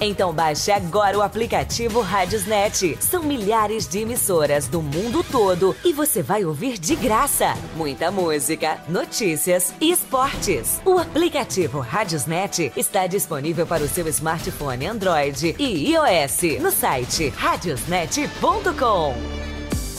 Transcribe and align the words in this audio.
Então 0.00 0.32
baixe 0.32 0.70
agora 0.70 1.18
o 1.18 1.22
aplicativo 1.22 2.00
Rádiosnet. 2.00 2.96
São 3.00 3.22
milhares 3.22 3.86
de 3.86 4.00
emissoras 4.00 4.66
do 4.66 4.80
mundo 4.80 5.22
todo 5.22 5.76
e 5.84 5.92
você 5.92 6.22
vai 6.22 6.44
ouvir 6.44 6.78
de 6.78 6.96
graça 6.96 7.50
muita 7.74 8.10
música, 8.10 8.78
notícias 8.88 9.74
e 9.80 9.90
esportes. 9.90 10.80
O 10.84 10.98
aplicativo 10.98 11.80
Rádiosnet 11.80 12.72
está 12.76 13.06
disponível 13.06 13.66
para 13.66 13.82
o 13.82 13.88
seu 13.88 14.06
smartphone 14.08 14.86
Android 14.86 15.56
e 15.58 15.92
iOS 15.92 16.60
no 16.60 16.70
site 16.70 17.28
radiosnet.com. 17.30 19.49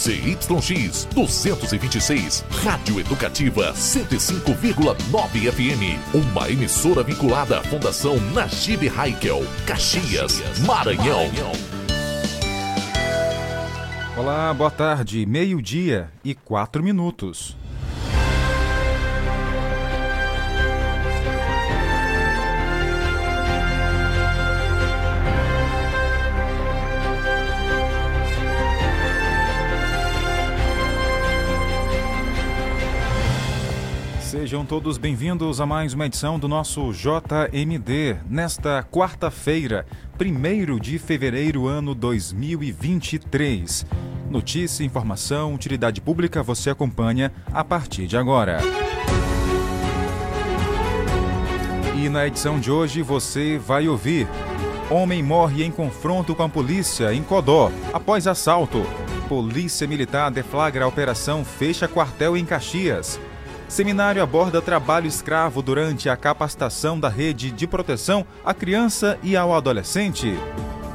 ZYX 0.00 1.04
226, 1.14 2.42
Rádio 2.64 2.98
Educativa 3.00 3.74
105,9 3.74 5.52
FM. 5.52 6.14
Uma 6.14 6.48
emissora 6.48 7.02
vinculada 7.02 7.58
à 7.58 7.62
Fundação 7.62 8.18
Najib 8.32 8.88
Haikel, 8.88 9.42
Caxias, 9.66 10.40
Maranhão. 10.60 11.28
Olá, 14.16 14.54
boa 14.54 14.70
tarde, 14.70 15.26
meio-dia 15.26 16.10
e 16.24 16.34
quatro 16.34 16.82
minutos. 16.82 17.59
Sejam 34.50 34.66
todos 34.66 34.98
bem-vindos 34.98 35.60
a 35.60 35.64
mais 35.64 35.94
uma 35.94 36.06
edição 36.06 36.36
do 36.36 36.48
nosso 36.48 36.92
JMD, 36.92 38.16
nesta 38.28 38.82
quarta-feira, 38.82 39.86
1 40.20 40.76
de 40.80 40.98
fevereiro, 40.98 41.68
ano 41.68 41.94
2023. 41.94 43.86
Notícia, 44.28 44.82
informação, 44.82 45.54
utilidade 45.54 46.00
pública 46.00 46.42
você 46.42 46.68
acompanha 46.68 47.32
a 47.52 47.62
partir 47.62 48.08
de 48.08 48.16
agora. 48.16 48.58
E 51.96 52.08
na 52.08 52.26
edição 52.26 52.58
de 52.58 52.72
hoje 52.72 53.02
você 53.02 53.56
vai 53.56 53.86
ouvir: 53.86 54.26
Homem 54.90 55.22
morre 55.22 55.62
em 55.62 55.70
confronto 55.70 56.34
com 56.34 56.42
a 56.42 56.48
polícia 56.48 57.14
em 57.14 57.22
Codó 57.22 57.70
após 57.92 58.26
assalto. 58.26 58.84
Polícia 59.28 59.86
Militar 59.86 60.28
deflagra 60.28 60.86
a 60.86 60.88
operação 60.88 61.44
Fecha 61.44 61.86
Quartel 61.86 62.36
em 62.36 62.44
Caxias. 62.44 63.20
Seminário 63.70 64.20
aborda 64.20 64.60
trabalho 64.60 65.06
escravo 65.06 65.62
durante 65.62 66.08
a 66.08 66.16
capacitação 66.16 66.98
da 66.98 67.08
rede 67.08 67.52
de 67.52 67.68
proteção 67.68 68.26
à 68.44 68.52
criança 68.52 69.16
e 69.22 69.36
ao 69.36 69.54
adolescente. 69.54 70.36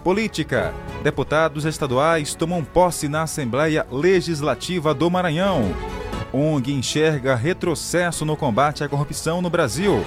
Política. 0.03 0.73
Deputados 1.01 1.63
estaduais 1.63 2.35
tomam 2.35 2.65
posse 2.65 3.07
na 3.07 3.21
Assembleia 3.21 3.87
Legislativa 3.89 4.93
do 4.93 5.09
Maranhão. 5.09 5.73
ONG 6.33 6.73
enxerga 6.73 7.33
retrocesso 7.33 8.25
no 8.25 8.35
combate 8.35 8.83
à 8.83 8.89
corrupção 8.89 9.41
no 9.41 9.49
Brasil. 9.49 10.03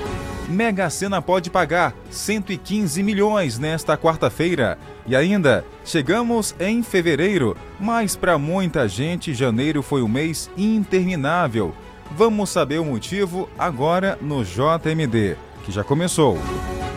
Mega 0.46 0.90
Sena 0.90 1.22
pode 1.22 1.48
pagar 1.48 1.94
115 2.10 3.02
milhões 3.02 3.58
nesta 3.58 3.96
quarta-feira. 3.96 4.78
E 5.06 5.16
ainda, 5.16 5.64
chegamos 5.86 6.54
em 6.60 6.82
fevereiro, 6.82 7.56
mas 7.80 8.14
para 8.14 8.36
muita 8.36 8.86
gente 8.86 9.32
janeiro 9.32 9.82
foi 9.82 10.02
um 10.02 10.08
mês 10.08 10.50
interminável. 10.54 11.74
Vamos 12.10 12.50
saber 12.50 12.78
o 12.78 12.84
motivo 12.84 13.48
agora 13.58 14.18
no 14.20 14.42
JMD, 14.42 15.36
que 15.64 15.70
já 15.70 15.84
começou. 15.84 16.38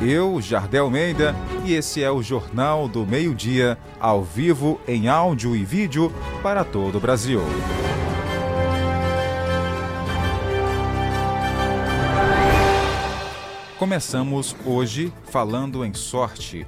Eu, 0.01 0.41
Jardel 0.41 0.85
Almeida, 0.85 1.35
e 1.66 1.73
esse 1.73 2.01
é 2.01 2.09
o 2.09 2.23
Jornal 2.23 2.88
do 2.88 3.05
Meio-Dia, 3.05 3.77
ao 4.00 4.23
vivo, 4.23 4.79
em 4.88 5.09
áudio 5.09 5.55
e 5.55 5.63
vídeo, 5.63 6.11
para 6.41 6.63
todo 6.63 6.97
o 6.97 7.00
Brasil. 7.00 7.41
Começamos 13.77 14.55
hoje 14.66 15.13
falando 15.25 15.83
em 15.83 15.94
sorte. 15.94 16.66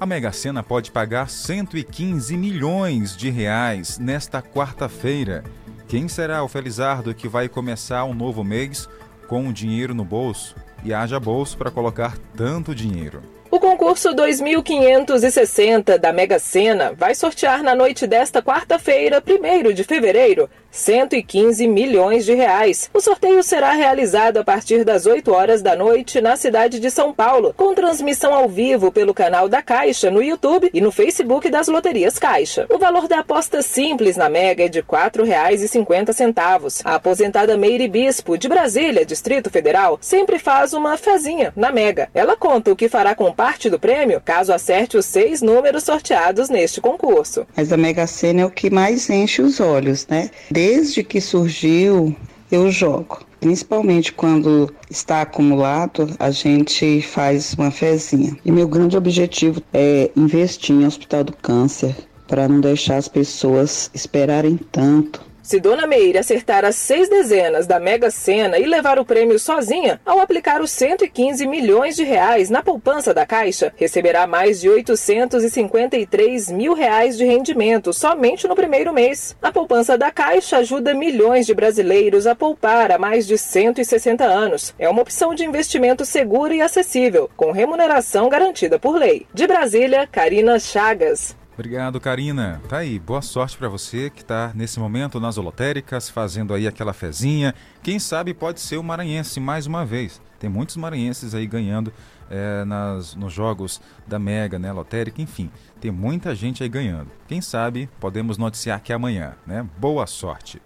A 0.00 0.04
Mega 0.04 0.32
Sena 0.32 0.62
pode 0.62 0.90
pagar 0.90 1.30
115 1.30 2.36
milhões 2.36 3.16
de 3.16 3.30
reais 3.30 3.98
nesta 3.98 4.42
quarta-feira 4.42 5.44
quem 5.86 6.08
será 6.08 6.42
o 6.42 6.48
Felizardo 6.48 7.14
que 7.14 7.28
vai 7.28 7.48
começar 7.48 8.04
um 8.04 8.14
novo 8.14 8.42
mês 8.42 8.88
com 9.28 9.48
o 9.48 9.52
dinheiro 9.52 9.94
no 9.94 10.04
bolso? 10.04 10.56
E 10.84 10.92
haja 10.92 11.20
bolso 11.20 11.56
para 11.56 11.70
colocar 11.70 12.16
tanto 12.36 12.74
dinheiro. 12.74 13.22
O 13.50 13.60
concurso 13.60 14.12
2560 14.12 15.98
da 15.98 16.12
Mega 16.12 16.38
Sena 16.38 16.92
vai 16.92 17.14
sortear 17.14 17.62
na 17.62 17.74
noite 17.74 18.06
desta 18.06 18.42
quarta-feira, 18.42 19.22
1 19.22 19.72
de 19.72 19.84
fevereiro, 19.84 20.50
115 20.74 21.68
milhões 21.68 22.24
de 22.24 22.34
reais. 22.34 22.90
O 22.92 23.00
sorteio 23.00 23.42
será 23.44 23.70
realizado 23.72 24.38
a 24.38 24.44
partir 24.44 24.84
das 24.84 25.06
8 25.06 25.30
horas 25.32 25.62
da 25.62 25.76
noite 25.76 26.20
na 26.20 26.36
cidade 26.36 26.80
de 26.80 26.90
São 26.90 27.12
Paulo, 27.12 27.54
com 27.56 27.74
transmissão 27.74 28.34
ao 28.34 28.48
vivo 28.48 28.90
pelo 28.90 29.14
canal 29.14 29.48
da 29.48 29.62
Caixa 29.62 30.10
no 30.10 30.20
YouTube 30.20 30.68
e 30.74 30.80
no 30.80 30.90
Facebook 30.90 31.48
das 31.48 31.68
Loterias 31.68 32.18
Caixa. 32.18 32.66
O 32.68 32.76
valor 32.76 33.06
da 33.06 33.20
aposta 33.20 33.62
simples 33.62 34.16
na 34.16 34.28
Mega 34.28 34.64
é 34.64 34.68
de 34.68 34.80
R$ 34.80 34.86
4,50. 34.86 36.82
A 36.84 36.96
aposentada 36.96 37.56
Meire 37.56 37.86
Bispo, 37.86 38.36
de 38.36 38.48
Brasília, 38.48 39.06
Distrito 39.06 39.50
Federal, 39.50 39.96
sempre 40.00 40.40
faz 40.40 40.72
uma 40.72 40.96
fezinha 40.96 41.52
na 41.54 41.70
Mega. 41.70 42.08
Ela 42.12 42.36
conta 42.36 42.72
o 42.72 42.76
que 42.76 42.88
fará 42.88 43.14
com 43.14 43.32
parte 43.32 43.70
do 43.70 43.78
prêmio 43.78 44.20
caso 44.24 44.52
acerte 44.52 44.96
os 44.96 45.06
seis 45.06 45.40
números 45.40 45.84
sorteados 45.84 46.48
neste 46.48 46.80
concurso. 46.80 47.46
Mas 47.56 47.72
a 47.72 47.76
Mega 47.76 48.06
Sena 48.08 48.42
é 48.42 48.44
o 48.44 48.50
que 48.50 48.70
mais 48.70 49.08
enche 49.08 49.40
os 49.40 49.60
olhos, 49.60 50.06
né? 50.08 50.30
Desde 50.66 51.04
que 51.04 51.20
surgiu, 51.20 52.16
eu 52.50 52.70
jogo. 52.70 53.20
Principalmente 53.38 54.14
quando 54.14 54.72
está 54.88 55.20
acumulado, 55.20 56.16
a 56.18 56.30
gente 56.30 57.02
faz 57.02 57.52
uma 57.52 57.70
fezinha. 57.70 58.34
E 58.42 58.50
meu 58.50 58.66
grande 58.66 58.96
objetivo 58.96 59.62
é 59.74 60.10
investir 60.16 60.74
em 60.74 60.86
Hospital 60.86 61.24
do 61.24 61.36
Câncer 61.36 61.94
para 62.26 62.48
não 62.48 62.62
deixar 62.62 62.96
as 62.96 63.08
pessoas 63.08 63.90
esperarem 63.92 64.58
tanto 64.72 65.20
se 65.44 65.60
Dona 65.60 65.86
Meire 65.86 66.18
acertar 66.18 66.64
as 66.64 66.74
seis 66.74 67.08
dezenas 67.08 67.66
da 67.66 67.78
Mega 67.78 68.10
Sena 68.10 68.58
e 68.58 68.64
levar 68.64 68.98
o 68.98 69.04
prêmio 69.04 69.38
sozinha, 69.38 70.00
ao 70.04 70.18
aplicar 70.18 70.62
os 70.62 70.70
115 70.70 71.46
milhões 71.46 71.94
de 71.94 72.02
reais 72.02 72.48
na 72.48 72.62
poupança 72.62 73.12
da 73.12 73.26
Caixa, 73.26 73.72
receberá 73.76 74.26
mais 74.26 74.62
de 74.62 74.70
853 74.70 76.50
mil 76.50 76.72
reais 76.72 77.18
de 77.18 77.24
rendimento 77.24 77.92
somente 77.92 78.48
no 78.48 78.56
primeiro 78.56 78.92
mês. 78.92 79.36
A 79.42 79.52
poupança 79.52 79.98
da 79.98 80.10
Caixa 80.10 80.56
ajuda 80.56 80.94
milhões 80.94 81.44
de 81.44 81.54
brasileiros 81.54 82.26
a 82.26 82.34
poupar 82.34 82.90
há 82.90 82.98
mais 82.98 83.26
de 83.26 83.36
160 83.36 84.24
anos. 84.24 84.74
É 84.78 84.88
uma 84.88 85.02
opção 85.02 85.34
de 85.34 85.44
investimento 85.44 86.06
segura 86.06 86.54
e 86.54 86.62
acessível, 86.62 87.28
com 87.36 87.52
remuneração 87.52 88.30
garantida 88.30 88.78
por 88.78 88.96
lei. 88.96 89.26
De 89.34 89.46
Brasília, 89.46 90.08
Karina 90.10 90.58
Chagas. 90.58 91.36
Obrigado, 91.54 92.00
Karina. 92.00 92.60
Tá 92.68 92.78
aí, 92.78 92.98
boa 92.98 93.22
sorte 93.22 93.56
para 93.56 93.68
você 93.68 94.10
que 94.10 94.22
está 94.22 94.50
nesse 94.56 94.80
momento 94.80 95.20
nas 95.20 95.38
holotéricas, 95.38 96.10
fazendo 96.10 96.52
aí 96.52 96.66
aquela 96.66 96.92
fezinha. 96.92 97.54
Quem 97.80 98.00
sabe 98.00 98.34
pode 98.34 98.60
ser 98.60 98.76
o 98.76 98.82
maranhense 98.82 99.38
mais 99.38 99.64
uma 99.64 99.86
vez. 99.86 100.20
Tem 100.40 100.50
muitos 100.50 100.76
maranhenses 100.76 101.32
aí 101.32 101.46
ganhando 101.46 101.92
é, 102.28 102.64
nas, 102.64 103.14
nos 103.14 103.32
jogos 103.32 103.80
da 104.04 104.18
Mega, 104.18 104.58
né, 104.58 104.72
lotérica, 104.72 105.22
enfim. 105.22 105.48
Tem 105.80 105.92
muita 105.92 106.34
gente 106.34 106.60
aí 106.60 106.68
ganhando. 106.68 107.10
Quem 107.28 107.40
sabe 107.40 107.88
podemos 108.00 108.36
noticiar 108.36 108.80
que 108.82 108.92
amanhã, 108.92 109.34
né? 109.46 109.64
Boa 109.78 110.08
sorte. 110.08 110.60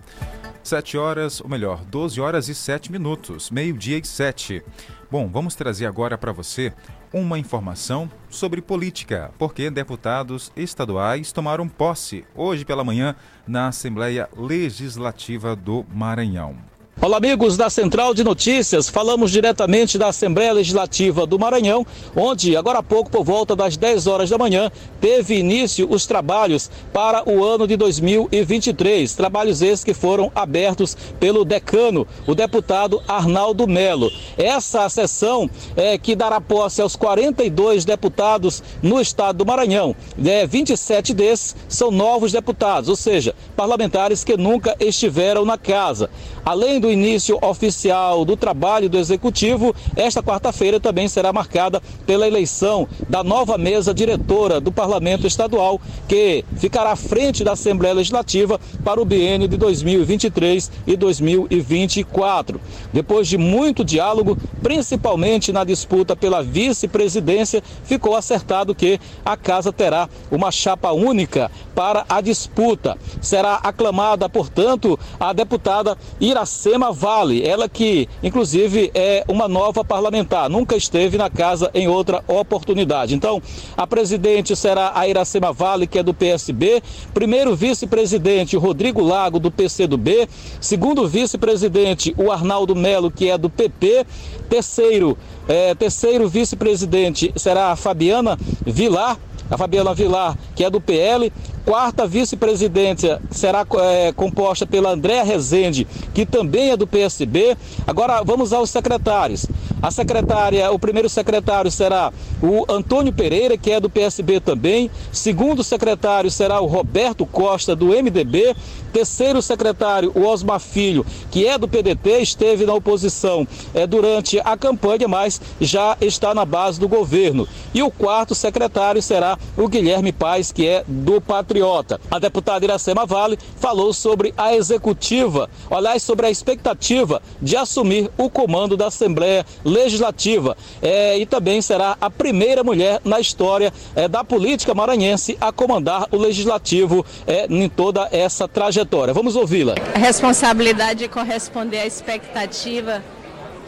7 0.63 0.97
horas, 0.97 1.41
ou 1.41 1.49
melhor, 1.49 1.85
12 1.85 2.19
horas 2.19 2.49
e 2.49 2.55
7 2.55 2.91
minutos, 2.91 3.51
meio-dia 3.51 3.99
e 3.99 4.07
7. 4.07 4.63
Bom, 5.11 5.27
vamos 5.27 5.55
trazer 5.55 5.87
agora 5.87 6.19
para 6.19 6.33
você 6.33 6.71
uma 7.15 7.39
informação 7.39 8.11
sobre 8.29 8.61
política, 8.61 9.31
porque 9.39 9.71
deputados 9.71 10.53
estaduais 10.55 11.33
tomaram 11.33 11.67
posse 11.67 12.27
hoje 12.35 12.63
pela 12.63 12.85
manhã 12.85 13.17
na 13.47 13.69
Assembleia 13.69 14.29
Legislativa 14.37 15.57
do 15.57 15.87
Maranhão. 15.91 16.78
Olá, 17.01 17.19
amigos 17.19 17.57
da 17.57 17.71
Central 17.71 18.13
de 18.13 18.25
Notícias. 18.25 18.89
Falamos 18.89 19.31
diretamente 19.31 19.97
da 19.97 20.09
Assembleia 20.09 20.53
Legislativa 20.53 21.25
do 21.29 21.39
Maranhão, 21.39 21.87
onde, 22.17 22.57
agora 22.57 22.81
há 22.81 22.83
pouco, 22.83 23.09
por 23.09 23.23
volta 23.23 23.55
das 23.55 23.77
10 23.77 24.09
horas 24.09 24.31
da 24.31 24.37
manhã, 24.37 24.69
teve 25.01 25.39
início 25.39 25.87
os 25.89 26.07
trabalhos 26.07 26.69
para 26.93 27.23
o 27.31 27.45
ano 27.45 27.69
de 27.69 27.77
2023. 27.77 29.15
Trabalhos 29.15 29.63
esses 29.63 29.85
que 29.85 29.95
foram 29.95 30.33
abertos 30.35 30.97
pelo 31.21 31.45
decano, 31.45 32.05
o 32.27 32.35
deputado 32.35 33.01
Arnaldo 33.07 33.69
Melo. 33.69 34.11
Essa 34.37 34.89
sessão 34.89 35.49
é 35.77 35.97
que 35.97 36.17
dará 36.17 36.41
posse 36.41 36.83
aos 36.83 36.97
42 36.97 37.85
deputados 37.85 38.61
no 38.83 39.01
estado 39.01 39.39
do 39.39 39.47
Maranhão. 39.47 39.95
É, 40.27 40.49
27 40.49 41.15
desses 41.15 41.55
são 41.69 41.93
novos 41.93 42.33
deputados, 42.33 42.89
ou 42.89 42.97
seja, 42.97 43.37
parlamentares 43.55 44.25
que 44.25 44.37
nunca 44.37 44.75
estiveram 44.81 45.45
na 45.45 45.57
casa. 45.57 46.11
Além 46.45 46.81
do 46.81 46.88
início 46.91 47.39
oficial 47.43 48.25
do 48.25 48.37
trabalho 48.37 48.89
do 48.89 48.99
Executivo, 48.99 49.75
esta 49.97 50.23
quarta-feira 50.23 50.79
também 50.79 51.09
será 51.09 51.33
marcada 51.33 51.83
pela 52.07 52.27
eleição 52.27 52.89
da 53.09 53.25
nova 53.25 53.59
mesa 53.59 53.93
diretora 53.93 54.61
do 54.61 54.71
Parlamento 54.71 55.27
Estadual, 55.27 55.81
que 56.07 56.45
ficará 56.57 56.93
à 56.93 56.97
frente 56.97 57.43
da 57.43 57.53
Assembleia 57.53 57.95
Legislativa 57.95 58.61
para 58.85 59.01
o 59.01 59.05
biênio 59.05 59.49
de 59.49 59.57
2023 59.57 60.71
e 60.87 60.97
2024. 60.97 62.61
Depois 62.93 63.27
de 63.29 63.37
muito 63.37 63.85
diálogo, 63.85 64.37
principalmente 64.63 65.53
na 65.53 65.65
disputa 65.65 66.15
pela 66.15 66.43
vice-presidência, 66.43 67.63
ficou 67.85 68.15
acertado 68.15 68.75
que 68.75 69.01
a 69.25 69.37
casa 69.37 69.73
terá 69.73 70.09
uma 70.31 70.51
chapa 70.51 70.93
única 70.93 71.51
para 71.75 72.05
a 72.09 72.21
disputa. 72.21 72.97
Será 73.21 73.55
aclamada, 73.57 74.29
portanto, 74.29 74.99
a 75.19 75.33
deputada 75.33 75.97
Iracema 76.21 76.78
Vale, 76.93 77.47
ela 77.47 77.69
que, 77.69 78.09
inclusive, 78.23 78.91
é 78.95 79.25
uma 79.29 79.49
nova 79.49 79.85
parlamentar, 79.85 80.49
nunca 80.49 80.77
esteve 80.77 81.19
na 81.19 81.29
casa 81.29 81.71
em 81.75 81.89
outra 81.89 82.23
oportunidade. 82.29 83.15
Então, 83.15 83.43
a 83.77 83.87
presidente 83.87 84.55
será 84.55 84.93
a 84.95 85.07
Iracema 85.09 85.53
Vale, 85.53 85.87
que 85.87 85.99
é 85.99 86.03
do 86.03 86.15
PSB, 86.15 86.83
primeiro 87.13 87.55
vice-presidente, 87.57 88.57
Rodrigo 88.57 89.03
Lago, 89.03 89.39
do 89.39 89.51
PCdoB, 89.51 90.29
segundo 90.61 91.07
vice-presidente, 91.09 92.15
o 92.17 92.31
Arnaldo 92.31 92.75
Melo, 92.75 93.11
que 93.11 93.29
é 93.29 93.37
do 93.37 93.51
PP, 93.51 94.07
terceiro, 94.49 95.19
é, 95.49 95.75
terceiro 95.75 96.29
vice-presidente 96.29 97.33
será 97.37 97.73
a 97.73 97.77
Fabiana 97.77 98.39
Vilar, 98.65 99.19
a 99.51 99.57
Fabiana 99.57 99.95
Vilar, 99.95 100.37
que 100.55 100.65
é 100.65 100.71
do 100.71 100.81
PL. 100.81 101.33
Quarta 101.69 102.07
vice-presidência 102.07 103.21
será 103.31 103.67
é, 103.75 104.11
composta 104.13 104.67
pela 104.67 104.89
Andréa 104.89 105.23
Rezende, 105.23 105.87
que 106.15 106.25
também 106.25 106.71
é 106.71 106.79
do 106.79 106.87
PSB. 106.87 107.59
Agora 107.87 108.23
vamos 108.25 108.55
aos 108.55 108.71
secretários. 108.71 109.45
A 109.83 109.91
secretária, 109.91 110.73
o 110.73 110.79
primeiro 110.79 111.11
secretário 111.11 111.71
será 111.71 112.11
o 112.43 112.65
Antônio 112.73 113.13
Pereira, 113.13 113.59
que 113.59 113.71
é 113.71 113.79
do 113.79 113.91
PSB 113.91 114.41
também. 114.41 114.91
Segundo 115.13 115.63
secretário 115.63 116.31
será 116.31 116.59
o 116.59 116.67
Roberto 116.67 117.27
Costa, 117.27 117.77
do 117.77 117.89
MDB. 117.89 118.57
Terceiro 118.99 119.41
secretário, 119.41 120.11
o 120.13 120.27
Osmar 120.27 120.59
Filho, 120.59 121.07
que 121.31 121.47
é 121.47 121.57
do 121.57 121.69
PDT, 121.69 122.19
esteve 122.21 122.67
na 122.67 122.75
oposição 122.75 123.47
é, 123.73 123.87
durante 123.87 124.41
a 124.41 124.57
campanha, 124.57 125.07
mas 125.07 125.41
já 125.61 125.97
está 126.01 126.35
na 126.35 126.45
base 126.45 126.81
do 126.81 126.89
governo. 126.89 127.47
E 127.73 127.81
o 127.81 127.93
quarto 127.93 128.35
secretário 128.35 129.01
será 129.01 129.39
o 129.57 129.69
Guilherme 129.69 130.11
Paz, 130.11 130.51
que 130.51 130.67
é 130.67 130.83
do 130.85 131.21
Patriota. 131.21 132.01
A 132.11 132.19
deputada 132.19 132.65
Iracema 132.65 133.07
Vale 133.07 133.39
falou 133.61 133.93
sobre 133.93 134.35
a 134.37 134.57
executiva, 134.57 135.49
aliás, 135.71 136.03
sobre 136.03 136.27
a 136.27 136.31
expectativa 136.31 137.23
de 137.41 137.57
assumir 137.57 138.11
o 138.19 138.29
comando 138.29 138.77
da 138.77 138.89
Assembleia 138.89 139.47
Legislativa. 139.65 140.57
É, 140.83 141.17
e 141.17 141.25
também 141.25 141.63
será 141.63 141.97
a 142.01 142.11
primeira 142.11 142.65
mulher 142.65 143.01
na 143.05 143.21
história 143.21 143.73
é, 143.95 144.09
da 144.09 144.25
política 144.25 144.75
maranhense 144.75 145.39
a 145.41 145.53
comandar 145.53 146.09
o 146.11 146.17
Legislativo 146.17 147.07
é, 147.29 147.47
em 147.49 147.69
toda 147.69 148.09
essa 148.11 148.49
trajetória. 148.49 148.88
Vamos 148.91 149.37
ouvi-la. 149.37 149.75
A 149.95 149.99
responsabilidade 149.99 151.01
de 151.01 151.09
corresponder 151.09 151.81
à 151.81 151.87
expectativa 151.87 153.03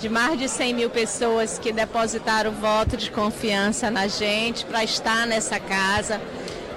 de 0.00 0.08
mais 0.08 0.38
de 0.38 0.48
100 0.48 0.72
mil 0.72 0.88
pessoas 0.88 1.58
que 1.58 1.72
depositaram 1.72 2.52
voto 2.52 2.96
de 2.96 3.10
confiança 3.10 3.90
na 3.90 4.08
gente 4.08 4.64
para 4.64 4.82
estar 4.82 5.26
nessa 5.26 5.60
casa 5.60 6.18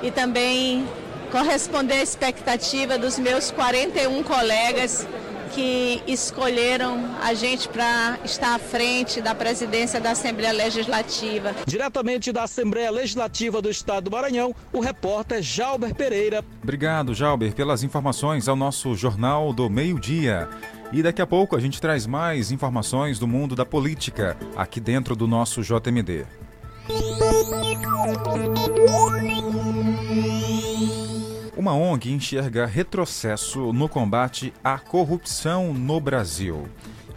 e 0.02 0.12
também 0.12 0.86
corresponder 1.32 1.94
à 1.96 2.04
expectativa 2.04 2.98
dos 2.98 3.18
meus 3.18 3.50
41 3.50 4.22
colegas 4.24 5.08
que 5.54 6.02
escolheram 6.08 7.16
a 7.22 7.34
gente 7.34 7.70
para 7.70 8.18
estar 8.26 8.56
à 8.56 8.60
frente 8.60 9.22
da 9.22 9.36
presidência 9.36 10.02
da 10.02 10.12
Assembleia 10.12 10.52
Legislativa. 10.52 11.56
Diretamente 11.66 12.32
da 12.32 12.44
Assembleia 12.44 12.90
Legislativa 12.90 13.62
do 13.62 13.70
Estado 13.70 14.06
do 14.06 14.12
Maranhão, 14.12 14.56
o 14.72 14.80
repórter 14.80 15.42
Jalber 15.42 15.94
Pereira. 15.94 16.44
Obrigado, 16.62 17.14
Jalber, 17.14 17.54
pelas 17.54 17.84
informações 17.84 18.48
ao 18.48 18.56
nosso 18.56 18.96
Jornal 18.96 19.54
do 19.54 19.70
Meio-Dia. 19.70 20.50
E 20.92 21.02
daqui 21.02 21.22
a 21.22 21.28
pouco 21.28 21.56
a 21.56 21.60
gente 21.60 21.80
traz 21.80 22.06
mais 22.06 22.52
informações 22.52 23.20
do 23.20 23.28
mundo 23.28 23.56
da 23.56 23.66
política 23.66 24.38
aqui 24.56 24.80
dentro 24.80 25.16
do 25.16 25.28
nosso 25.28 25.62
JMD. 25.62 26.26
Uma 31.64 31.76
ONG 31.76 32.12
enxerga 32.12 32.66
retrocesso 32.66 33.72
no 33.72 33.88
combate 33.88 34.54
à 34.62 34.78
corrupção 34.78 35.74
no 35.74 35.98
Brasil. 35.98 36.68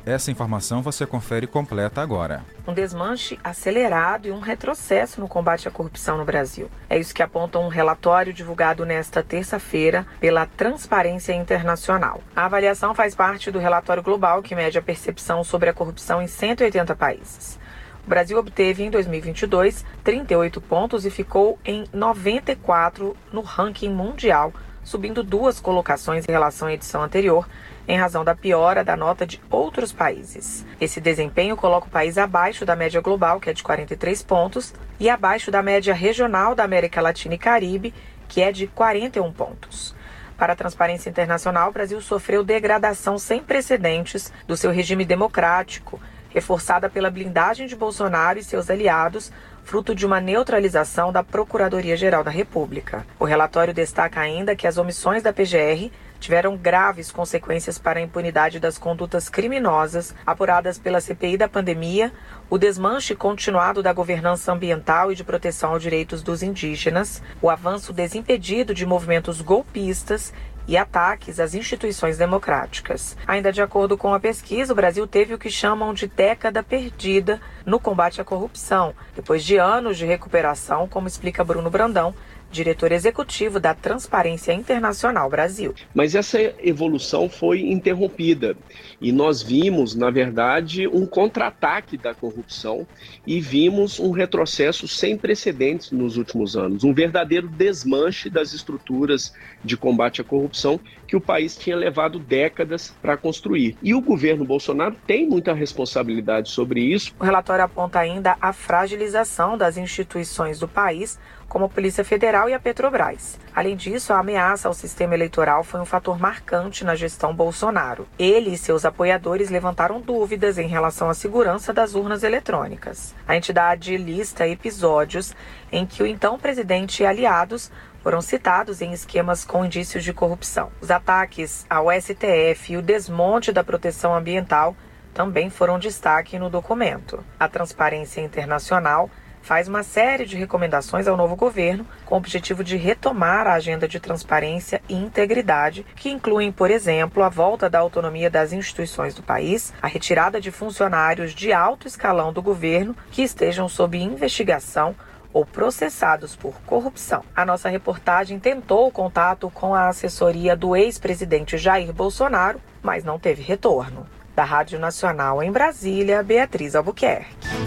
Essa 0.07 0.31
informação 0.31 0.83
você 0.83 1.05
confere 1.05 1.49
completa 1.49 2.01
agora. 2.01 2.45
Um 2.65 2.73
desmanche 2.73 3.41
acelerado 3.43 4.29
e 4.29 4.31
um 4.31 4.39
retrocesso 4.39 5.21
no 5.21 5.27
combate 5.27 5.67
à 5.67 5.71
corrupção 5.73 6.17
no 6.17 6.25
Brasil. 6.25 6.71
É 6.89 6.97
isso 6.97 7.13
que 7.13 7.25
aponta 7.25 7.59
um 7.59 7.67
relatório 7.67 8.33
divulgado 8.33 8.87
nesta 8.87 9.21
terça-feira 9.21 10.07
pela 10.21 10.47
Transparência 10.47 11.33
Internacional. 11.33 12.23
A 12.37 12.45
avaliação 12.45 12.95
faz 12.95 13.17
parte 13.17 13.51
do 13.51 13.59
relatório 13.59 14.01
global 14.01 14.45
que 14.45 14.55
mede 14.55 14.79
a 14.79 14.83
percepção 14.83 15.43
sobre 15.43 15.71
a 15.71 15.75
corrupção 15.75 16.23
em 16.23 16.29
180 16.29 16.95
países. 16.95 17.59
O 18.07 18.09
Brasil 18.09 18.39
obteve 18.39 18.85
em 18.85 18.91
2022 18.91 19.85
38 20.05 20.61
pontos 20.61 21.05
e 21.05 21.11
ficou 21.11 21.59
em 21.65 21.85
94 21.93 23.17
no 23.33 23.41
ranking 23.41 23.89
mundial, 23.89 24.53
subindo 24.85 25.25
duas 25.25 25.59
colocações 25.59 26.25
em 26.29 26.31
relação 26.31 26.69
à 26.69 26.73
edição 26.73 27.03
anterior, 27.03 27.49
em 27.89 27.99
razão 27.99 28.25
da 28.25 28.33
piora 28.33 28.85
da 28.85 28.97
nota 28.97 29.27
de 29.27 29.43
outros 29.51 29.93
países. 29.93 30.65
Esse 30.81 31.01
desempenho 31.01 31.57
coloca 31.57 31.89
o 31.89 31.91
país 31.91 32.17
abaixo 32.17 32.65
da 32.65 32.77
média 32.77 33.01
global, 33.01 33.41
que 33.41 33.51
é 33.51 33.53
de 33.53 33.65
43 33.65 34.23
pontos, 34.23 34.73
e 35.01 35.11
abaixo 35.11 35.51
da 35.51 35.61
média 35.61 35.93
regional 35.93 36.55
da 36.55 36.63
América 36.63 37.01
Latina 37.01 37.35
e 37.35 37.39
Caribe, 37.39 37.93
que 38.29 38.41
é 38.41 38.53
de 38.53 38.69
41 38.69 39.33
pontos. 39.33 39.97
Para 40.39 40.53
a 40.53 40.57
Transparência 40.57 41.11
Internacional, 41.11 41.71
o 41.71 41.73
Brasil 41.73 42.01
sofreu 42.01 42.45
degradação 42.45 43.19
sem 43.19 43.43
precedentes 43.43 44.33
do 44.47 44.57
seu 44.57 44.71
regime 44.71 45.05
democrático 45.05 46.01
reforçada 46.37 46.91
pela 46.91 47.11
blindagem 47.11 47.67
de 47.67 47.75
Bolsonaro 47.75 48.39
e 48.39 48.45
seus 48.45 48.69
aliados, 48.69 49.33
fruto 49.65 49.95
de 49.95 50.05
uma 50.05 50.21
neutralização 50.21 51.11
da 51.11 51.25
Procuradoria-Geral 51.25 52.23
da 52.23 52.31
República. 52.31 53.07
O 53.19 53.25
relatório 53.25 53.73
destaca 53.73 54.21
ainda 54.21 54.55
que 54.55 54.67
as 54.67 54.77
omissões 54.77 55.23
da 55.23 55.33
PGR 55.33 55.91
tiveram 56.21 56.55
graves 56.55 57.11
consequências 57.11 57.79
para 57.79 58.01
a 58.01 58.03
impunidade 58.03 58.61
das 58.61 58.77
condutas 58.77 59.31
criminosas 59.31 60.15
apuradas 60.27 60.79
pela 60.79 61.01
CPI 61.01 61.39
da 61.39 61.49
pandemia, 61.49 62.13
o 62.51 62.59
desmanche 62.59 63.15
continuado 63.15 63.83
da 63.83 63.95
governança 63.95 64.53
ambiental 64.53 65.11
e 65.11 65.15
de 65.15 65.25
proteção 65.25 65.73
aos 65.73 65.83
direitos 65.83 66.23
dos 66.23 66.43
indígenas, 66.43 67.23
o 67.41 67.49
avanço 67.49 67.95
desimpedido 67.95 68.75
de 68.75 68.85
movimentos 68.85 69.41
golpistas 69.41 70.35
e 70.69 70.77
ataques 70.77 71.39
às 71.39 71.55
instituições 71.55 72.19
democráticas. 72.19 73.17
Ainda 73.27 73.53
de 73.53 73.63
acordo 73.63 73.97
com 73.97 74.13
a 74.13 74.21
pesquisa, 74.21 74.73
o 74.73 74.77
Brasil 74.77 75.07
teve 75.07 75.35
o 75.35 75.39
que 75.39 75.51
chamam 75.51 75.95
de 75.95 76.07
década 76.07 76.63
perdida 76.63 77.41
no 77.65 77.79
combate 77.79 78.21
à 78.21 78.25
corrupção, 78.25 78.95
depois 79.15 79.45
de 79.45 79.57
anos 79.57 79.97
de 79.97 80.07
recuperação, 80.07 80.89
como 80.89 81.09
explica 81.09 81.45
Bruno 81.45 81.71
Brandão, 81.71 82.15
diretor 82.51 82.93
executivo 82.93 83.59
da 83.61 83.75
Transparência 83.75 84.53
Internacional 84.53 85.29
Brasil. 85.29 85.75
Mas 85.95 86.15
essa 86.15 86.41
evolução 86.63 87.29
foi 87.29 87.61
interrompida 87.61 88.57
e 89.01 89.13
nós 89.13 89.43
vimos, 89.43 89.95
na 89.95 90.11
verdade, 90.11 90.87
um 90.89 91.07
contra-ataque 91.07 91.97
da 91.97 92.15
corrupção 92.15 92.87
e 93.27 93.41
vimos 93.41 93.99
um 93.99 94.11
retrocesso 94.11 94.89
sem 94.89 95.17
precedentes 95.17 95.91
nos 95.91 96.17
últimos 96.17 96.57
anos, 96.57 96.85
um 96.85 96.95
verdadeiro 96.95 97.49
desmanche 97.49 98.31
das 98.31 98.53
estruturas 98.53 99.35
de 99.65 99.77
combate 99.77 100.21
à 100.21 100.25
corrupção 100.25 100.81
que 101.07 101.17
o 101.17 101.21
país 101.21 101.57
tinha 101.57 101.77
levado 101.77 102.19
décadas 102.19 102.95
para 103.01 103.17
construir. 103.17 103.77
E 103.83 103.95
o 103.95 104.01
governo 104.01 104.45
Bolsonaro 104.45 104.97
tem 105.07 105.29
muita 105.29 105.53
responsabilidade 105.53 106.51
sobre 106.51 106.81
isso. 106.81 107.15
O 107.19 107.25
relatório 107.25 107.65
aponta 107.65 107.99
ainda 107.99 108.37
a 108.41 108.53
fragilização 108.53 109.57
das 109.57 109.77
instituições 109.77 110.59
do 110.59 110.67
país 110.67 111.19
como 111.49 111.65
a 111.65 111.69
Polícia 111.69 112.05
Federal 112.05 112.49
e 112.49 112.55
a 112.55 112.61
Petrobras. 112.61 113.39
Além 113.55 113.77
disso, 113.77 114.13
a 114.13 114.19
ameaça 114.19 114.69
ao 114.69 114.75
sistema 114.75 115.15
eleitoral 115.15 115.65
foi 115.65 115.81
um 115.81 115.85
fator 115.85 116.19
marcante 116.19 116.85
na 116.85 116.95
gestão 116.95 117.35
Bolsonaro. 117.35 118.07
Ele 118.19 118.51
e 118.51 118.59
seus 118.59 118.85
apoiadores 118.85 119.51
levantaram 119.51 120.01
dúvidas 120.01 120.59
em 120.59 120.67
relação 120.67 121.09
à 121.09 121.15
segurança 121.15 121.73
das 121.73 121.95
urnas 121.95 122.23
eletrônicas. 122.23 123.15
A 123.27 123.37
entidade 123.37 123.97
lista 123.97 124.47
episódios 124.47 125.35
em 125.71 125.87
que 125.87 126.03
o 126.03 126.07
então 126.07 126.39
presidente 126.39 127.03
e 127.03 127.07
aliados 127.07 127.71
foram 128.03 128.21
citados 128.21 128.81
em 128.81 128.93
esquemas 128.93 129.45
com 129.45 129.65
indícios 129.65 130.05
de 130.05 130.13
corrupção. 130.13 130.71
Os 130.81 130.93
ataques 130.93 131.67
ao 131.69 131.87
STF 131.91 132.73
e 132.73 132.77
o 132.77 132.83
desmonte 132.83 133.51
da 133.51 133.65
proteção 133.65 134.15
ambiental 134.15 134.77
também 135.13 135.51
foram 135.51 135.79
destaque 135.79 136.39
no 136.39 136.51
documento. 136.51 137.25
A 137.41 137.49
Transparência 137.49 138.21
Internacional 138.21 139.11
faz 139.47 139.69
uma 139.69 139.85
série 139.85 140.27
de 140.27 140.37
recomendações 140.37 141.07
ao 141.07 141.17
novo 141.17 141.37
governo 141.37 141.87
com 142.05 142.17
o 142.17 142.19
objetivo 142.19 142.65
de 142.65 142.77
retomar 142.77 143.47
a 143.47 143.53
agenda 143.55 143.87
de 143.87 144.01
transparência 144.01 144.83
e 144.89 144.95
integridade, 144.95 145.87
que 145.95 146.11
incluem, 146.11 146.51
por 146.51 146.69
exemplo, 146.69 147.23
a 147.23 147.29
volta 147.29 147.71
da 147.71 147.79
autonomia 147.79 148.29
das 148.29 148.53
instituições 148.53 149.15
do 149.15 149.23
país, 149.23 149.73
a 149.81 149.87
retirada 149.87 150.41
de 150.41 150.51
funcionários 150.51 151.33
de 151.33 151.53
alto 151.53 151.87
escalão 151.87 152.33
do 152.33 152.43
governo 152.43 152.97
que 153.13 153.23
estejam 153.23 153.69
sob 153.69 153.97
investigação 153.97 154.97
ou 155.33 155.47
processados 155.47 156.35
por 156.35 156.61
corrupção. 156.63 157.23
A 157.35 157.45
nossa 157.45 157.69
reportagem 157.69 158.41
tentou 158.41 158.89
o 158.89 158.93
contato 158.93 159.49
com 159.51 159.77
a 159.77 159.87
assessoria 159.87 160.57
do 160.57 160.75
ex-presidente 160.75 161.57
Jair 161.57 161.93
Bolsonaro, 161.93 162.61
mas 162.83 163.05
não 163.05 163.17
teve 163.17 163.45
retorno. 163.45 164.09
Da 164.35 164.43
Rádio 164.43 164.81
Nacional 164.81 165.41
em 165.41 165.53
Brasília, 165.53 166.21
Beatriz 166.21 166.75
Albuquerque. 166.75 167.66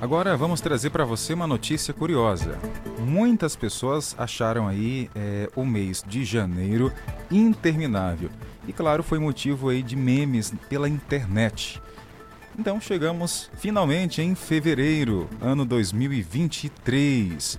Agora 0.00 0.36
vamos 0.36 0.60
trazer 0.60 0.90
para 0.90 1.04
você 1.04 1.34
uma 1.34 1.46
notícia 1.46 1.92
curiosa. 1.92 2.56
Muitas 3.00 3.56
pessoas 3.56 4.14
acharam 4.16 4.68
aí 4.68 5.10
é, 5.12 5.50
o 5.56 5.66
mês 5.66 6.04
de 6.06 6.24
janeiro 6.24 6.92
interminável. 7.28 8.30
E 8.68 8.72
claro, 8.72 9.02
foi 9.02 9.18
motivo 9.18 9.70
aí 9.70 9.82
de 9.82 9.96
memes 9.96 10.54
pela 10.68 10.88
internet. 10.88 11.82
Então 12.56 12.80
chegamos 12.80 13.50
finalmente 13.58 14.22
em 14.22 14.36
fevereiro, 14.36 15.28
ano 15.40 15.64
2023. 15.64 17.58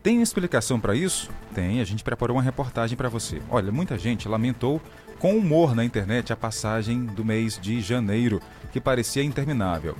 Tem 0.00 0.22
explicação 0.22 0.78
para 0.78 0.94
isso? 0.94 1.28
Tem, 1.56 1.80
a 1.80 1.84
gente 1.84 2.04
preparou 2.04 2.36
uma 2.36 2.42
reportagem 2.42 2.96
para 2.96 3.08
você. 3.08 3.42
Olha, 3.50 3.72
muita 3.72 3.98
gente 3.98 4.28
lamentou 4.28 4.80
com 5.18 5.36
humor 5.36 5.74
na 5.74 5.84
internet 5.84 6.32
a 6.32 6.36
passagem 6.36 7.04
do 7.04 7.24
mês 7.24 7.58
de 7.60 7.80
janeiro, 7.80 8.40
que 8.70 8.80
parecia 8.80 9.24
interminável. 9.24 9.96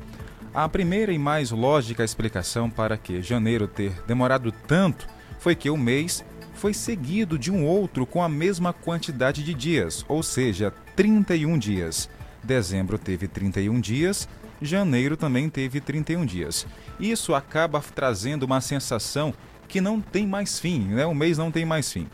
A 0.55 0.69
primeira 0.69 1.13
e 1.13 1.19
mais 1.19 1.51
lógica 1.51 2.05
explicação 2.05 2.71
para 2.71 2.97
que 2.97 3.21
janeiro 3.21 3.67
ter 3.67 3.91
demorado 4.07 4.53
tanto 4.53 5.05
foi 5.41 5.57
que 5.57 5.69
o 5.69 5.77
mês 5.77 6.25
foi 6.55 6.73
seguido 6.73 7.37
de 7.37 7.51
um 7.51 7.67
outro 7.67 8.07
com 8.07 8.23
a 8.23 8.29
mesma 8.29 8.73
quantidade 8.73 9.43
de 9.43 9.53
dias, 9.53 10.05
ou 10.07 10.23
seja, 10.23 10.73
31 10.95 11.59
dias. 11.59 12.09
Dezembro 12.41 12.97
teve 12.99 13.27
31 13.27 13.81
dias, 13.81 14.29
janeiro 14.63 15.17
também 15.17 15.51
teve 15.51 15.81
31 15.81 16.25
dias. 16.25 16.65
Isso 17.01 17.35
acaba 17.35 17.83
trazendo 17.93 18.45
uma 18.45 18.61
sensação 18.61 19.35
que 19.67 19.81
não 19.81 20.01
tem 20.01 20.25
mais 20.25 20.61
fim, 20.61 20.85
né? 20.85 21.05
o 21.05 21.17
mês 21.17 21.37
não 21.37 21.51
tem 21.51 21.65
mais 21.65 21.93
fim. 21.93 22.07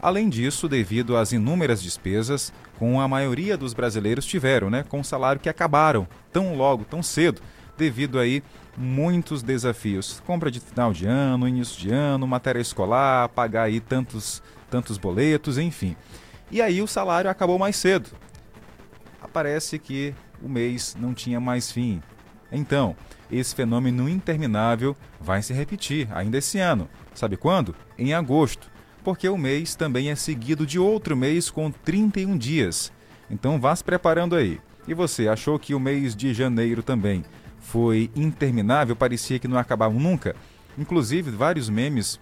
Além 0.00 0.28
disso, 0.28 0.68
devido 0.68 1.16
às 1.16 1.32
inúmeras 1.32 1.82
despesas, 1.82 2.52
com 2.78 3.00
a 3.00 3.08
maioria 3.08 3.56
dos 3.56 3.74
brasileiros 3.74 4.24
tiveram, 4.24 4.70
né, 4.70 4.84
com 4.88 5.02
salário 5.02 5.40
que 5.40 5.48
acabaram 5.48 6.06
tão 6.32 6.54
logo, 6.54 6.84
tão 6.84 7.02
cedo, 7.02 7.42
devido 7.78 8.18
aí 8.18 8.42
muitos 8.76 9.42
desafios. 9.42 10.20
Compra 10.26 10.50
de 10.50 10.60
final 10.60 10.92
de 10.92 11.06
ano, 11.06 11.48
início 11.48 11.80
de 11.80 11.90
ano, 11.90 12.26
matéria 12.26 12.60
escolar, 12.60 13.28
pagar 13.30 13.62
aí 13.62 13.80
tantos, 13.80 14.42
tantos 14.68 14.98
boletos, 14.98 15.56
enfim. 15.56 15.96
E 16.50 16.60
aí 16.60 16.82
o 16.82 16.86
salário 16.86 17.30
acabou 17.30 17.58
mais 17.58 17.76
cedo. 17.76 18.10
Aparece 19.22 19.78
que 19.78 20.14
o 20.42 20.48
mês 20.48 20.96
não 20.98 21.14
tinha 21.14 21.40
mais 21.40 21.70
fim. 21.70 22.02
Então, 22.50 22.96
esse 23.30 23.54
fenômeno 23.54 24.08
interminável 24.08 24.96
vai 25.20 25.42
se 25.42 25.52
repetir 25.52 26.08
ainda 26.12 26.38
esse 26.38 26.58
ano. 26.58 26.88
Sabe 27.14 27.36
quando? 27.36 27.74
Em 27.98 28.14
agosto, 28.14 28.70
porque 29.04 29.28
o 29.28 29.36
mês 29.36 29.74
também 29.74 30.10
é 30.10 30.14
seguido 30.14 30.66
de 30.66 30.78
outro 30.78 31.16
mês 31.16 31.50
com 31.50 31.70
31 31.70 32.38
dias. 32.38 32.92
Então 33.30 33.60
vá 33.60 33.74
se 33.76 33.84
preparando 33.84 34.34
aí. 34.34 34.60
E 34.86 34.94
você 34.94 35.28
achou 35.28 35.58
que 35.58 35.74
o 35.74 35.80
mês 35.80 36.16
de 36.16 36.32
janeiro 36.32 36.82
também 36.82 37.24
foi 37.68 38.10
interminável, 38.16 38.96
parecia 38.96 39.38
que 39.38 39.46
não 39.46 39.58
acabava 39.58 39.92
nunca. 39.92 40.34
Inclusive, 40.78 41.30
vários 41.30 41.68
memes, 41.68 42.18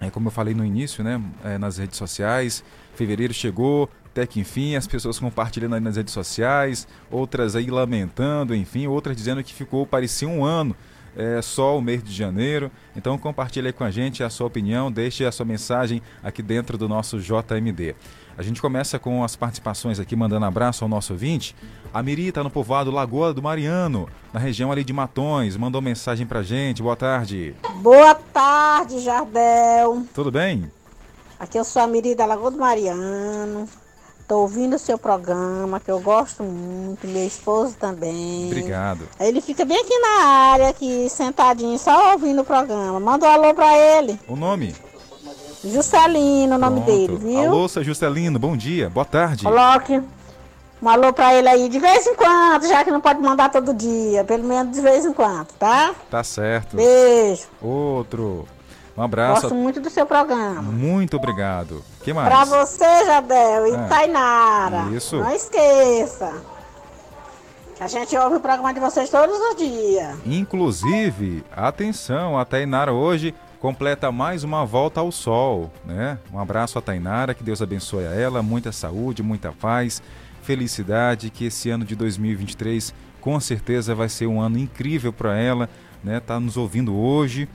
é, 0.00 0.08
como 0.10 0.28
eu 0.28 0.30
falei 0.30 0.54
no 0.54 0.64
início, 0.64 1.02
né, 1.02 1.20
é, 1.44 1.58
nas 1.58 1.76
redes 1.76 1.98
sociais. 1.98 2.62
Fevereiro 2.94 3.34
chegou, 3.34 3.90
até 4.06 4.26
que 4.26 4.38
enfim, 4.38 4.76
as 4.76 4.86
pessoas 4.86 5.18
compartilhando 5.18 5.74
aí 5.74 5.80
nas 5.80 5.96
redes 5.96 6.14
sociais, 6.14 6.86
outras 7.10 7.56
aí 7.56 7.68
lamentando, 7.68 8.54
enfim, 8.54 8.86
outras 8.86 9.16
dizendo 9.16 9.42
que 9.42 9.52
ficou, 9.52 9.84
parecia 9.84 10.28
um 10.28 10.44
ano 10.44 10.76
é, 11.16 11.42
só 11.42 11.76
o 11.76 11.82
mês 11.82 12.02
de 12.02 12.12
janeiro. 12.12 12.70
Então 12.94 13.18
compartilhe 13.18 13.72
com 13.72 13.82
a 13.82 13.90
gente 13.90 14.22
a 14.22 14.30
sua 14.30 14.46
opinião, 14.46 14.90
deixe 14.90 15.24
a 15.24 15.32
sua 15.32 15.46
mensagem 15.46 16.00
aqui 16.22 16.42
dentro 16.42 16.78
do 16.78 16.88
nosso 16.88 17.18
JMD. 17.18 17.96
A 18.36 18.42
gente 18.42 18.60
começa 18.60 18.98
com 18.98 19.22
as 19.22 19.36
participações 19.36 20.00
aqui, 20.00 20.16
mandando 20.16 20.46
abraço 20.46 20.84
ao 20.84 20.88
nosso 20.88 21.12
ouvinte. 21.12 21.54
A 21.92 22.02
Miri 22.02 22.28
está 22.28 22.42
no 22.42 22.50
povoado 22.50 22.90
Lagoa 22.90 23.34
do 23.34 23.42
Mariano, 23.42 24.08
na 24.32 24.40
região 24.40 24.70
ali 24.70 24.84
de 24.84 24.92
Matões, 24.92 25.56
mandou 25.56 25.82
mensagem 25.82 26.26
pra 26.26 26.42
gente. 26.42 26.82
Boa 26.82 26.96
tarde. 26.96 27.54
Boa 27.76 28.14
tarde, 28.14 29.00
Jardel. 29.00 30.04
Tudo 30.14 30.30
bem? 30.30 30.70
Aqui 31.38 31.58
eu 31.58 31.64
sou 31.64 31.82
a 31.82 31.86
Miri 31.86 32.14
da 32.14 32.26
Lagoa 32.26 32.50
do 32.50 32.58
Mariano. 32.58 33.68
Tô 34.28 34.42
ouvindo 34.42 34.76
o 34.76 34.78
seu 34.78 34.96
programa, 34.96 35.80
que 35.80 35.90
eu 35.90 35.98
gosto 35.98 36.44
muito, 36.44 37.04
meu 37.08 37.26
esposo 37.26 37.74
também. 37.74 38.46
Obrigado. 38.46 39.08
Ele 39.18 39.40
fica 39.40 39.64
bem 39.64 39.76
aqui 39.76 39.98
na 39.98 40.24
área, 40.24 40.68
aqui 40.68 41.08
sentadinho, 41.08 41.76
só 41.76 42.12
ouvindo 42.12 42.42
o 42.42 42.44
programa. 42.44 43.00
Manda 43.00 43.26
um 43.26 43.28
alô 43.28 43.52
pra 43.52 43.76
ele. 43.76 44.20
O 44.28 44.36
nome? 44.36 44.72
Juscelino, 45.64 46.56
o 46.56 46.58
nome 46.58 46.80
dele, 46.80 47.16
viu? 47.16 47.38
Alô, 47.40 47.68
seu 47.68 47.84
Juscelino, 47.84 48.38
bom 48.38 48.56
dia, 48.56 48.88
boa 48.88 49.04
tarde. 49.04 49.44
Coloque 49.44 50.02
um 50.82 50.88
alô 50.88 51.12
pra 51.12 51.34
ele 51.34 51.48
aí 51.48 51.68
de 51.68 51.78
vez 51.78 52.06
em 52.06 52.14
quando, 52.14 52.66
já 52.66 52.82
que 52.82 52.90
não 52.90 53.00
pode 53.00 53.20
mandar 53.20 53.50
todo 53.50 53.74
dia, 53.74 54.24
pelo 54.24 54.44
menos 54.44 54.74
de 54.74 54.80
vez 54.80 55.04
em 55.04 55.12
quando, 55.12 55.48
tá? 55.58 55.94
Tá 56.10 56.24
certo. 56.24 56.76
Beijo. 56.76 57.46
Outro. 57.60 58.48
Um 58.96 59.02
abraço. 59.02 59.42
Gosto 59.42 59.54
muito 59.54 59.80
do 59.80 59.90
seu 59.90 60.06
programa. 60.06 60.62
Muito 60.62 61.16
obrigado. 61.16 61.84
que 62.02 62.12
mais? 62.12 62.28
Pra 62.28 62.44
você, 62.44 63.04
Jadel 63.04 63.66
e 63.66 63.74
é. 63.74 63.88
Tainara. 63.88 64.88
Isso. 64.92 65.16
Não 65.16 65.30
esqueça. 65.30 66.32
A 67.78 67.86
gente 67.86 68.16
ouve 68.16 68.36
o 68.36 68.40
programa 68.40 68.74
de 68.74 68.80
vocês 68.80 69.08
todos 69.08 69.34
os 69.38 69.56
dias. 69.56 70.16
Inclusive, 70.26 71.44
atenção, 71.54 72.38
a 72.38 72.44
Tainara 72.44 72.92
hoje 72.92 73.34
completa 73.60 74.10
mais 74.10 74.42
uma 74.42 74.64
volta 74.64 75.00
ao 75.00 75.12
sol, 75.12 75.70
né? 75.84 76.18
Um 76.32 76.38
abraço 76.38 76.78
a 76.78 76.82
Tainara, 76.82 77.34
que 77.34 77.44
Deus 77.44 77.60
abençoe 77.60 78.06
a 78.06 78.14
ela, 78.14 78.42
muita 78.42 78.72
saúde, 78.72 79.22
muita 79.22 79.52
paz, 79.52 80.02
felicidade, 80.42 81.28
que 81.28 81.44
esse 81.44 81.68
ano 81.68 81.84
de 81.84 81.94
2023 81.94 82.94
com 83.20 83.38
certeza 83.38 83.94
vai 83.94 84.08
ser 84.08 84.26
um 84.26 84.40
ano 84.40 84.58
incrível 84.58 85.12
para 85.12 85.36
ela, 85.38 85.68
né? 86.02 86.18
Tá 86.20 86.40
nos 86.40 86.56
ouvindo 86.56 86.96
hoje. 86.96 87.46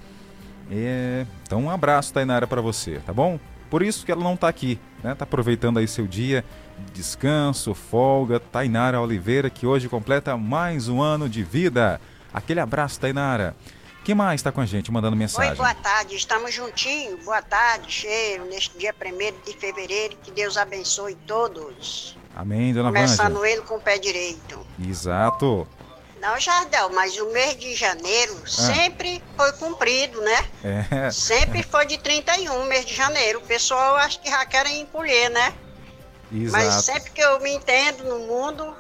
É... 0.72 1.26
Então 1.42 1.64
um 1.64 1.70
abraço, 1.72 2.14
Tainara, 2.14 2.46
para 2.46 2.62
você, 2.62 3.02
tá 3.04 3.12
bom? 3.12 3.40
Por 3.68 3.82
isso 3.82 4.06
que 4.06 4.12
ela 4.12 4.24
não 4.24 4.36
está 4.36 4.48
aqui, 4.48 4.80
né? 5.04 5.16
Tá 5.16 5.24
aproveitando 5.24 5.80
aí 5.80 5.88
seu 5.88 6.06
dia 6.06 6.46
descanso, 6.94 7.74
folga. 7.74 8.40
Tainara 8.40 9.02
Oliveira, 9.02 9.50
que 9.50 9.66
hoje 9.66 9.90
completa 9.90 10.38
mais 10.38 10.88
um 10.88 11.02
ano 11.02 11.28
de 11.28 11.42
vida. 11.42 12.00
Aquele 12.32 12.60
abraço, 12.60 13.00
Tainara. 13.00 13.56
Quem 14.06 14.14
mais 14.14 14.40
está 14.40 14.52
com 14.52 14.62
a 14.62 14.66
gente 14.68 14.92
mandando 14.92 15.16
mensagem? 15.18 15.50
Oi, 15.52 15.58
boa 15.58 15.74
tarde. 15.74 16.16
Estamos 16.16 16.54
juntinhos. 16.54 17.24
Boa 17.26 17.42
tarde, 17.42 17.92
cheiro, 17.92 18.46
neste 18.46 18.78
dia 18.78 18.94
1 18.94 19.42
de 19.52 19.58
fevereiro. 19.58 20.16
Que 20.22 20.30
Deus 20.30 20.58
abençoe 20.58 21.16
todos. 21.26 22.16
Amém, 22.36 22.72
dona 22.72 22.90
Começando 22.90 23.34
Vângela. 23.34 23.50
ele 23.50 23.62
com 23.62 23.76
o 23.78 23.82
pé 23.82 23.98
direito. 23.98 24.64
Exato. 24.88 25.68
Não, 26.22 26.40
Jardel, 26.40 26.90
mas 26.94 27.18
o 27.18 27.32
mês 27.32 27.58
de 27.58 27.74
janeiro 27.74 28.36
Ah. 28.44 28.48
sempre 28.48 29.24
foi 29.36 29.52
cumprido, 29.54 30.22
né? 30.22 30.46
É. 30.64 31.10
Sempre 31.12 31.64
foi 31.64 31.88
de 31.88 31.98
31, 31.98 32.64
mês 32.66 32.86
de 32.86 32.94
janeiro. 32.94 33.40
O 33.40 33.44
pessoal 33.44 33.96
acho 33.96 34.20
que 34.22 34.30
já 34.30 34.46
querem 34.46 34.82
encolher, 34.82 35.30
né? 35.30 35.52
Mas 36.32 36.66
Exato. 36.66 36.82
sempre 36.84 37.12
que 37.12 37.22
eu 37.22 37.40
me 37.40 37.52
entendo 37.54 38.04
no 38.04 38.20
mundo, 38.28 38.72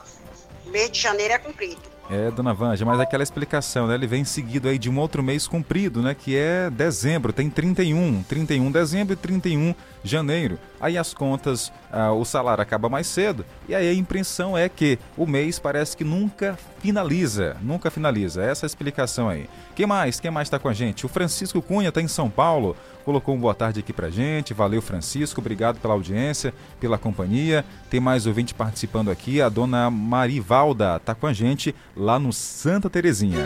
mês 0.65 0.91
de 0.91 0.99
janeiro 0.99 1.33
é 1.33 1.37
cumprido. 1.39 1.81
É, 2.09 2.29
dona 2.29 2.53
Vanja, 2.53 2.85
mas 2.85 2.99
aquela 2.99 3.23
explicação, 3.23 3.87
né? 3.87 3.95
Ele 3.95 4.05
vem 4.05 4.23
seguido 4.23 4.67
aí 4.67 4.77
de 4.77 4.89
um 4.89 4.99
outro 4.99 5.23
mês 5.23 5.47
cumprido, 5.47 6.01
né? 6.01 6.13
Que 6.13 6.35
é 6.35 6.69
dezembro, 6.69 7.33
tem 7.33 7.49
31. 7.49 8.23
31 8.23 8.71
dezembro 8.71 9.13
e 9.13 9.15
31 9.15 9.73
janeiro. 10.03 10.59
Aí 10.85 10.99
as 10.99 11.15
contas, 11.15 11.73
ah, 11.91 12.11
o 12.11 12.23
salário 12.23 12.61
acaba 12.61 12.87
mais 12.87 13.07
cedo. 13.07 13.43
E 13.67 13.73
aí 13.73 13.89
a 13.89 13.93
impressão 13.95 14.55
é 14.55 14.69
que 14.69 14.99
o 15.17 15.25
mês 15.25 15.57
parece 15.57 15.97
que 15.97 16.03
nunca 16.03 16.55
finaliza. 16.77 17.57
Nunca 17.59 17.89
finaliza. 17.89 18.43
Essa 18.43 18.65
é 18.65 18.67
a 18.67 18.69
explicação 18.69 19.27
aí. 19.27 19.49
Quem 19.75 19.87
mais? 19.87 20.19
Quem 20.19 20.29
mais 20.29 20.45
está 20.45 20.59
com 20.59 20.69
a 20.69 20.73
gente? 20.73 21.03
O 21.03 21.09
Francisco 21.09 21.59
Cunha 21.59 21.89
está 21.89 22.03
em 22.03 22.07
São 22.07 22.29
Paulo. 22.29 22.77
Colocou 23.03 23.33
um 23.33 23.39
boa 23.39 23.55
tarde 23.55 23.79
aqui 23.79 23.91
pra 23.91 24.11
gente. 24.11 24.53
Valeu, 24.53 24.79
Francisco. 24.79 25.41
Obrigado 25.41 25.79
pela 25.79 25.95
audiência, 25.95 26.53
pela 26.79 26.99
companhia. 26.99 27.65
Tem 27.89 27.99
mais 27.99 28.27
ouvinte 28.27 28.53
participando 28.53 29.09
aqui. 29.09 29.41
A 29.41 29.49
dona 29.49 29.89
Marivalda 29.89 30.97
está 30.97 31.15
com 31.15 31.25
a 31.25 31.33
gente 31.33 31.73
lá 31.97 32.19
no 32.19 32.31
Santa 32.31 32.91
Terezinha. 32.91 33.43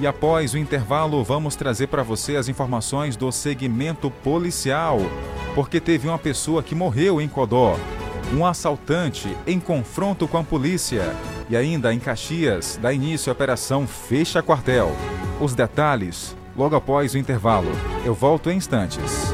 E 0.00 0.06
após 0.06 0.54
o 0.54 0.58
intervalo, 0.58 1.24
vamos 1.24 1.56
trazer 1.56 1.88
para 1.88 2.04
você 2.04 2.36
as 2.36 2.48
informações 2.48 3.16
do 3.16 3.32
segmento 3.32 4.10
policial, 4.10 5.00
porque 5.56 5.80
teve 5.80 6.06
uma 6.06 6.18
pessoa 6.18 6.62
que 6.62 6.74
morreu 6.74 7.20
em 7.20 7.26
Codó, 7.26 7.76
um 8.32 8.46
assaltante 8.46 9.36
em 9.44 9.58
confronto 9.58 10.28
com 10.28 10.38
a 10.38 10.44
polícia. 10.44 11.16
E 11.50 11.56
ainda 11.56 11.92
em 11.92 11.98
Caxias, 11.98 12.78
dá 12.80 12.92
início 12.92 13.30
a 13.30 13.32
operação 13.32 13.88
Fecha 13.88 14.40
Quartel. 14.40 14.92
Os 15.40 15.54
detalhes 15.54 16.36
logo 16.56 16.76
após 16.76 17.14
o 17.14 17.18
intervalo. 17.18 17.70
Eu 18.04 18.14
volto 18.14 18.50
em 18.50 18.56
instantes. 18.56 19.32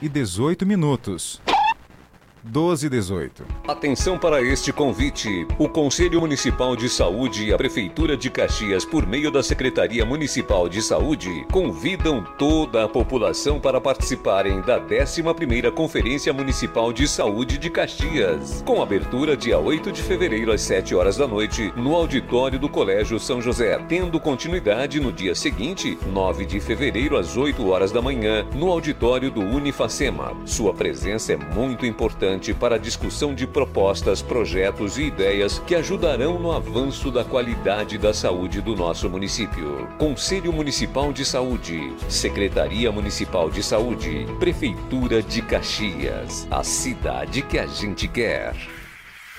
E 0.00 0.08
18 0.08 0.66
minutos. 0.66 1.40
12 2.46 2.86
e 2.86 2.90
18. 2.90 3.42
Atenção 3.66 4.18
para 4.18 4.42
este 4.42 4.70
convite. 4.70 5.46
O 5.58 5.66
Conselho 5.66 6.20
Municipal 6.20 6.76
de 6.76 6.90
Saúde 6.90 7.46
e 7.46 7.54
a 7.54 7.56
Prefeitura 7.56 8.18
de 8.18 8.28
Caxias, 8.28 8.84
por 8.84 9.06
meio 9.06 9.30
da 9.30 9.42
Secretaria 9.42 10.04
Municipal 10.04 10.68
de 10.68 10.82
Saúde, 10.82 11.46
convidam 11.50 12.22
toda 12.38 12.84
a 12.84 12.88
população 12.88 13.58
para 13.58 13.80
participarem 13.80 14.60
da 14.60 14.78
11ª 14.78 15.72
Conferência 15.72 16.34
Municipal 16.34 16.92
de 16.92 17.08
Saúde 17.08 17.56
de 17.56 17.70
Caxias, 17.70 18.62
com 18.66 18.82
abertura 18.82 19.34
dia 19.38 19.58
8 19.58 19.90
de 19.90 20.02
fevereiro 20.02 20.52
às 20.52 20.60
7 20.60 20.94
horas 20.94 21.16
da 21.16 21.26
noite, 21.26 21.72
no 21.74 21.96
auditório 21.96 22.58
do 22.58 22.68
Colégio 22.68 23.18
São 23.18 23.40
José, 23.40 23.78
tendo 23.88 24.20
continuidade 24.20 25.00
no 25.00 25.10
dia 25.10 25.34
seguinte, 25.34 25.98
9 26.12 26.44
de 26.44 26.60
fevereiro 26.60 27.16
às 27.16 27.38
8 27.38 27.66
horas 27.66 27.90
da 27.90 28.02
manhã, 28.02 28.46
no 28.54 28.70
auditório 28.70 29.30
do 29.30 29.40
Unifacema. 29.40 30.36
Sua 30.44 30.74
presença 30.74 31.32
é 31.32 31.36
muito 31.36 31.86
importante 31.86 32.33
para 32.54 32.74
a 32.74 32.78
discussão 32.78 33.34
de 33.34 33.46
propostas, 33.46 34.20
projetos 34.20 34.98
e 34.98 35.04
ideias 35.04 35.58
que 35.60 35.74
ajudarão 35.74 36.38
no 36.38 36.50
avanço 36.50 37.10
da 37.10 37.24
qualidade 37.24 37.96
da 37.98 38.12
saúde 38.12 38.60
do 38.60 38.74
nosso 38.74 39.08
município. 39.08 39.88
Conselho 39.98 40.52
Municipal 40.52 41.12
de 41.12 41.24
Saúde, 41.24 41.94
Secretaria 42.08 42.90
Municipal 42.90 43.50
de 43.50 43.62
Saúde, 43.62 44.26
Prefeitura 44.38 45.22
de 45.22 45.42
Caxias, 45.42 46.48
a 46.50 46.64
cidade 46.64 47.42
que 47.42 47.58
a 47.58 47.66
gente 47.66 48.08
quer. 48.08 48.54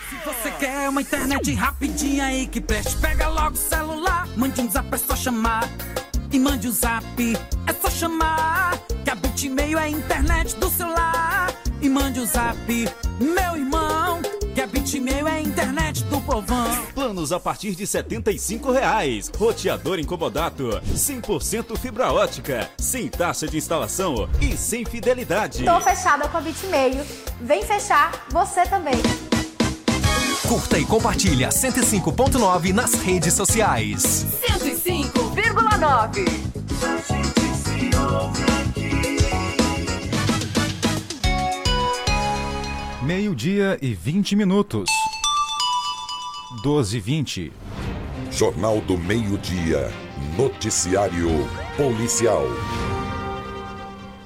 Se 0.09 0.15
você 0.23 0.51
quer 0.51 0.87
uma 0.87 1.01
internet 1.01 1.53
rapidinha 1.53 2.31
e 2.31 2.47
que 2.47 2.61
preste, 2.61 2.95
pega 2.97 3.27
logo 3.27 3.55
o 3.55 3.57
celular. 3.57 4.27
Mande 4.37 4.61
um 4.61 4.69
zap, 4.69 4.87
é 4.93 4.97
só 4.97 5.15
chamar. 5.15 5.67
E 6.35 6.39
mande 6.39 6.67
o 6.67 6.71
zap, 6.73 7.05
é 7.65 7.73
só 7.81 7.89
chamar. 7.89 8.77
Que 9.05 9.09
a 9.09 9.15
Bitmail 9.15 9.79
é 9.79 9.83
a 9.83 9.89
internet 9.89 10.53
do 10.57 10.69
celular. 10.69 11.55
E 11.81 11.87
mande 11.87 12.19
o 12.19 12.25
zap, 12.25 12.57
meu 13.21 13.55
irmão. 13.55 14.21
Que 14.53 14.59
a 14.59 14.67
Bitmail 14.67 15.29
é 15.29 15.31
a 15.31 15.41
internet 15.41 16.03
do 16.03 16.19
povão. 16.19 16.67
Planos 16.93 17.31
a 17.31 17.39
partir 17.39 17.73
de 17.73 17.87
75 17.87 18.69
reais. 18.69 19.31
Roteador 19.33 19.97
incomodato. 19.97 20.81
100% 20.93 21.77
fibra 21.77 22.11
ótica. 22.11 22.69
Sem 22.77 23.07
taxa 23.07 23.47
de 23.47 23.55
instalação 23.55 24.27
e 24.41 24.57
sem 24.57 24.83
fidelidade. 24.83 25.63
Tô 25.63 25.79
fechada 25.79 26.27
com 26.27 26.37
a 26.37 26.41
Bitmail. 26.41 27.05
Vem 27.39 27.63
fechar 27.63 28.11
você 28.29 28.63
também. 28.63 29.01
Curta 30.49 30.77
e 30.77 30.85
compartilha 30.85 31.47
105.9 31.47 32.73
nas 32.73 32.93
redes 32.93 33.33
sociais. 33.33 34.25
105,9. 35.85 36.25
Meio-dia 43.03 43.77
e 43.79 43.93
20 43.93 44.35
minutos. 44.35 44.89
12 46.63 46.97
e 46.97 46.99
20. 46.99 47.53
Jornal 48.31 48.81
do 48.81 48.97
Meio-Dia. 48.97 49.91
Noticiário 50.35 51.29
Policial. 51.77 52.45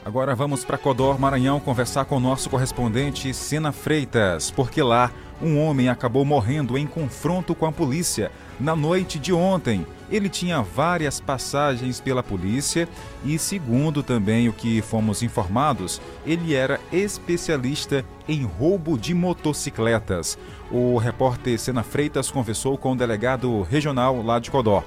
Agora 0.06 0.34
vamos 0.34 0.64
para 0.64 0.78
Codor, 0.78 1.20
Maranhão, 1.20 1.60
conversar 1.60 2.06
com 2.06 2.16
o 2.16 2.22
nosso 2.22 2.50
correspondente 2.50 3.34
Sena 3.34 3.74
Freitas, 3.74 4.50
porque 4.50 4.82
lá 4.82 5.12
um 5.42 5.60
homem 5.60 5.90
acabou 5.90 6.24
morrendo 6.24 6.78
em 6.78 6.88
confronto 6.88 7.54
com 7.54 7.66
a 7.66 7.72
polícia 7.72 8.32
na 8.58 8.78
noite 8.78 9.20
de 9.20 9.34
ontem. 9.34 9.86
Ele 10.12 10.30
tinha 10.30 10.62
várias 10.62 11.20
passagens 11.20 12.00
pela 12.00 12.24
polícia 12.24 12.88
e, 13.24 13.38
segundo 13.38 14.02
também 14.02 14.50
o 14.50 14.54
que 14.54 14.82
fomos 14.82 15.22
informados, 15.22 16.02
ele 16.26 16.56
era 16.56 16.80
especialista 16.92 18.04
em 18.28 18.44
roubo 18.44 18.98
de 18.98 19.14
motocicletas. 19.14 20.38
O 20.72 20.98
repórter 20.98 21.60
Sena 21.60 21.84
Freitas 21.84 22.32
conversou 22.32 22.78
com 22.78 22.94
o 22.94 22.96
delegado 22.96 23.62
regional 23.64 24.22
lá 24.24 24.40
de 24.40 24.50
Codó. 24.50 24.84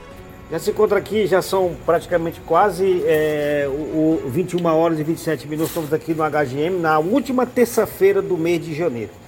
Já 0.51 0.59
se 0.59 0.71
encontra 0.71 0.99
aqui, 0.99 1.27
já 1.27 1.41
são 1.41 1.75
praticamente 1.87 2.39
quase 2.41 3.03
é, 3.07 3.67
o, 3.69 4.21
o 4.27 4.31
21 4.31 4.67
horas 4.67 4.99
e 4.99 5.03
27 5.03 5.49
minutos. 5.49 5.71
Estamos 5.71 5.93
aqui 5.95 6.13
no 6.13 6.23
HGM, 6.29 6.79
na 6.79 6.99
última 6.99 7.47
terça-feira 7.47 8.21
do 8.21 8.37
mês 8.37 8.63
de 8.63 8.75
janeiro. 8.75 9.22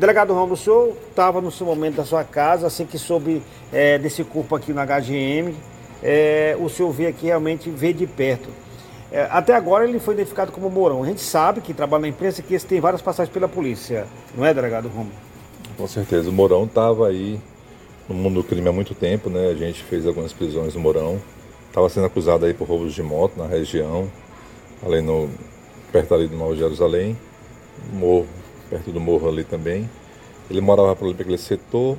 Delegado 0.00 0.32
Romulo, 0.32 0.54
o 0.54 0.56
senhor 0.56 0.96
estava 1.10 1.42
no 1.42 1.50
seu 1.50 1.66
momento 1.66 1.96
da 1.96 2.06
sua 2.06 2.24
casa, 2.24 2.66
assim 2.66 2.86
que 2.86 2.96
soube 2.96 3.42
é, 3.70 3.98
desse 3.98 4.24
corpo 4.24 4.56
aqui 4.56 4.72
no 4.72 4.80
HGM, 4.80 5.54
é, 6.02 6.56
o 6.58 6.70
senhor 6.70 6.90
vê 6.90 7.08
aqui 7.08 7.26
realmente 7.26 7.68
vê 7.68 7.92
de 7.92 8.06
perto. 8.06 8.48
É, 9.12 9.28
até 9.30 9.54
agora 9.54 9.86
ele 9.86 9.98
foi 9.98 10.14
identificado 10.14 10.52
como 10.52 10.70
Mourão. 10.70 11.02
A 11.02 11.06
gente 11.06 11.20
sabe 11.20 11.60
que 11.60 11.74
trabalha 11.74 12.00
na 12.00 12.08
imprensa 12.08 12.40
que 12.40 12.54
esse 12.54 12.64
tem 12.64 12.80
várias 12.80 13.02
passagens 13.02 13.30
pela 13.30 13.46
polícia, 13.46 14.06
não 14.34 14.46
é, 14.46 14.54
delegado 14.54 14.88
Romulo? 14.88 15.14
Com 15.76 15.86
certeza. 15.86 16.30
O 16.30 16.32
Mourão 16.32 16.64
estava 16.64 17.06
aí 17.06 17.38
no 18.08 18.14
mundo 18.14 18.36
do 18.36 18.44
crime 18.44 18.70
há 18.70 18.72
muito 18.72 18.94
tempo, 18.94 19.28
né? 19.28 19.50
A 19.50 19.54
gente 19.54 19.84
fez 19.84 20.06
algumas 20.06 20.32
prisões 20.32 20.74
no 20.74 20.80
Mourão. 20.80 21.20
Estava 21.68 21.90
sendo 21.90 22.06
acusado 22.06 22.46
aí 22.46 22.54
por 22.54 22.66
roubos 22.66 22.94
de 22.94 23.02
moto 23.02 23.36
na 23.36 23.46
região, 23.46 24.10
além 24.82 25.02
no 25.02 25.28
perto 25.92 26.14
ali 26.14 26.26
do 26.26 26.36
Nova 26.36 26.56
Jerusalém, 26.56 27.18
morro, 27.92 28.26
perto 28.70 28.90
do 28.92 29.00
morro 29.00 29.28
ali 29.28 29.44
também. 29.44 29.90
Ele 30.48 30.60
morava 30.60 30.94
por 30.96 31.06
ali 31.06 31.14
naquele 31.18 31.38
setor. 31.38 31.96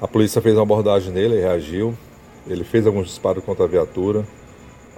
A 0.00 0.06
polícia 0.08 0.40
fez 0.42 0.54
uma 0.56 0.62
abordagem 0.62 1.12
nele, 1.12 1.34
ele 1.36 1.40
reagiu. 1.42 1.94
Ele 2.46 2.64
fez 2.64 2.86
alguns 2.86 3.06
disparos 3.06 3.44
contra 3.44 3.64
a 3.64 3.68
viatura. 3.68 4.24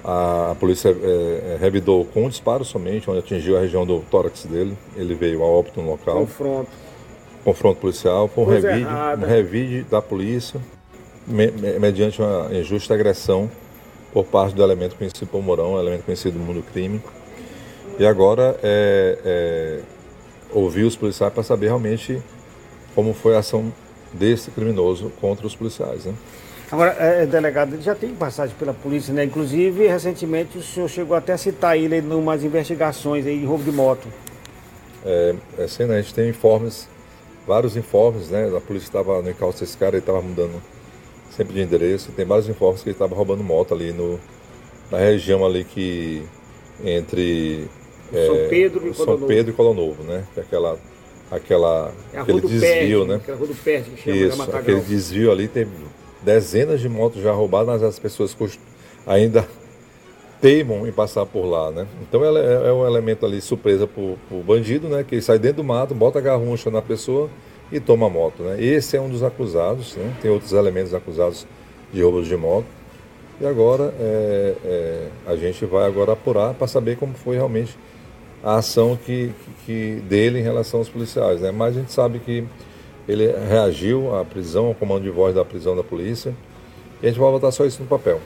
A, 0.03 0.57
polícia 0.59 0.89
é, 0.89 0.93
é, 0.93 1.59
revidou 1.61 2.05
com 2.07 2.25
um 2.25 2.29
disparo 2.29 2.65
somente, 2.65 3.11
onde 3.11 3.19
atingiu 3.19 3.57
a 3.57 3.61
região 3.61 3.85
do 3.85 4.01
tórax 4.11 4.47
dele. 4.47 4.77
Ele 4.97 5.15
veio 5.15 5.43
a 5.43 5.47
óbito 5.47 5.81
no 5.83 5.91
local 5.91 6.21
Confronto. 6.21 6.71
confronto 7.45 7.81
policial, 7.81 8.27
foi 8.29 8.45
um 8.45 8.47
Coisa 8.47 8.69
revide, 8.71 8.89
errada. 8.89 9.27
um 9.27 9.29
revide 9.29 9.83
da 9.91 10.01
polícia, 10.01 10.59
me- 11.27 11.51
me- 11.51 11.79
mediante 11.79 12.21
uma 12.23 12.49
injusta 12.53 12.95
agressão 12.95 13.51
por 14.13 14.25
parte 14.25 14.55
do 14.55 14.63
elemento 14.63 14.97
conhecido 14.97 15.27
por 15.27 15.43
Mourão, 15.43 15.75
um 15.75 15.79
elemento 15.79 16.05
conhecido 16.05 16.39
no 16.39 16.45
mundo 16.47 16.63
do 16.63 16.73
crime. 16.73 17.01
E 17.99 18.07
agora 18.07 18.59
é, 18.63 19.19
é, 19.25 19.81
ouvir 20.53 20.85
os 20.85 20.97
policiais 20.97 21.33
para 21.33 21.43
saber 21.43 21.67
realmente 21.67 22.21
como 22.95 23.15
foi 23.15 23.37
a 23.37 23.39
ação 23.39 23.73
desse 24.13 24.51
criminoso 24.51 25.13
contra 25.21 25.47
os 25.47 25.55
policiais. 25.55 26.05
Né? 26.05 26.15
Agora, 26.71 26.97
é, 26.99 27.27
delegado, 27.27 27.75
ele 27.75 27.83
já 27.83 27.95
tem 27.95 28.15
passagem 28.15 28.55
pela 28.59 28.73
polícia, 28.73 29.13
né? 29.13 29.25
Inclusive, 29.25 29.87
recentemente 29.87 30.59
o 30.59 30.63
senhor 30.63 30.89
chegou 30.89 31.17
até 31.17 31.33
a 31.33 31.39
citar 31.39 31.77
ele 31.77 31.97
em 31.97 32.13
umas 32.13 32.45
investigações 32.45 33.27
aí 33.27 33.39
de 33.39 33.45
roubo 33.45 33.65
de 33.65 33.73
moto. 33.73 34.09
É, 35.05 35.35
é 35.59 35.65
assim, 35.65 35.85
né, 35.85 35.99
a 35.99 36.01
gente 36.01 36.15
tem 36.15 36.29
informes 36.29 36.89
vários 37.51 37.77
informes, 37.77 38.29
né? 38.31 38.49
A 38.57 38.61
polícia 38.61 38.87
estava 38.87 39.21
no 39.21 39.29
encalço 39.29 39.61
desse 39.61 39.77
cara, 39.77 39.97
ele 39.97 39.99
estava 39.99 40.23
mudando 40.23 40.63
sempre 41.37 41.55
de 41.55 41.61
endereço. 41.61 42.13
Tem 42.13 42.25
vários 42.25 42.49
informes 42.49 42.81
que 42.83 42.91
ele 42.91 42.95
estava 42.95 43.15
roubando 43.15 43.43
moto 43.43 43.75
ali 43.75 43.93
no, 43.93 44.21
na 44.89 44.99
região 44.99 45.45
ali 45.45 45.65
que 45.65 46.23
entre 46.85 47.69
é, 48.13 48.27
São 48.27 48.37
Pedro 48.49 48.89
e 48.89 48.95
São 48.95 49.21
Pedro 49.23 49.53
e 49.53 49.55
Colo 49.55 49.75
Novo, 49.75 50.03
né? 50.03 50.25
Que 50.35 50.41
é 50.41 50.43
aquela 50.43 50.79
aquela 51.31 51.93
é 52.13 52.19
aquele 52.19 52.41
desvio, 52.41 53.05
né? 53.05 53.17
Aquela 53.17 53.39
rua 53.39 53.47
do 53.47 53.55
Perde, 53.55 53.91
que 53.91 54.03
chama 54.03 54.17
Isso, 54.17 54.57
aquele 54.57 54.81
desvio 54.81 55.31
ali 55.31 55.47
tem 55.47 55.67
dezenas 56.23 56.81
de 56.81 56.89
motos 56.89 57.23
já 57.23 57.33
roubadas, 57.33 57.81
mas 57.81 57.83
as 57.83 57.99
pessoas 57.99 58.37
ainda 59.07 59.47
teimam 60.41 60.87
em 60.87 60.93
passar 60.93 61.25
por 61.27 61.45
lá, 61.45 61.71
né? 61.71 61.87
Então 62.03 62.25
ela 62.25 62.41
é, 62.41 62.69
é 62.69 62.73
um 62.73 62.87
elemento 62.87 63.25
ali 63.25 63.41
surpresa 63.41 63.87
para 63.87 64.03
o 64.03 64.43
bandido, 64.45 64.89
né? 64.89 65.05
Que 65.05 65.17
ele 65.17 65.23
sai 65.23 65.39
dentro 65.39 65.59
do 65.59 65.65
mato, 65.65 65.95
bota 65.95 66.19
a 66.19 66.23
garruncha 66.23 66.71
na 66.71 66.83
pessoa 66.83 67.31
e 67.71 67.79
toma 67.79 68.07
a 68.07 68.11
moto, 68.11 68.43
né? 68.43 68.63
Esse 68.63 68.97
é 68.97 69.01
um 69.01 69.09
dos 69.09 69.23
acusados, 69.23 69.95
né? 69.97 70.13
Tem 70.21 70.31
outros 70.31 70.53
elementos 70.53 70.93
acusados 70.93 71.47
de 71.93 72.03
roubos 72.03 72.27
de 72.27 72.37
moto. 72.37 72.67
E 73.41 73.47
agora 73.47 73.95
é, 73.99 74.55
é, 74.65 75.09
a 75.27 75.37
gente 75.37 75.65
vai 75.65 75.87
agora 75.87 76.13
apurar 76.13 76.53
para 76.53 76.67
saber 76.67 76.97
como 76.97 77.15
foi 77.15 77.37
realmente 77.37 77.77
a 78.43 78.57
ação 78.57 78.97
que, 78.97 79.33
que, 79.67 80.03
dele 80.09 80.39
em 80.39 80.43
relação 80.43 80.81
aos 80.81 80.89
policiais, 80.89 81.41
né? 81.41 81.51
Mas 81.51 81.77
a 81.77 81.81
gente 81.81 81.93
sabe 81.93 82.19
que 82.19 82.45
ele 83.09 83.27
reagiu 83.49 84.15
à 84.15 84.25
prisão, 84.25 84.67
ao 84.67 84.75
comando 84.75 85.03
de 85.03 85.11
voz 85.11 85.35
da 85.35 85.45
prisão 85.45 85.77
da 85.77 85.83
polícia. 85.83 86.35
E 87.03 87.07
a 87.07 87.09
gente 87.09 87.21
vai 87.21 87.31
botar 87.31 87.51
só 87.51 87.65
isso 87.65 87.83
no 87.83 87.89
papel. 87.89 88.21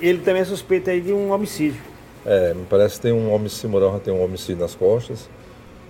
Ele 0.00 0.18
também 0.18 0.42
é 0.42 0.44
suspeito 0.44 0.90
aí 0.90 1.00
de 1.00 1.12
um 1.12 1.30
homicídio. 1.30 1.80
É, 2.24 2.52
me 2.54 2.64
parece 2.66 2.96
que 2.96 3.02
tem 3.02 3.12
um 3.12 3.32
homicídio, 3.32 3.70
Moral 3.70 4.00
tem 4.00 4.12
um 4.12 4.22
homicídio 4.22 4.58
nas 4.58 4.74
costas. 4.74 5.28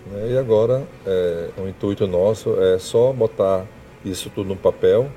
Né? 0.06 0.32
E 0.32 0.38
agora 0.38 0.82
é, 1.06 1.48
o 1.58 1.68
intuito 1.68 2.06
nosso 2.06 2.60
é 2.60 2.78
só 2.78 3.12
botar 3.12 3.64
isso 4.04 4.30
tudo 4.34 4.48
no 4.48 4.56
papel 4.56 5.08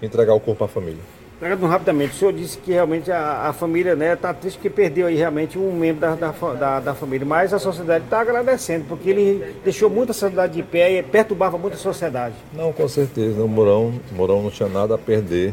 e 0.00 0.06
entregar 0.06 0.34
o 0.34 0.40
corpo 0.40 0.64
à 0.64 0.68
família. 0.68 1.15
Pegando 1.38 1.66
rapidamente, 1.66 2.14
o 2.14 2.18
senhor 2.18 2.32
disse 2.32 2.56
que 2.56 2.72
realmente 2.72 3.12
a, 3.12 3.48
a 3.48 3.52
família 3.52 3.92
está 3.92 4.04
né, 4.04 4.16
tá 4.16 4.32
triste 4.32 4.56
porque 4.56 4.70
perdeu 4.70 5.06
aí 5.06 5.16
realmente 5.16 5.58
um 5.58 5.70
membro 5.70 6.00
da, 6.00 6.14
da, 6.14 6.32
da, 6.32 6.80
da 6.80 6.94
família, 6.94 7.26
mas 7.26 7.52
a 7.52 7.58
sociedade 7.58 8.04
está 8.04 8.20
agradecendo, 8.20 8.86
porque 8.88 9.10
ele 9.10 9.54
deixou 9.62 9.90
muita 9.90 10.14
sociedade 10.14 10.54
de 10.54 10.62
pé 10.62 10.98
e 10.98 11.02
perturbava 11.02 11.58
muito 11.58 11.74
a 11.74 11.76
sociedade. 11.76 12.34
Não, 12.54 12.72
com 12.72 12.88
certeza. 12.88 13.42
O 13.42 13.48
Mourão, 13.48 13.92
o 14.10 14.14
Mourão 14.14 14.42
não 14.42 14.50
tinha 14.50 14.68
nada 14.68 14.94
a 14.94 14.98
perder. 14.98 15.52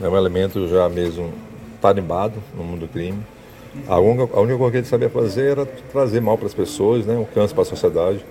É 0.00 0.08
um 0.08 0.16
elemento 0.16 0.68
já 0.68 0.88
mesmo 0.88 1.32
tarimbado 1.80 2.34
no 2.56 2.62
mundo 2.62 2.86
do 2.86 2.88
crime. 2.88 3.20
A 3.88 3.98
única, 3.98 4.36
a 4.36 4.40
única 4.40 4.56
coisa 4.56 4.70
que 4.70 4.78
ele 4.78 4.86
sabia 4.86 5.10
fazer 5.10 5.50
era 5.50 5.66
trazer 5.66 6.20
mal 6.20 6.38
para 6.38 6.46
as 6.46 6.54
pessoas, 6.54 7.04
né, 7.04 7.16
um 7.16 7.24
câncer 7.24 7.54
para 7.54 7.62
a 7.62 7.66
sociedade. 7.66 8.24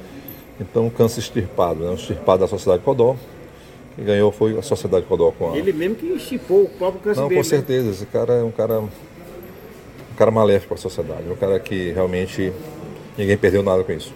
Então, 0.57 0.85
um 0.85 0.89
câncer 0.89 1.19
extirpado, 1.19 1.83
né, 1.83 1.89
um 1.89 1.95
extirpado 1.95 2.39
da 2.39 2.47
sociedade 2.47 2.81
Codó. 2.81 3.17
Quem 3.97 4.05
ganhou 4.05 4.31
foi 4.31 4.55
a 4.55 4.61
sociedade 4.61 5.07
Codó 5.07 5.31
com 5.31 5.51
a... 5.53 5.57
Ele 5.57 5.73
mesmo 5.73 5.95
que 5.95 6.05
estipou 6.05 6.65
o 6.65 6.69
próprio 6.69 7.01
câncer 7.01 7.19
Não, 7.19 7.27
dele, 7.27 7.41
com 7.41 7.47
né? 7.47 7.49
certeza. 7.49 7.87
Né? 7.87 7.93
Esse 7.93 8.05
cara 8.05 8.33
é 8.35 8.43
um 8.43 8.51
cara, 8.51 8.79
um 8.79 8.89
cara 10.15 10.29
maléfico 10.29 10.67
para 10.67 10.77
a 10.77 10.81
sociedade. 10.81 11.23
Um 11.27 11.35
cara 11.35 11.59
que 11.59 11.93
realmente 11.93 12.53
ninguém 13.17 13.35
perdeu 13.35 13.63
nada 13.63 13.83
com 13.83 13.91
isso. 13.91 14.13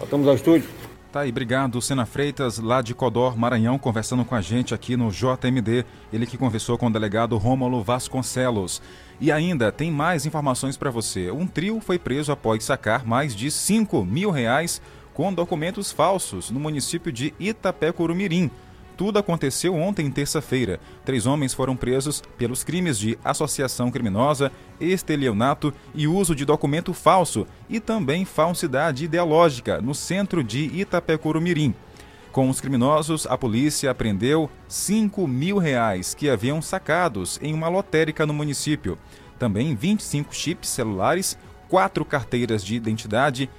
Voltamos 0.00 0.26
ao 0.26 0.34
estúdio. 0.34 0.68
Tá 1.12 1.20
aí, 1.20 1.30
obrigado. 1.30 1.80
Sena 1.80 2.04
Freitas, 2.04 2.58
lá 2.58 2.82
de 2.82 2.92
Codor, 2.92 3.38
Maranhão, 3.38 3.78
conversando 3.78 4.24
com 4.24 4.34
a 4.34 4.40
gente 4.40 4.74
aqui 4.74 4.96
no 4.96 5.12
JMD. 5.12 5.84
Ele 6.12 6.26
que 6.26 6.36
conversou 6.36 6.76
com 6.76 6.88
o 6.88 6.92
delegado 6.92 7.36
Rômulo 7.36 7.84
Vasconcelos. 7.84 8.82
E 9.20 9.30
ainda 9.30 9.70
tem 9.70 9.92
mais 9.92 10.26
informações 10.26 10.76
para 10.76 10.90
você. 10.90 11.30
Um 11.30 11.46
trio 11.46 11.78
foi 11.78 12.00
preso 12.00 12.32
após 12.32 12.64
sacar 12.64 13.06
mais 13.06 13.32
de 13.32 13.48
5 13.48 14.04
mil 14.04 14.32
reais 14.32 14.82
com 15.14 15.32
documentos 15.32 15.92
falsos 15.92 16.50
no 16.50 16.58
município 16.58 17.12
de 17.12 17.32
Itapé-Curumirim. 17.38 18.50
Tudo 18.96 19.18
aconteceu 19.18 19.74
ontem, 19.74 20.08
terça-feira. 20.10 20.78
Três 21.04 21.26
homens 21.26 21.52
foram 21.52 21.74
presos 21.74 22.22
pelos 22.38 22.62
crimes 22.62 22.96
de 22.98 23.18
associação 23.24 23.90
criminosa, 23.90 24.52
estelionato 24.80 25.74
e 25.94 26.06
uso 26.06 26.34
de 26.34 26.44
documento 26.44 26.94
falso 26.94 27.46
e 27.68 27.80
também 27.80 28.24
falsidade 28.24 29.04
ideológica 29.04 29.80
no 29.80 29.94
centro 29.94 30.44
de 30.44 30.66
Itapecuru-Mirim. 30.80 31.74
Com 32.30 32.48
os 32.48 32.60
criminosos, 32.60 33.26
a 33.26 33.36
polícia 33.36 33.90
apreendeu 33.90 34.48
5 34.68 35.26
mil 35.26 35.58
reais 35.58 36.14
que 36.14 36.30
haviam 36.30 36.62
sacados 36.62 37.38
em 37.42 37.52
uma 37.52 37.68
lotérica 37.68 38.24
no 38.24 38.34
município. 38.34 38.96
Também 39.38 39.74
25 39.74 40.34
chips 40.34 40.68
celulares, 40.68 41.36
quatro 41.68 42.04
carteiras 42.04 42.64
de 42.64 42.76
identidade 42.76 43.50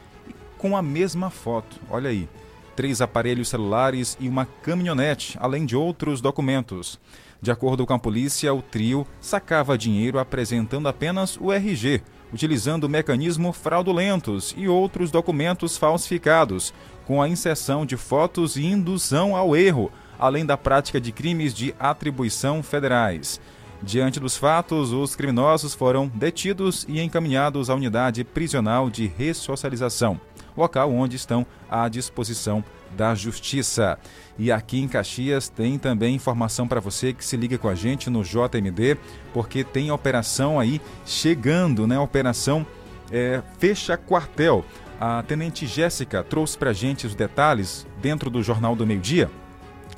com 0.57 0.77
a 0.77 0.81
mesma 0.81 1.29
foto. 1.29 1.77
Olha 1.89 2.09
aí 2.09 2.29
três 2.75 3.01
aparelhos 3.01 3.49
celulares 3.49 4.17
e 4.19 4.27
uma 4.27 4.45
caminhonete, 4.45 5.37
além 5.39 5.65
de 5.65 5.75
outros 5.75 6.21
documentos. 6.21 6.99
De 7.41 7.51
acordo 7.51 7.85
com 7.85 7.93
a 7.93 7.99
polícia, 7.99 8.53
o 8.53 8.61
trio 8.61 9.05
sacava 9.21 9.77
dinheiro 9.77 10.19
apresentando 10.19 10.87
apenas 10.87 11.37
o 11.37 11.51
RG, 11.51 12.01
utilizando 12.33 12.89
mecanismo 12.89 13.53
fraudulentos 13.53 14.53
e 14.57 14.67
outros 14.67 15.11
documentos 15.11 15.77
falsificados, 15.77 16.73
com 17.05 17.21
a 17.21 17.29
inserção 17.29 17.85
de 17.85 17.95
fotos 17.95 18.55
e 18.55 18.65
indução 18.65 19.35
ao 19.35 19.55
erro, 19.55 19.91
além 20.17 20.45
da 20.45 20.57
prática 20.57 20.99
de 20.99 21.11
crimes 21.11 21.53
de 21.53 21.75
atribuição 21.79 22.63
federais. 22.63 23.39
Diante 23.83 24.19
dos 24.19 24.35
fatos, 24.35 24.91
os 24.91 25.15
criminosos 25.15 25.75
foram 25.75 26.07
detidos 26.07 26.85
e 26.89 26.99
encaminhados 26.99 27.69
à 27.69 27.75
unidade 27.75 28.23
prisional 28.23 28.89
de 28.89 29.05
ressocialização 29.05 30.19
local 30.55 30.91
onde 30.91 31.15
estão 31.15 31.45
à 31.69 31.87
disposição 31.87 32.63
da 32.95 33.13
Justiça. 33.13 33.99
E 34.37 34.51
aqui 34.51 34.79
em 34.79 34.87
Caxias 34.87 35.49
tem 35.49 35.77
também 35.77 36.15
informação 36.15 36.67
para 36.67 36.79
você 36.79 37.13
que 37.13 37.23
se 37.23 37.37
liga 37.37 37.57
com 37.57 37.69
a 37.69 37.75
gente 37.75 38.09
no 38.09 38.23
JMD, 38.23 38.97
porque 39.33 39.63
tem 39.63 39.91
operação 39.91 40.59
aí 40.59 40.81
chegando, 41.05 41.85
né? 41.85 41.99
Operação 41.99 42.65
é, 43.11 43.41
Fecha 43.59 43.97
Quartel. 43.97 44.65
A 44.99 45.21
Tenente 45.23 45.67
Jéssica 45.67 46.23
trouxe 46.23 46.57
para 46.57 46.69
a 46.69 46.73
gente 46.73 47.05
os 47.05 47.15
detalhes 47.15 47.85
dentro 48.01 48.29
do 48.29 48.41
Jornal 48.41 48.75
do 48.75 48.87
Meio 48.87 49.01
Dia. 49.01 49.29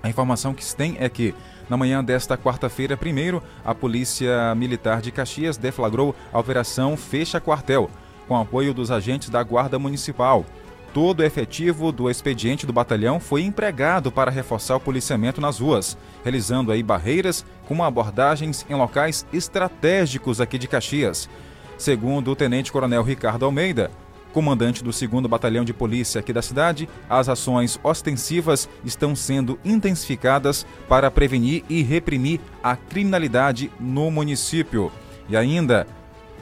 A 0.01 0.09
informação 0.09 0.53
que 0.53 0.63
se 0.63 0.75
tem 0.75 0.97
é 0.99 1.07
que 1.07 1.35
na 1.69 1.77
manhã 1.77 2.03
desta 2.03 2.37
quarta-feira, 2.37 2.95
primeiro, 2.95 3.43
a 3.63 3.75
Polícia 3.75 4.55
Militar 4.55 5.01
de 5.01 5.11
Caxias 5.11 5.57
deflagrou 5.57 6.15
a 6.31 6.39
Operação 6.39 6.95
Fecha 6.95 7.41
Quartel 7.41 7.89
com 8.27 8.35
apoio 8.35 8.73
dos 8.73 8.91
agentes 8.91 9.29
da 9.29 9.41
Guarda 9.41 9.79
Municipal. 9.79 10.45
Todo 10.93 11.19
o 11.19 11.23
efetivo 11.23 11.91
do 11.91 12.09
expediente 12.09 12.65
do 12.65 12.73
batalhão 12.73 13.19
foi 13.19 13.43
empregado 13.43 14.11
para 14.11 14.31
reforçar 14.31 14.77
o 14.77 14.79
policiamento 14.79 15.39
nas 15.39 15.59
ruas, 15.59 15.97
realizando 16.23 16.71
aí 16.71 16.81
barreiras 16.81 17.45
com 17.67 17.83
abordagens 17.83 18.65
em 18.69 18.73
locais 18.73 19.25
estratégicos 19.31 20.41
aqui 20.41 20.57
de 20.57 20.67
Caxias. 20.67 21.29
Segundo 21.77 22.31
o 22.31 22.35
tenente-coronel 22.35 23.03
Ricardo 23.03 23.45
Almeida, 23.45 23.91
comandante 24.33 24.83
do 24.83 24.91
2 24.91 25.27
Batalhão 25.27 25.63
de 25.63 25.73
Polícia 25.73 26.19
aqui 26.19 26.33
da 26.33 26.41
cidade, 26.41 26.89
as 27.09 27.29
ações 27.29 27.79
ostensivas 27.83 28.67
estão 28.83 29.15
sendo 29.15 29.59
intensificadas 29.63 30.65
para 30.87 31.11
prevenir 31.11 31.63
e 31.69 31.83
reprimir 31.83 32.39
a 32.63 32.75
criminalidade 32.75 33.71
no 33.79 34.09
município. 34.09 34.91
E 35.29 35.35
ainda, 35.35 35.85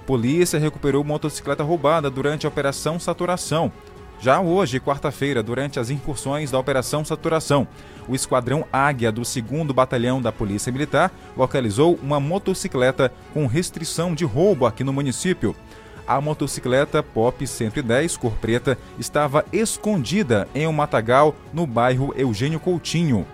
Polícia 0.06 0.60
recuperou 0.60 1.04
motocicleta 1.04 1.64
roubada 1.64 2.10
durante 2.10 2.46
a 2.46 2.50
Operação 2.50 3.00
Saturação. 3.00 3.72
Já 4.20 4.40
hoje, 4.40 4.80
quarta-feira, 4.80 5.44
durante 5.44 5.80
as 5.80 5.90
incursões 5.90 6.52
da 6.52 6.60
Operação 6.60 7.04
Saturação, 7.04 7.68
o 8.08 8.16
Esquadrão 8.16 8.66
Águia 8.72 9.12
do 9.12 9.22
2 9.22 9.72
Batalhão 9.74 10.22
da 10.22 10.32
Polícia 10.32 10.72
Militar 10.72 11.12
localizou 11.36 12.00
uma 12.02 12.20
motocicleta 12.20 13.12
com 13.34 13.48
restrição 13.48 14.14
de 14.14 14.24
roubo 14.24 14.66
aqui 14.66 14.84
no 14.84 14.94
município. 14.94 15.56
A 16.08 16.22
motocicleta 16.22 17.02
Pop 17.02 17.46
110 17.46 18.16
cor 18.16 18.34
preta 18.34 18.78
estava 19.00 19.44
escondida 19.52 20.48
em 20.54 20.68
um 20.68 20.72
matagal 20.72 21.36
no 21.52 21.66
bairro 21.66 22.14
Eugênio 22.16 22.60
Coutinho. 22.60 23.26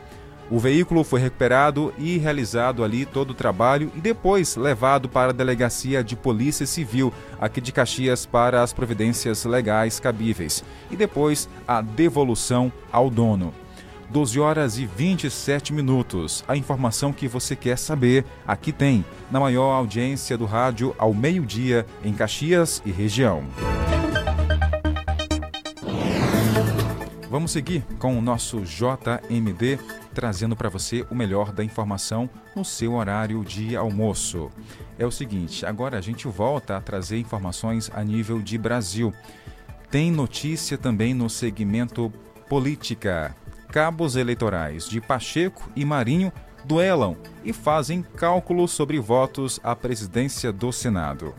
O 0.52 0.60
veículo 0.60 1.06
foi 1.06 1.22
recuperado 1.22 1.94
e 1.98 2.18
realizado 2.18 2.84
ali 2.84 3.06
todo 3.06 3.32
o 3.32 3.34
trabalho 3.34 3.90
e 3.96 4.02
depois 4.02 4.58
levado 4.58 5.08
para 5.08 5.30
a 5.30 5.34
Delegacia 5.34 6.04
de 6.04 6.14
Polícia 6.14 6.66
Civil 6.66 7.14
aqui 7.40 7.62
de 7.62 7.72
Caxias 7.72 8.26
para 8.26 8.62
as 8.62 8.74
providências 8.74 9.46
legais 9.46 9.98
cabíveis 9.98 10.62
e 10.92 10.98
depois 10.98 11.48
a 11.66 11.80
devolução 11.80 12.70
ao 12.92 13.10
dono. 13.10 13.54
12 14.10 14.42
horas 14.42 14.78
e 14.78 14.86
27 14.86 15.72
minutos. 15.72 16.44
A 16.46 16.58
informação 16.58 17.14
que 17.14 17.30
você 17.30 17.56
quer 17.56 17.78
saber 17.78 18.26
aqui 18.46 18.74
tem, 18.74 19.06
na 19.32 19.40
maior 19.40 19.72
audiência 19.72 20.38
do 20.38 20.44
rádio 20.44 20.94
ao 20.98 21.14
meio-dia 21.14 21.86
em 22.04 22.12
Caxias 22.12 22.84
e 22.86 22.92
região. 22.92 23.46
Vamos 27.32 27.52
seguir 27.52 27.82
com 27.98 28.20
o 28.20 28.22
nosso 28.22 28.60
JMD 28.60 29.80
trazendo 30.14 30.54
para 30.54 30.68
você 30.68 31.08
o 31.10 31.16
melhor 31.16 31.54
da 31.54 31.64
informação 31.64 32.30
no 32.54 32.66
seu 32.66 32.96
horário 32.96 33.42
de 33.46 33.74
almoço. 33.74 34.50
É 35.00 35.06
o 35.06 35.12
seguinte, 35.12 35.66
agora 35.66 35.98
a 35.98 36.02
gente 36.02 36.28
volta 36.28 36.76
a 36.76 36.82
trazer 36.82 37.18
informações 37.20 37.90
a 37.94 38.04
nível 38.04 38.42
de 38.42 38.58
Brasil. 38.58 39.14
Tem 39.90 40.12
notícia 40.12 40.78
também 40.78 41.14
no 41.14 41.30
segmento 41.30 42.12
política. 42.50 43.34
cabos 43.72 44.18
eleitorais 44.18 44.90
de 44.90 45.00
Pacheco 45.00 45.72
e 45.74 45.86
Marinho 45.86 46.34
duelam 46.66 47.16
e 47.46 47.54
fazem 47.54 48.02
cálculos 48.02 48.72
sobre 48.72 49.00
votos 49.00 49.58
à 49.64 49.74
presidência 49.74 50.52
do 50.52 50.70
Senado. 50.74 51.34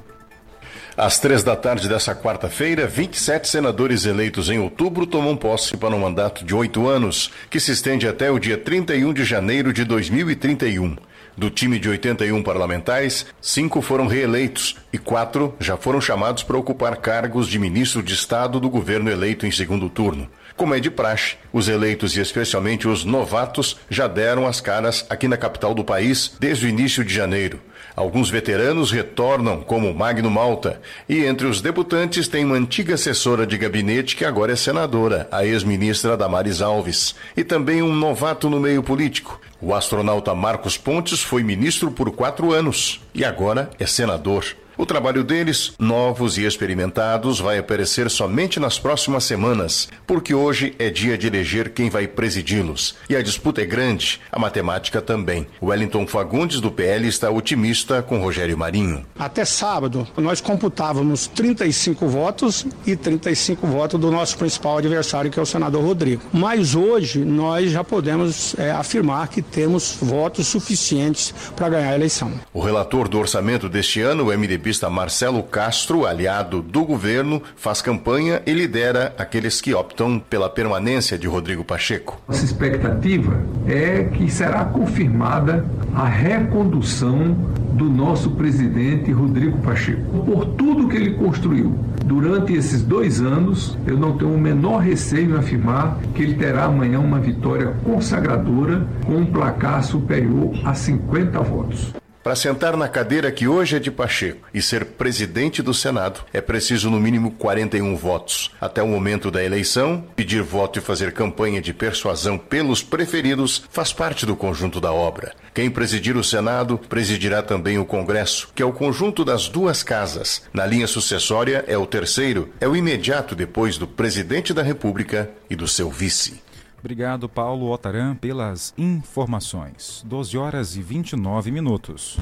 Às 0.97 1.19
três 1.19 1.43
da 1.43 1.57
tarde 1.57 1.89
dessa 1.89 2.15
quarta-feira, 2.15 2.87
27 2.87 3.49
senadores 3.49 4.05
eleitos 4.05 4.51
em 4.51 4.59
outubro 4.59 5.07
tomam 5.07 5.35
posse 5.35 5.75
para 5.75 5.95
um 5.95 6.01
mandato 6.01 6.45
de 6.45 6.55
oito 6.55 6.87
anos, 6.87 7.31
que 7.49 7.59
se 7.59 7.73
estende 7.73 8.07
até 8.07 8.31
o 8.31 8.39
dia 8.39 8.59
31 8.59 9.15
de 9.15 9.25
janeiro 9.25 9.73
de 9.73 9.85
2031. 9.85 10.97
Do 11.35 11.49
time 11.49 11.79
de 11.79 11.89
81 11.89 12.43
parlamentares, 12.43 13.25
cinco 13.41 13.81
foram 13.81 14.07
reeleitos 14.07 14.77
e 14.93 14.99
quatro 14.99 15.55
já 15.59 15.79
foram 15.79 15.99
chamados 15.99 16.43
para 16.43 16.59
ocupar 16.59 16.97
cargos 16.97 17.49
de 17.49 17.59
ministro 17.59 18.03
de 18.03 18.13
Estado 18.13 18.61
do 18.61 18.69
governo 18.69 19.11
eleito 19.11 19.47
em 19.47 19.51
segundo 19.51 19.89
turno. 19.89 20.29
Como 20.55 20.75
é 20.75 20.81
de 20.81 20.91
praxe, 20.91 21.37
os 21.51 21.69
eleitos 21.69 22.15
e 22.19 22.21
especialmente 22.21 22.87
os 22.87 23.03
novatos 23.03 23.79
já 23.89 24.07
deram 24.07 24.47
as 24.47 24.61
caras 24.61 25.07
aqui 25.09 25.27
na 25.27 25.39
capital 25.39 25.75
do 25.75 25.83
país 25.83 26.35
desde 26.39 26.67
o 26.67 26.69
início 26.69 27.03
de 27.03 27.15
janeiro. 27.15 27.59
Alguns 27.95 28.31
veteranos 28.31 28.91
retornam, 28.91 29.61
como 29.61 29.93
Magno 29.93 30.31
Malta, 30.31 30.81
e 31.09 31.25
entre 31.25 31.47
os 31.47 31.61
debutantes 31.61 32.27
tem 32.29 32.45
uma 32.45 32.57
antiga 32.57 32.95
assessora 32.95 33.47
de 33.47 33.59
gabinete 33.59 34.17
que 34.17 34.25
agora 34.25 34.53
é 34.53 34.57
senadora, 34.57 35.29
a 35.31 35.45
ex-ministra 35.45 36.17
Damares 36.17 36.63
Alves, 36.63 37.15
e 37.37 37.45
também 37.45 37.83
um 37.83 37.95
novato 37.95 38.49
no 38.49 38.59
meio 38.59 38.83
político. 38.83 39.41
O 39.61 39.75
astronauta 39.75 40.35
Marcos 40.35 40.77
Pontes 40.77 41.23
foi 41.23 41.43
ministro 41.43 41.91
por 41.91 42.11
quatro 42.11 42.53
anos 42.53 43.01
e 43.15 43.25
agora 43.25 43.71
é 43.79 43.87
senador. 43.87 44.45
O 44.77 44.87
trabalho 44.87 45.23
deles, 45.23 45.75
novos 45.79 46.39
e 46.39 46.45
experimentados, 46.45 47.39
vai 47.39 47.59
aparecer 47.59 48.09
somente 48.09 48.59
nas 48.59 48.79
próximas 48.79 49.25
semanas, 49.25 49.89
porque 50.07 50.35
hoje 50.35 50.75
é 50.79 50.89
dia 50.89 51.19
de 51.19 51.27
eleger 51.27 51.71
quem 51.75 51.91
vai 51.91 52.09
presidi-los. 52.09 52.95
E 53.09 53.15
a 53.15 53.23
disputa 53.23 53.61
é 53.61 53.67
grande, 53.67 54.19
a 54.31 54.39
matemática 54.39 55.03
também. 55.03 55.47
Wellington 55.63 56.07
Fagundes, 56.07 56.59
do 56.59 56.71
PL, 56.71 57.07
está 57.07 57.31
otimista 57.31 58.03
com 58.03 58.19
Rogério 58.19 58.57
Marinho. 58.57 59.05
Até 59.19 59.45
sábado, 59.45 60.09
nós 60.17 60.41
computávamos 60.41 61.27
35 61.27 62.09
votos 62.09 62.67
e 62.87 62.97
35 62.97 63.67
votos 63.67 64.01
do 64.01 64.11
nosso 64.11 64.39
principal 64.39 64.79
adversário, 64.79 65.31
que 65.31 65.39
é 65.39 65.43
o 65.43 65.47
senador 65.47 65.85
Rodrigo. 65.85 66.23
Mas 66.33 66.75
hoje 66.75 67.19
nós 67.19 67.71
já 67.71 67.85
podemos 67.85 68.59
é, 68.59 68.71
afirmar 68.71 69.29
que 69.29 69.43
temos 69.43 69.99
votos 70.01 70.47
suficientes 70.47 71.35
para 71.55 71.69
ganhar 71.69 71.91
a 71.91 71.95
eleição. 71.95 72.33
O 72.55 72.61
relator 72.61 73.07
do 73.07 73.19
orçamento 73.19 73.69
deste 73.69 74.01
ano, 74.01 74.29
o 74.29 74.39
MDB 74.39 74.62
pista 74.63 74.89
Marcelo 74.89 75.43
Castro, 75.43 76.07
aliado 76.07 76.63
do 76.63 76.85
governo, 76.85 77.43
faz 77.57 77.83
campanha 77.83 78.41
e 78.47 78.53
lidera 78.53 79.13
aqueles 79.19 79.61
que 79.61 79.75
optam 79.75 80.19
pela 80.19 80.49
permanência 80.49 81.19
de 81.19 81.27
Rodrigo 81.27 81.65
Pacheco. 81.65 82.21
Nossa 82.29 82.45
expectativa 82.45 83.43
é 83.67 84.05
que 84.05 84.31
será 84.31 84.65
confirmada 84.65 85.67
a 85.95 86.07
recondução 86.07 87.33
do 87.73 87.87
nosso 87.87 88.31
presidente 88.31 89.11
Rodrigo 89.11 89.59
Pacheco. 89.59 90.25
Por 90.25 90.47
tudo 90.47 90.89
que 90.89 90.97
ele 90.97 91.15
construiu 91.15 91.75
durante 92.05 92.53
esses 92.53 92.83
dois 92.83 93.21
anos, 93.21 93.77
eu 93.87 93.97
não 93.97 94.17
tenho 94.17 94.35
o 94.35 94.39
menor 94.39 94.79
receio 94.79 95.35
em 95.35 95.39
afirmar 95.39 95.99
que 96.15 96.23
ele 96.23 96.35
terá 96.35 96.65
amanhã 96.65 97.01
uma 97.01 97.19
vitória 97.19 97.75
consagradora 97.85 98.87
com 99.05 99.17
um 99.17 99.27
placar 99.27 99.83
superior 99.83 100.53
a 100.65 100.75
50 100.75 101.41
votos. 101.41 102.02
Para 102.23 102.37
sentar 102.37 102.77
na 102.77 102.87
cadeira 102.87 103.33
que 103.33 103.49
hoje 103.49 103.77
é 103.77 103.79
de 103.81 103.91
Pacheco 103.91 104.47
e 104.55 104.63
ser 104.63 104.85
presidente 104.85 105.61
do 105.61 105.75
Senado, 105.75 106.21
é 106.33 106.41
preciso 106.41 106.89
no 106.89 107.01
mínimo 107.01 107.33
41 107.33 107.97
votos. 107.97 108.53
Até 108.61 108.81
o 108.81 108.87
momento 108.87 109.29
da 109.29 109.43
eleição, 109.43 110.05
pedir 110.15 110.41
voto 110.41 110.79
e 110.79 110.83
fazer 110.83 111.13
campanha 111.13 111.61
de 111.61 111.75
persuasão 111.75 112.39
pelos 112.39 112.81
preferidos 112.81 113.65
faz 113.71 113.93
parte 113.93 114.25
do 114.25 114.37
conjunto 114.37 114.81
da 114.81 114.93
obra. 114.93 115.35
Quem 115.53 115.69
presidir 115.69 116.17
o 116.17 116.23
Senado 116.23 116.79
presidirá 116.89 117.43
também 117.43 117.79
o 117.79 117.85
Congresso, 117.85 118.51
que 118.55 118.63
é 118.63 118.67
o 118.67 118.73
conjunto 118.73 119.25
das 119.25 119.49
duas 119.49 119.83
casas. 119.83 120.43
Na 120.53 120.65
linha 120.65 120.87
sucessória 120.87 121.65
é 121.67 121.77
o 121.77 121.87
terceiro, 121.87 122.51
é 122.61 122.69
o 122.69 122.77
imediato 122.77 123.35
depois 123.35 123.77
do 123.77 123.87
presidente 123.87 124.55
da 124.55 124.63
República 124.63 125.29
e 125.51 125.57
do 125.57 125.67
seu 125.67 125.91
vice. 125.91 126.42
Obrigado, 126.83 127.29
Paulo 127.29 127.71
Otaran, 127.71 128.17
pelas 128.17 128.75
informações. 128.77 130.03
12 130.05 130.37
horas 130.37 130.77
e 130.77 130.83
29 130.83 131.53
minutos. 131.53 132.17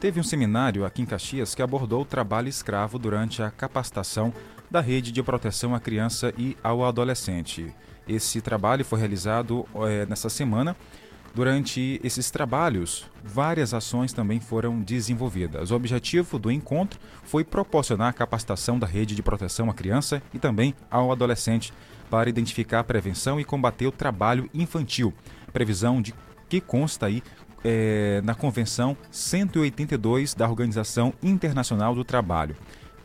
Teve 0.00 0.18
um 0.18 0.22
seminário 0.22 0.86
aqui 0.86 1.02
em 1.02 1.04
Caxias 1.06 1.54
que 1.54 1.60
abordou 1.60 2.00
o 2.00 2.06
trabalho 2.06 2.48
escravo 2.48 2.98
durante 2.98 3.42
a 3.42 3.50
capacitação 3.50 4.32
da 4.70 4.80
rede 4.80 5.12
de 5.12 5.22
proteção 5.22 5.74
à 5.74 5.80
criança 5.80 6.32
e 6.38 6.56
ao 6.62 6.86
adolescente. 6.86 7.70
Esse 8.08 8.40
trabalho 8.40 8.82
foi 8.82 8.98
realizado 8.98 9.66
é, 9.86 10.06
nessa 10.06 10.30
semana. 10.30 10.74
Durante 11.36 12.00
esses 12.02 12.30
trabalhos, 12.30 13.04
várias 13.22 13.74
ações 13.74 14.10
também 14.10 14.40
foram 14.40 14.80
desenvolvidas. 14.80 15.70
O 15.70 15.74
objetivo 15.74 16.38
do 16.38 16.50
encontro 16.50 16.98
foi 17.24 17.44
proporcionar 17.44 18.08
a 18.08 18.12
capacitação 18.14 18.78
da 18.78 18.86
rede 18.86 19.14
de 19.14 19.22
proteção 19.22 19.68
à 19.68 19.74
criança 19.74 20.22
e 20.32 20.38
também 20.38 20.74
ao 20.90 21.12
adolescente 21.12 21.74
para 22.08 22.30
identificar 22.30 22.80
a 22.80 22.84
prevenção 22.84 23.38
e 23.38 23.44
combater 23.44 23.86
o 23.86 23.92
trabalho 23.92 24.48
infantil. 24.54 25.12
Previsão 25.52 26.00
de 26.00 26.14
que 26.48 26.58
consta 26.58 27.04
aí 27.04 27.22
é, 27.62 28.22
na 28.24 28.34
Convenção 28.34 28.96
182 29.10 30.32
da 30.32 30.48
Organização 30.48 31.12
Internacional 31.22 31.94
do 31.94 32.02
Trabalho, 32.02 32.56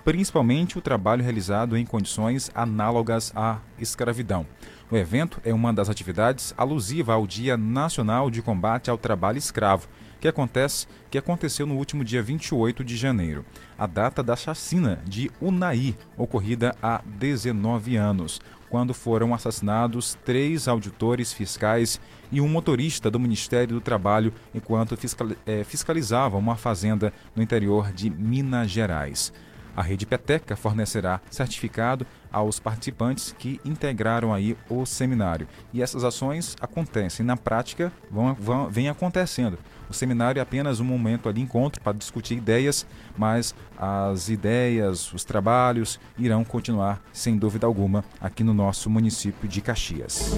principalmente 0.06 0.78
o 0.78 0.82
trabalho 0.82 1.22
realizado 1.22 1.76
em 1.76 1.86
condições 1.86 2.50
análogas 2.56 3.34
à 3.36 3.60
escravidão. 3.78 4.46
O 4.92 4.98
evento 4.98 5.40
é 5.46 5.54
uma 5.54 5.72
das 5.72 5.90
atividades 5.90 6.54
alusiva 6.58 7.14
ao 7.14 7.26
Dia 7.26 7.56
Nacional 7.56 8.30
de 8.30 8.42
Combate 8.42 8.90
ao 8.90 8.98
Trabalho 8.98 9.38
Escravo, 9.38 9.88
que 10.20 10.28
acontece 10.28 10.86
que 11.10 11.18
aconteceu 11.18 11.66
no 11.66 11.78
último 11.78 12.04
dia 12.04 12.22
28 12.22 12.84
de 12.84 12.98
janeiro, 12.98 13.46
a 13.80 13.88
data 13.88 14.22
da 14.22 14.36
chacina 14.36 15.00
de 15.06 15.32
Unai, 15.40 15.96
ocorrida 16.18 16.76
há 16.84 17.02
19 17.06 17.96
anos 17.96 18.42
quando 18.70 18.94
foram 18.94 19.34
assassinados 19.34 20.18
três 20.26 20.68
auditores 20.68 21.32
fiscais 21.32 22.00
e 22.30 22.42
um 22.42 22.50
motorista 22.50 23.10
do 23.10 23.20
Ministério 23.20 23.76
do 23.76 23.82
Trabalho 23.82 24.34
enquanto 24.54 24.98
eh, 25.46 25.64
fiscalizavam 25.64 26.40
uma 26.40 26.58
fazenda 26.58 27.14
no 27.34 27.42
interior 27.42 27.94
de 27.94 28.10
Minas 28.10 28.70
Gerais. 28.70 29.32
A 29.76 29.82
rede 29.82 30.06
Peteca 30.06 30.56
fornecerá 30.56 31.22
certificado 31.30 32.06
aos 32.32 32.60
participantes 32.60 33.36
que 33.38 33.60
integraram 33.64 34.34
aí 34.34 34.58
o 34.70 34.86
seminário. 34.86 35.48
E 35.74 35.82
essas 35.82 36.04
ações 36.04 36.56
acontecem 36.60 37.26
na 37.26 37.38
prática, 37.38 37.92
vão, 38.10 38.34
vão 38.34 38.70
vem 38.70 38.90
acontecendo. 38.90 39.58
O 39.90 39.94
seminário 39.94 40.40
é 40.40 40.42
apenas 40.42 40.80
um 40.80 40.86
momento 40.86 41.32
de 41.34 41.42
encontro 41.42 41.82
para 41.82 41.98
discutir 41.98 42.36
ideias, 42.36 42.86
mas 43.18 43.54
as 43.78 44.30
ideias, 44.30 45.12
os 45.14 45.26
trabalhos 45.26 46.00
irão 46.18 46.44
continuar, 46.44 47.02
sem 47.12 47.38
dúvida 47.38 47.68
alguma, 47.68 48.04
aqui 48.20 48.44
no 48.44 48.54
nosso 48.54 48.90
município 48.90 49.50
de 49.50 49.60
Caxias. 49.60 50.36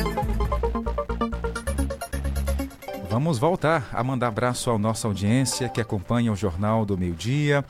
Vamos 3.14 3.38
voltar 3.38 3.88
a 3.94 4.04
mandar 4.04 4.30
abraço 4.30 4.72
à 4.72 4.80
nossa 4.80 5.08
audiência 5.08 5.70
que 5.70 5.80
acompanha 5.80 6.32
o 6.32 6.36
Jornal 6.36 6.84
do 6.84 6.98
Meio 6.98 7.14
Dia. 7.14 7.64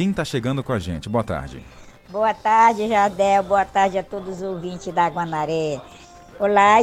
Quem 0.00 0.12
está 0.12 0.24
chegando 0.24 0.64
com 0.64 0.72
a 0.72 0.78
gente? 0.78 1.10
Boa 1.10 1.22
tarde. 1.22 1.62
Boa 2.08 2.32
tarde, 2.32 2.88
Jadel. 2.88 3.42
Boa 3.42 3.66
tarde 3.66 3.98
a 3.98 4.02
todos 4.02 4.36
os 4.36 4.42
ouvintes 4.42 4.94
da 4.94 5.06
Guanaré. 5.08 5.78
Olá, 6.38 6.78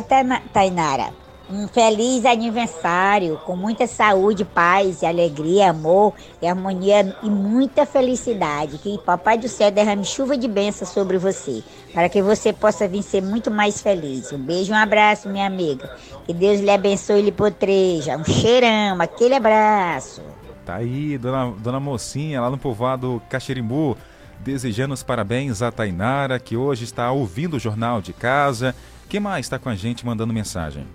Tainara. 0.53 1.11
Um 1.49 1.67
feliz 1.67 2.25
aniversário, 2.25 3.41
com 3.43 3.55
muita 3.55 3.87
saúde, 3.87 4.45
paz, 4.45 5.03
alegria, 5.03 5.71
amor 5.71 6.13
e 6.39 6.45
harmonia 6.45 7.17
e 7.23 7.27
muita 7.27 7.87
felicidade. 7.87 8.77
Que 8.77 8.99
Papai 8.99 9.39
do 9.39 9.49
Céu 9.49 9.71
derrame 9.71 10.05
chuva 10.05 10.37
de 10.37 10.47
bênçãos 10.47 10.91
sobre 10.91 11.17
você, 11.17 11.63
para 11.95 12.09
que 12.09 12.21
você 12.21 12.53
possa 12.53 12.87
vir 12.87 13.01
ser 13.01 13.23
muito 13.23 13.49
mais 13.49 13.81
feliz. 13.81 14.31
Um 14.31 14.37
beijo, 14.37 14.73
um 14.73 14.77
abraço, 14.77 15.27
minha 15.27 15.47
amiga. 15.47 15.91
Que 16.23 16.35
Deus 16.35 16.59
lhe 16.59 16.69
abençoe 16.69 17.21
e 17.21 17.23
lhe 17.23 17.31
potreja. 17.31 18.15
Um 18.15 18.23
cheirão, 18.23 19.01
aquele 19.01 19.33
abraço. 19.33 20.21
Tá 20.67 20.75
aí, 20.75 21.17
dona, 21.17 21.53
dona 21.59 21.79
Mocinha, 21.79 22.41
lá 22.41 22.49
no 22.49 22.57
povoado 22.57 23.21
Caxirimbu, 23.29 23.97
desejando 24.41 24.93
os 24.93 25.01
parabéns 25.01 25.61
a 25.61 25.71
Tainara, 25.71 26.37
que 26.39 26.57
hoje 26.57 26.83
está 26.83 27.09
ouvindo 27.09 27.55
o 27.55 27.59
Jornal 27.59 28.01
de 28.01 28.11
Casa. 28.11 28.75
Quem 29.07 29.21
mais 29.21 29.45
está 29.45 29.57
com 29.57 29.69
a 29.69 29.75
gente 29.75 30.05
mandando 30.05 30.33
mensagem? 30.33 30.85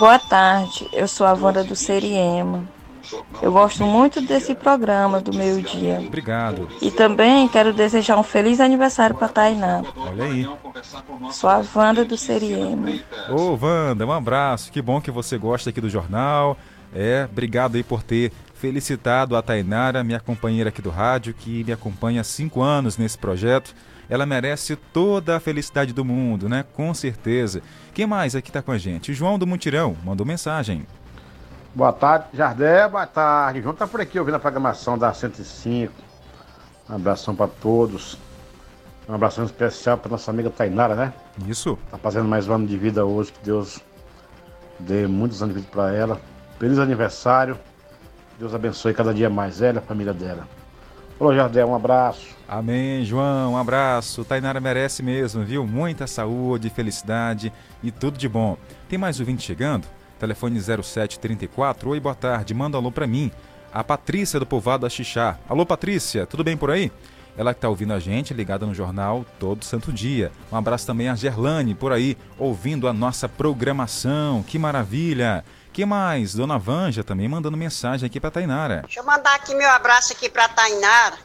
Boa 0.00 0.18
tarde, 0.18 0.84
eu 0.92 1.06
sou 1.06 1.24
a 1.24 1.32
Wanda 1.32 1.62
do 1.62 1.76
Seriema. 1.76 2.68
Eu 3.40 3.52
gosto 3.52 3.84
muito 3.84 4.20
desse 4.20 4.52
programa 4.52 5.20
do 5.20 5.32
meio-dia. 5.32 6.02
Obrigado. 6.04 6.68
E 6.82 6.90
também 6.90 7.46
quero 7.46 7.72
desejar 7.72 8.18
um 8.18 8.24
feliz 8.24 8.58
aniversário 8.58 9.14
para 9.14 9.28
Tainá. 9.28 9.84
Olha 9.96 10.24
aí. 10.24 10.44
Sou 11.30 11.48
a 11.48 11.62
Wanda 11.72 12.04
do 12.04 12.16
Seriema. 12.16 12.98
Ô, 13.28 13.56
Wanda, 13.56 14.04
um 14.04 14.12
abraço. 14.12 14.72
Que 14.72 14.82
bom 14.82 15.00
que 15.00 15.12
você 15.12 15.38
gosta 15.38 15.70
aqui 15.70 15.80
do 15.80 15.88
jornal. 15.88 16.58
É, 16.92 17.28
obrigado 17.30 17.76
aí 17.76 17.84
por 17.84 18.02
ter 18.02 18.32
felicitado 18.60 19.34
a 19.36 19.42
Tainara, 19.42 20.04
minha 20.04 20.20
companheira 20.20 20.68
aqui 20.68 20.82
do 20.82 20.90
rádio, 20.90 21.32
que 21.32 21.64
me 21.64 21.72
acompanha 21.72 22.20
há 22.20 22.24
cinco 22.24 22.60
anos 22.60 22.98
nesse 22.98 23.16
projeto. 23.16 23.74
Ela 24.06 24.26
merece 24.26 24.76
toda 24.76 25.36
a 25.36 25.40
felicidade 25.40 25.94
do 25.94 26.04
mundo, 26.04 26.46
né? 26.46 26.66
Com 26.74 26.92
certeza. 26.92 27.62
Quem 27.94 28.06
mais 28.06 28.36
aqui 28.36 28.50
está 28.50 28.60
com 28.60 28.70
a 28.70 28.76
gente? 28.76 29.12
O 29.12 29.14
João 29.14 29.38
do 29.38 29.46
Mutirão 29.46 29.96
mandou 30.04 30.26
mensagem. 30.26 30.86
Boa 31.74 31.92
tarde, 31.92 32.26
Jardé. 32.34 32.86
Boa 32.86 33.06
tarde. 33.06 33.62
João 33.62 33.74
tá 33.74 33.86
por 33.86 34.00
aqui 34.00 34.18
ouvindo 34.18 34.34
a 34.34 34.40
programação 34.40 34.98
da 34.98 35.14
105. 35.14 35.90
Um 36.90 36.96
abração 36.96 37.34
para 37.34 37.48
todos. 37.48 38.18
Um 39.08 39.14
abração 39.14 39.44
especial 39.44 39.96
para 39.96 40.10
nossa 40.10 40.30
amiga 40.30 40.50
Tainara, 40.50 40.94
né? 40.94 41.14
Isso. 41.46 41.78
Tá 41.90 41.96
fazendo 41.96 42.28
mais 42.28 42.46
um 42.46 42.52
ano 42.52 42.66
de 42.66 42.76
vida 42.76 43.06
hoje. 43.06 43.32
Que 43.32 43.42
Deus 43.42 43.80
dê 44.78 45.06
muitos 45.06 45.42
anos 45.42 45.54
de 45.54 45.62
vida 45.62 45.72
para 45.72 45.94
ela. 45.94 46.20
Feliz 46.58 46.78
aniversário. 46.78 47.56
Deus 48.40 48.54
abençoe 48.54 48.94
cada 48.94 49.12
dia 49.12 49.28
mais 49.28 49.60
ela 49.60 49.74
e 49.74 49.78
a 49.80 49.82
família 49.82 50.14
dela. 50.14 50.48
Falou, 51.18 51.34
Jardel, 51.34 51.68
um 51.68 51.74
abraço. 51.74 52.26
Amém, 52.48 53.04
João, 53.04 53.52
um 53.52 53.56
abraço. 53.58 54.24
Tainara 54.24 54.58
merece 54.58 55.02
mesmo, 55.02 55.44
viu? 55.44 55.66
Muita 55.66 56.06
saúde, 56.06 56.70
felicidade 56.70 57.52
e 57.82 57.90
tudo 57.90 58.16
de 58.16 58.26
bom. 58.26 58.56
Tem 58.88 58.98
mais 58.98 59.20
ouvinte 59.20 59.42
chegando? 59.42 59.86
Telefone 60.18 60.58
0734. 60.58 61.90
Oi, 61.90 62.00
boa 62.00 62.14
tarde. 62.14 62.54
Manda 62.54 62.78
um 62.78 62.80
alô 62.80 62.90
pra 62.90 63.06
mim. 63.06 63.30
A 63.74 63.84
Patrícia 63.84 64.40
do 64.40 64.46
Povoado 64.46 64.88
Xixá. 64.88 65.38
Alô, 65.46 65.66
Patrícia, 65.66 66.24
tudo 66.24 66.42
bem 66.42 66.56
por 66.56 66.70
aí? 66.70 66.90
Ela 67.36 67.52
que 67.52 67.60
tá 67.60 67.68
ouvindo 67.68 67.92
a 67.92 67.98
gente, 67.98 68.32
ligada 68.32 68.64
no 68.64 68.74
jornal 68.74 69.22
todo 69.38 69.66
santo 69.66 69.92
dia. 69.92 70.32
Um 70.50 70.56
abraço 70.56 70.86
também 70.86 71.10
a 71.10 71.14
Gerlane, 71.14 71.74
por 71.74 71.92
aí, 71.92 72.16
ouvindo 72.38 72.88
a 72.88 72.92
nossa 72.94 73.28
programação. 73.28 74.42
Que 74.42 74.58
maravilha! 74.58 75.44
Que 75.72 75.84
mais? 75.84 76.34
Dona 76.34 76.58
Vanja 76.58 77.04
também 77.04 77.28
mandando 77.28 77.56
mensagem 77.56 78.06
aqui 78.06 78.20
para 78.20 78.30
Tainara. 78.30 78.82
Deixa 78.82 79.00
eu 79.00 79.04
mandar 79.04 79.34
aqui 79.34 79.54
meu 79.54 79.70
abraço 79.70 80.12
aqui 80.12 80.28
para 80.28 80.48
Tainara. 80.48 81.18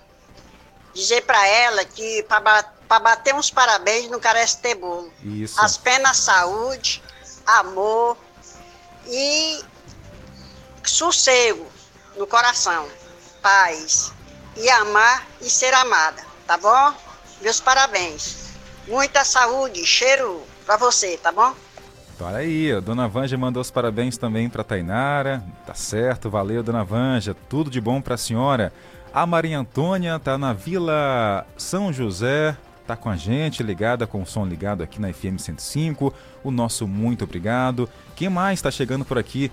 Dizer 0.94 1.22
para 1.24 1.46
ela 1.48 1.84
que 1.84 2.24
para 2.24 3.00
bater 3.00 3.34
uns 3.36 3.52
parabéns 3.52 4.10
não 4.10 4.20
carece 4.20 4.60
ter 4.60 4.76
bolo. 4.76 5.12
Isso. 5.24 5.60
As 5.60 5.78
penas 5.78 6.18
saúde, 6.18 7.04
amor 7.46 8.18
e 9.08 9.64
sossego 10.84 11.66
no 12.16 12.26
coração, 12.26 12.88
paz 13.42 14.14
e 14.56 14.70
amar 14.70 15.28
e 15.42 15.50
ser 15.50 15.74
amada, 15.74 16.24
tá 16.48 16.58
bom? 16.58 16.94
Meus 17.42 17.60
parabéns. 17.60 18.46
Muita 18.88 19.26
saúde, 19.26 19.86
cheiro 19.86 20.44
para 20.66 20.78
você, 20.78 21.18
tá 21.18 21.32
bom? 21.32 21.54
Olha 22.20 22.38
aí, 22.38 22.72
a 22.72 22.80
Dona 22.80 23.08
Vanja 23.08 23.38
mandou 23.38 23.62
os 23.62 23.70
parabéns 23.70 24.18
também 24.18 24.50
para 24.50 24.64
Tainara. 24.64 25.44
Tá 25.66 25.74
certo, 25.74 26.30
valeu, 26.30 26.64
Dona 26.64 26.84
Vanja. 26.84 27.36
Tudo 27.50 27.70
de 27.70 27.82
bom 27.82 28.02
para 28.02 28.16
a 28.16 28.18
senhora. 28.18 28.72
A 29.14 29.26
Maria 29.26 29.60
Antônia 29.60 30.18
tá 30.18 30.38
na 30.38 30.54
Vila 30.54 31.46
São 31.58 31.92
José, 31.92 32.56
tá 32.88 32.96
com 32.96 33.10
a 33.10 33.16
gente, 33.16 33.64
ligada 33.64 34.08
com 34.08 34.22
o 34.22 34.26
som 34.26 34.46
ligado 34.46 34.82
aqui 34.82 35.00
na 35.00 35.12
FM 35.12 35.38
105. 35.38 36.14
O 36.44 36.52
nosso 36.52 36.88
muito 36.88 37.26
obrigado. 37.26 37.90
Quem 38.16 38.30
mais 38.30 38.60
está 38.60 38.72
chegando 38.72 39.04
por 39.04 39.18
aqui 39.18 39.52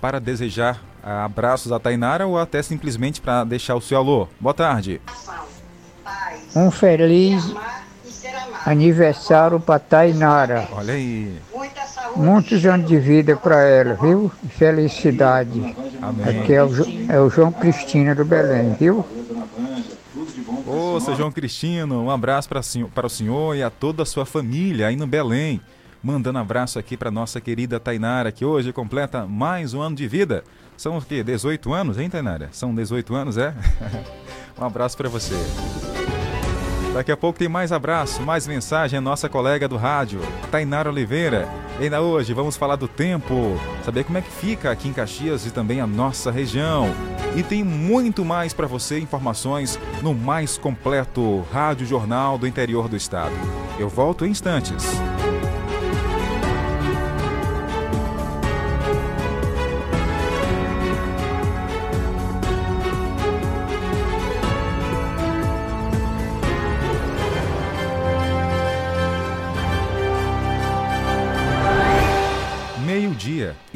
para 0.00 0.18
desejar 0.18 0.82
abraços 1.02 1.70
a 1.70 1.78
Tainara 1.78 2.26
ou 2.26 2.38
até 2.38 2.62
simplesmente 2.62 3.20
para 3.20 3.44
deixar 3.44 3.74
o 3.74 3.80
seu 3.80 3.98
alô? 3.98 4.26
Boa 4.38 4.54
tarde. 4.54 5.00
Um 6.56 6.70
feliz 6.70 7.54
aniversário 8.66 9.60
para 9.60 9.78
Tainara. 9.78 10.68
Olha 10.72 10.94
aí. 10.94 11.38
Muitos 12.16 12.64
anos 12.66 12.88
de 12.88 12.98
vida 12.98 13.36
para 13.36 13.62
ela, 13.62 13.94
viu? 13.94 14.30
Felicidade. 14.50 15.74
Amém. 16.02 16.40
Aqui 16.40 16.52
é 16.52 16.64
o, 16.64 16.70
é 17.08 17.20
o 17.20 17.30
João 17.30 17.52
Cristina 17.52 18.14
do 18.14 18.24
Belém, 18.24 18.74
viu? 18.78 19.04
Ô, 20.66 21.00
seu 21.00 21.16
João 21.16 21.32
Cristino, 21.32 22.02
um 22.02 22.10
abraço 22.10 22.48
para, 22.48 22.60
para 22.94 23.06
o 23.06 23.10
senhor 23.10 23.56
e 23.56 23.62
a 23.62 23.70
toda 23.70 24.02
a 24.02 24.06
sua 24.06 24.24
família 24.24 24.86
aí 24.86 24.96
no 24.96 25.06
Belém. 25.06 25.60
Mandando 26.02 26.38
abraço 26.38 26.78
aqui 26.78 26.96
para 26.96 27.10
nossa 27.10 27.40
querida 27.40 27.78
Tainara, 27.78 28.32
que 28.32 28.44
hoje 28.44 28.72
completa 28.72 29.26
mais 29.26 29.74
um 29.74 29.80
ano 29.82 29.96
de 29.96 30.08
vida. 30.08 30.44
São 30.76 30.96
o 30.96 31.02
quê? 31.02 31.22
18 31.22 31.72
anos, 31.74 31.98
hein, 31.98 32.08
Tainara? 32.08 32.48
São 32.52 32.74
18 32.74 33.14
anos, 33.14 33.36
é? 33.36 33.54
um 34.58 34.64
abraço 34.64 34.96
para 34.96 35.08
você. 35.08 35.34
Daqui 36.92 37.12
a 37.12 37.16
pouco 37.16 37.38
tem 37.38 37.48
mais 37.48 37.70
abraço, 37.70 38.20
mais 38.22 38.48
mensagem 38.48 38.98
a 38.98 39.00
nossa 39.00 39.28
colega 39.28 39.68
do 39.68 39.76
rádio, 39.76 40.20
Tainara 40.50 40.90
Oliveira. 40.90 41.48
E 41.78 41.84
ainda 41.84 42.02
hoje 42.02 42.34
vamos 42.34 42.56
falar 42.56 42.76
do 42.76 42.88
tempo, 42.88 43.56
saber 43.84 44.04
como 44.04 44.18
é 44.18 44.20
que 44.20 44.30
fica 44.30 44.70
aqui 44.70 44.88
em 44.88 44.92
Caxias 44.92 45.46
e 45.46 45.50
também 45.50 45.80
a 45.80 45.86
nossa 45.86 46.32
região. 46.32 46.92
E 47.36 47.44
tem 47.44 47.62
muito 47.62 48.24
mais 48.24 48.52
para 48.52 48.66
você, 48.66 48.98
informações 48.98 49.78
no 50.02 50.12
mais 50.12 50.58
completo 50.58 51.46
Rádio 51.52 51.86
Jornal 51.86 52.36
do 52.36 52.46
interior 52.46 52.88
do 52.88 52.96
estado. 52.96 53.34
Eu 53.78 53.88
volto 53.88 54.26
em 54.26 54.30
instantes. 54.30 54.84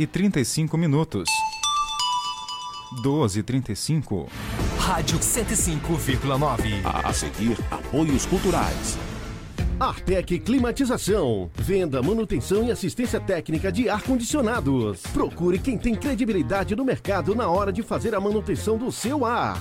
E 0.05 0.07
35 0.07 0.77
minutos. 0.77 1.29
12 3.03 3.41
e 3.41 3.43
35. 3.43 4.29
Rádio 4.79 5.19
105,9. 5.19 6.83
A 6.85 7.13
seguir, 7.13 7.59
apoios 7.71 8.27
culturais. 8.27 8.99
Artec 9.81 10.39
Climatização. 10.39 11.51
Venda, 11.55 12.01
manutenção 12.03 12.65
e 12.65 12.71
assistência 12.71 13.19
técnica 13.19 13.73
de 13.73 13.89
ar-condicionados. 13.89 15.03
Procure 15.13 15.59
quem 15.59 15.77
tem 15.77 15.97
credibilidade 15.97 16.77
no 16.77 16.85
mercado 16.85 17.35
na 17.35 17.49
hora 17.49 17.73
de 17.73 17.83
fazer 17.83 18.15
a 18.15 18.21
manutenção 18.21 18.77
do 18.77 18.93
seu 18.93 19.25
ar. 19.25 19.61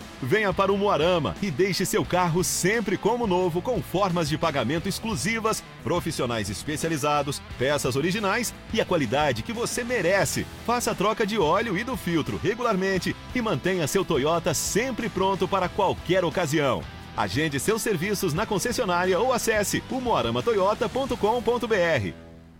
Venha 0.21 0.53
para 0.53 0.71
o 0.71 0.77
Moarama 0.77 1.35
e 1.41 1.49
deixe 1.49 1.83
seu 1.85 2.05
carro 2.05 2.43
sempre 2.43 2.95
como 2.95 3.25
novo, 3.25 3.59
com 3.61 3.81
formas 3.81 4.29
de 4.29 4.37
pagamento 4.37 4.87
exclusivas, 4.87 5.63
profissionais 5.83 6.47
especializados, 6.49 7.41
peças 7.57 7.95
originais 7.95 8.53
e 8.71 8.79
a 8.79 8.85
qualidade 8.85 9.41
que 9.41 9.51
você 9.51 9.83
merece. 9.83 10.45
Faça 10.65 10.91
a 10.91 10.95
troca 10.95 11.25
de 11.25 11.39
óleo 11.39 11.75
e 11.77 11.83
do 11.83 11.97
filtro 11.97 12.39
regularmente 12.41 13.15
e 13.33 13.41
mantenha 13.41 13.87
seu 13.87 14.05
Toyota 14.05 14.53
sempre 14.53 15.09
pronto 15.09 15.47
para 15.47 15.67
qualquer 15.67 16.23
ocasião. 16.23 16.83
Agende 17.17 17.59
seus 17.59 17.81
serviços 17.81 18.33
na 18.33 18.45
concessionária 18.45 19.19
ou 19.19 19.33
acesse 19.33 19.83
umoaramatoyota.com.br. 19.89 22.13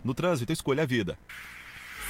No 0.03 0.15
trânsito, 0.15 0.51
escolha 0.51 0.83
a 0.83 0.85
vida. 0.85 1.17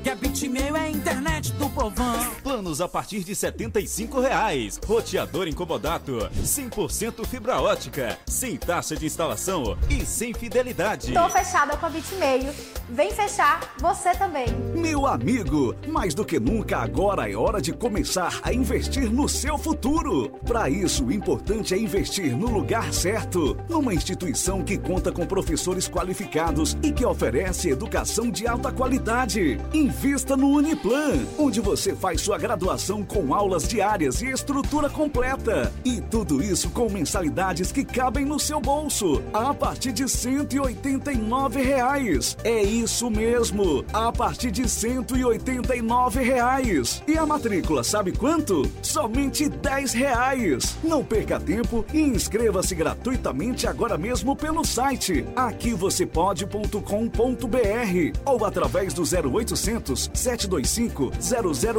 que 0.00 0.08
a 0.08 0.14
Bitmail 0.14 0.76
é 0.76 0.80
a 0.80 0.90
internet 0.90 1.52
do 1.52 1.68
povão. 1.70 2.18
Planos 2.42 2.80
a 2.80 2.88
partir 2.88 3.22
de 3.22 3.34
75 3.34 4.20
reais. 4.20 4.80
Roteador 4.84 5.46
incomodato. 5.46 6.30
100% 6.42 7.26
fibra 7.26 7.60
ótica. 7.60 8.18
Sem 8.26 8.56
taxa 8.56 8.96
de 8.96 9.06
instalação 9.06 9.76
e 9.88 10.04
sem 10.04 10.32
fidelidade. 10.32 11.12
Tô 11.12 11.28
fechada 11.28 11.76
com 11.76 11.86
a 11.86 11.90
Bitmail. 11.90 12.52
Vem 12.88 13.12
fechar 13.12 13.74
você 13.78 14.10
também. 14.12 14.48
Meu 14.74 15.06
amigo, 15.06 15.74
mais 15.86 16.14
do 16.14 16.24
que 16.24 16.40
nunca 16.40 16.78
agora 16.78 17.30
é 17.30 17.36
hora 17.36 17.60
de 17.60 17.72
começar 17.72 18.40
a 18.42 18.52
investir 18.52 19.12
no 19.12 19.28
seu 19.28 19.58
futuro. 19.58 20.30
Para 20.46 20.68
isso, 20.68 21.04
o 21.04 21.12
importante 21.12 21.74
é 21.74 21.78
investir 21.78 22.36
no 22.36 22.50
lugar 22.50 22.92
certo, 22.92 23.56
numa 23.68 23.94
instituição 23.94 24.64
que 24.64 24.78
conta 24.78 25.12
com 25.12 25.26
professores 25.26 25.88
qualificados 25.88 26.76
e 26.82 26.90
que 26.90 27.04
oferece 27.04 27.68
educação 27.68 28.30
de 28.30 28.46
alta 28.46 28.72
qualidade. 28.72 29.58
Invista 29.90 30.36
no 30.36 30.50
Uniplan, 30.50 31.26
onde 31.36 31.60
você 31.60 31.96
faz 31.96 32.20
sua 32.20 32.38
graduação 32.38 33.02
com 33.02 33.34
aulas 33.34 33.66
diárias 33.66 34.22
e 34.22 34.26
estrutura 34.26 34.88
completa. 34.88 35.72
E 35.84 36.00
tudo 36.00 36.40
isso 36.40 36.70
com 36.70 36.88
mensalidades 36.88 37.72
que 37.72 37.84
cabem 37.84 38.24
no 38.24 38.38
seu 38.38 38.60
bolso, 38.60 39.20
a 39.32 39.52
partir 39.52 39.90
de 39.90 40.08
189 40.08 41.60
reais. 41.60 42.36
É 42.44 42.62
isso 42.62 43.10
mesmo, 43.10 43.84
a 43.92 44.12
partir 44.12 44.52
de 44.52 44.68
189 44.68 46.22
reais. 46.22 47.02
E 47.08 47.18
a 47.18 47.26
matrícula, 47.26 47.82
sabe 47.82 48.12
quanto? 48.12 48.70
Somente 48.82 49.48
10 49.48 49.92
reais. 49.92 50.76
Não 50.84 51.04
perca 51.04 51.40
tempo 51.40 51.84
e 51.92 52.00
inscreva-se 52.00 52.76
gratuitamente 52.76 53.66
agora 53.66 53.98
mesmo 53.98 54.36
pelo 54.36 54.64
site 54.64 55.26
aquivocêpode.com.br 55.34 58.20
ou 58.24 58.44
através 58.44 58.94
do 58.94 59.02
0800 59.02 59.79
725 59.86 61.10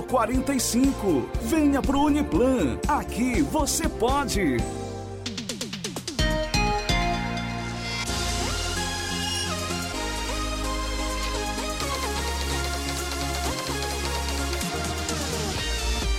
0045. 0.07 1.29
Venha 1.43 1.81
pro 1.81 2.01
Uniplan. 2.01 2.77
Aqui 2.87 3.41
você 3.41 3.87
pode. 3.87 4.57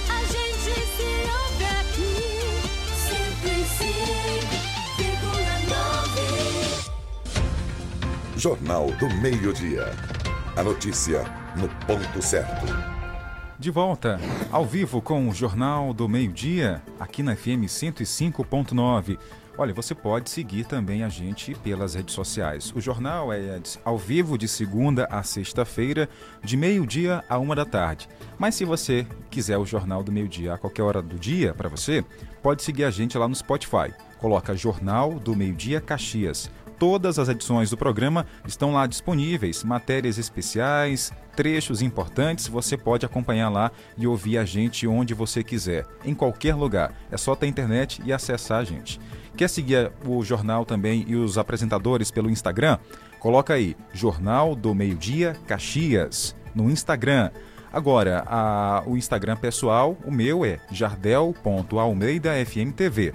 A 0.09 0.19
gente 0.25 0.73
se 0.97 1.11
ouve 1.29 1.65
aqui, 1.65 2.15
105,9. 8.35 8.39
Jornal 8.39 8.87
do 8.93 9.09
Meio-Dia. 9.21 9.93
A 10.55 10.63
notícia 10.63 11.25
no 11.57 11.67
ponto 11.87 12.21
certo. 12.21 12.67
De 13.59 13.71
volta, 13.71 14.21
ao 14.51 14.67
vivo 14.67 15.01
com 15.01 15.27
o 15.27 15.33
Jornal 15.33 15.95
do 15.95 16.07
Meio-Dia, 16.07 16.83
aqui 17.01 17.23
na 17.23 17.35
FM 17.35 17.65
105.9. 17.65 19.19
Olha, 19.57 19.73
você 19.73 19.95
pode 19.95 20.29
seguir 20.29 20.67
também 20.67 21.05
a 21.05 21.09
gente 21.09 21.55
pelas 21.55 21.95
redes 21.95 22.15
sociais. 22.15 22.71
O 22.77 22.83
jornal 22.83 23.33
é 23.33 23.61
ao 23.83 23.97
vivo 23.97 24.37
de 24.37 24.47
segunda 24.47 25.07
a 25.11 25.23
sexta-feira, 25.23 26.07
de 26.45 26.55
meio-dia 26.55 27.25
a 27.31 27.39
uma 27.39 27.57
da 27.57 27.65
tarde. 27.65 28.07
Mas 28.39 28.55
se 28.55 28.67
você 28.67 29.07
quiser 29.31 29.57
o 29.57 29.65
Jornal 29.65 30.03
do 30.03 30.13
Meio-Dia 30.13 30.53
a 30.53 30.59
qualquer 30.59 30.83
hora 30.83 31.01
do 31.01 31.19
dia 31.19 31.55
para 31.55 31.71
você, 31.71 32.05
pode 32.43 32.63
seguir 32.63 32.85
a 32.85 32.91
gente 32.91 33.17
lá 33.17 33.27
no 33.27 33.35
Spotify. 33.35 33.95
Coloca 34.19 34.55
Jornal 34.55 35.19
do 35.19 35.35
Meio-Dia 35.35 35.81
Caxias. 35.81 36.51
Todas 36.83 37.19
as 37.21 37.29
edições 37.29 37.71
do 37.71 37.77
programa 37.77 38.27
estão 38.45 38.73
lá 38.73 38.89
disponíveis, 38.89 39.63
matérias 39.63 40.19
especiais, 40.19 41.13
trechos 41.37 41.81
importantes, 41.81 42.49
você 42.49 42.77
pode 42.77 43.07
acompanhar 43.07 43.49
lá 43.51 43.71
e 43.97 44.05
ouvir 44.05 44.37
a 44.37 44.45
gente 44.45 44.85
onde 44.89 45.15
você 45.15 45.45
quiser, 45.45 45.87
em 46.05 46.13
qualquer 46.13 46.57
lugar. 46.57 46.93
É 47.09 47.17
só 47.17 47.37
ter 47.37 47.47
internet 47.47 48.03
e 48.05 48.13
acessar 48.13 48.59
a 48.59 48.65
gente. 48.65 48.99
Quer 49.37 49.49
seguir 49.49 49.93
o 50.05 50.25
jornal 50.25 50.65
também 50.65 51.05
e 51.07 51.15
os 51.15 51.39
apresentadores 51.39 52.11
pelo 52.11 52.29
Instagram? 52.29 52.79
Coloca 53.21 53.55
aí, 53.55 53.77
Jornal 53.93 54.57
do 54.57 54.75
Meio-Dia 54.75 55.37
Caxias, 55.47 56.35
no 56.53 56.69
Instagram. 56.69 57.31
Agora, 57.73 58.25
a- 58.27 58.83
o 58.89 58.97
Instagram 58.97 59.37
pessoal, 59.37 59.97
o 60.05 60.11
meu 60.11 60.45
é 60.45 60.59
jardel.almeidafmtv. 60.73 63.13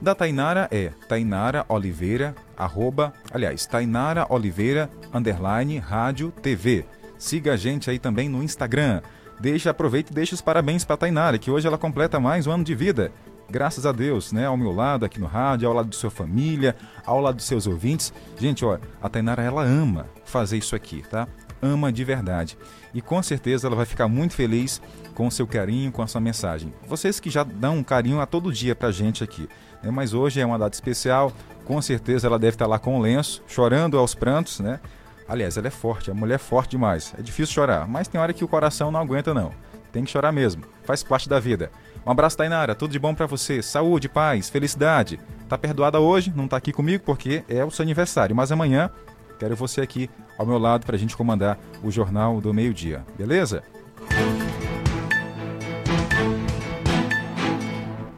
Da 0.00 0.14
Tainara 0.14 0.68
é 0.70 0.90
Tainara 1.08 1.64
Oliveira, 1.68 2.34
arroba, 2.56 3.12
aliás, 3.32 3.66
Tainara 3.66 4.26
Oliveira, 4.28 4.90
underline, 5.12 5.78
rádio, 5.78 6.30
TV. 6.30 6.84
Siga 7.18 7.54
a 7.54 7.56
gente 7.56 7.88
aí 7.88 7.98
também 7.98 8.28
no 8.28 8.42
Instagram. 8.42 9.00
Deixa, 9.40 9.70
aproveita 9.70 10.12
e 10.12 10.14
deixa 10.14 10.34
os 10.34 10.42
parabéns 10.42 10.84
para 10.84 10.96
Tainara, 10.96 11.38
que 11.38 11.50
hoje 11.50 11.66
ela 11.66 11.78
completa 11.78 12.20
mais 12.20 12.46
um 12.46 12.52
ano 12.52 12.64
de 12.64 12.74
vida. 12.74 13.10
Graças 13.48 13.86
a 13.86 13.92
Deus, 13.92 14.32
né? 14.32 14.46
Ao 14.46 14.56
meu 14.56 14.72
lado 14.72 15.04
aqui 15.04 15.20
no 15.20 15.26
rádio, 15.26 15.68
ao 15.68 15.74
lado 15.74 15.88
de 15.88 15.96
sua 15.96 16.10
família, 16.10 16.76
ao 17.04 17.20
lado 17.20 17.36
dos 17.36 17.46
seus 17.46 17.66
ouvintes. 17.66 18.12
Gente, 18.38 18.64
ó, 18.64 18.78
a 19.00 19.08
Tainara 19.08 19.42
ela 19.42 19.62
ama 19.62 20.06
fazer 20.24 20.58
isso 20.58 20.74
aqui, 20.76 21.02
tá? 21.08 21.26
Ama 21.60 21.92
de 21.92 22.04
verdade. 22.04 22.58
E 22.94 23.00
com 23.00 23.22
certeza 23.22 23.66
ela 23.66 23.76
vai 23.76 23.86
ficar 23.86 24.08
muito 24.08 24.34
feliz 24.34 24.80
com 25.14 25.26
o 25.26 25.30
seu 25.30 25.46
carinho, 25.46 25.90
com 25.90 26.02
a 26.02 26.06
sua 26.06 26.20
mensagem. 26.20 26.72
Vocês 26.86 27.18
que 27.18 27.30
já 27.30 27.42
dão 27.42 27.78
um 27.78 27.82
carinho 27.82 28.20
a 28.20 28.26
todo 28.26 28.52
dia 28.52 28.74
pra 28.74 28.90
gente 28.90 29.24
aqui, 29.24 29.48
né? 29.82 29.90
Mas 29.90 30.14
hoje 30.14 30.40
é 30.40 30.46
uma 30.46 30.58
data 30.58 30.74
especial, 30.74 31.32
com 31.64 31.80
certeza 31.80 32.26
ela 32.26 32.38
deve 32.38 32.54
estar 32.54 32.66
lá 32.66 32.78
com 32.78 32.98
o 32.98 33.00
lenço, 33.00 33.42
chorando 33.46 33.98
aos 33.98 34.14
prantos, 34.14 34.60
né? 34.60 34.80
Aliás, 35.28 35.56
ela 35.56 35.66
é 35.66 35.70
forte, 35.70 36.10
a 36.10 36.14
mulher 36.14 36.36
é 36.36 36.38
forte 36.38 36.70
demais. 36.72 37.12
É 37.18 37.22
difícil 37.22 37.54
chorar, 37.54 37.88
mas 37.88 38.06
tem 38.06 38.20
hora 38.20 38.32
que 38.32 38.44
o 38.44 38.48
coração 38.48 38.90
não 38.92 39.00
aguenta 39.00 39.34
não. 39.34 39.50
Tem 39.90 40.04
que 40.04 40.10
chorar 40.10 40.30
mesmo, 40.30 40.62
faz 40.84 41.02
parte 41.02 41.28
da 41.28 41.40
vida. 41.40 41.70
Um 42.06 42.10
abraço, 42.10 42.36
Tainara, 42.36 42.74
tudo 42.74 42.92
de 42.92 42.98
bom 42.98 43.14
pra 43.14 43.26
você. 43.26 43.62
Saúde, 43.62 44.08
paz, 44.08 44.48
felicidade. 44.48 45.18
Tá 45.48 45.58
perdoada 45.58 45.98
hoje, 45.98 46.32
não 46.36 46.46
tá 46.46 46.56
aqui 46.56 46.72
comigo 46.72 47.02
porque 47.04 47.42
é 47.48 47.64
o 47.64 47.70
seu 47.70 47.82
aniversário, 47.82 48.36
mas 48.36 48.52
amanhã 48.52 48.90
quero 49.38 49.56
você 49.56 49.80
aqui 49.80 50.10
ao 50.38 50.46
meu 50.46 50.58
lado 50.58 50.84
pra 50.86 50.96
gente 50.96 51.16
comandar 51.16 51.58
o 51.82 51.90
Jornal 51.90 52.40
do 52.40 52.52
Meio-Dia, 52.52 53.04
beleza? 53.16 53.62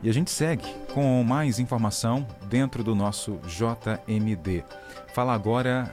E 0.02 0.08
a 0.08 0.12
gente 0.12 0.30
segue 0.30 0.64
com 0.94 1.22
mais 1.24 1.58
informação 1.58 2.26
dentro 2.48 2.82
do 2.82 2.94
nosso 2.94 3.38
JMD. 3.46 4.64
Fala 5.12 5.34
agora 5.34 5.92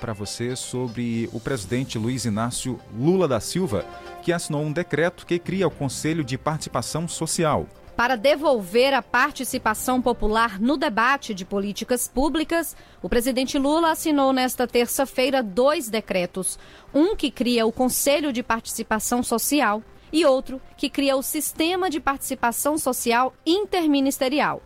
para 0.00 0.12
você 0.12 0.56
sobre 0.56 1.28
o 1.32 1.38
presidente 1.38 1.98
Luiz 1.98 2.24
Inácio 2.24 2.80
Lula 2.98 3.28
da 3.28 3.38
Silva, 3.38 3.84
que 4.22 4.32
assinou 4.32 4.62
um 4.62 4.72
decreto 4.72 5.26
que 5.26 5.38
cria 5.38 5.68
o 5.68 5.70
Conselho 5.70 6.24
de 6.24 6.38
Participação 6.38 7.06
Social. 7.06 7.66
Para 7.96 8.14
devolver 8.14 8.92
a 8.92 9.00
participação 9.00 10.02
popular 10.02 10.60
no 10.60 10.76
debate 10.76 11.32
de 11.32 11.46
políticas 11.46 12.06
públicas, 12.06 12.76
o 13.02 13.08
presidente 13.08 13.58
Lula 13.58 13.90
assinou 13.90 14.34
nesta 14.34 14.66
terça-feira 14.66 15.42
dois 15.42 15.88
decretos. 15.88 16.58
Um 16.92 17.16
que 17.16 17.30
cria 17.30 17.64
o 17.64 17.72
Conselho 17.72 18.34
de 18.34 18.42
Participação 18.42 19.22
Social 19.22 19.82
e 20.12 20.26
outro 20.26 20.60
que 20.76 20.90
cria 20.90 21.16
o 21.16 21.22
Sistema 21.22 21.88
de 21.88 21.98
Participação 21.98 22.76
Social 22.76 23.32
Interministerial. 23.46 24.60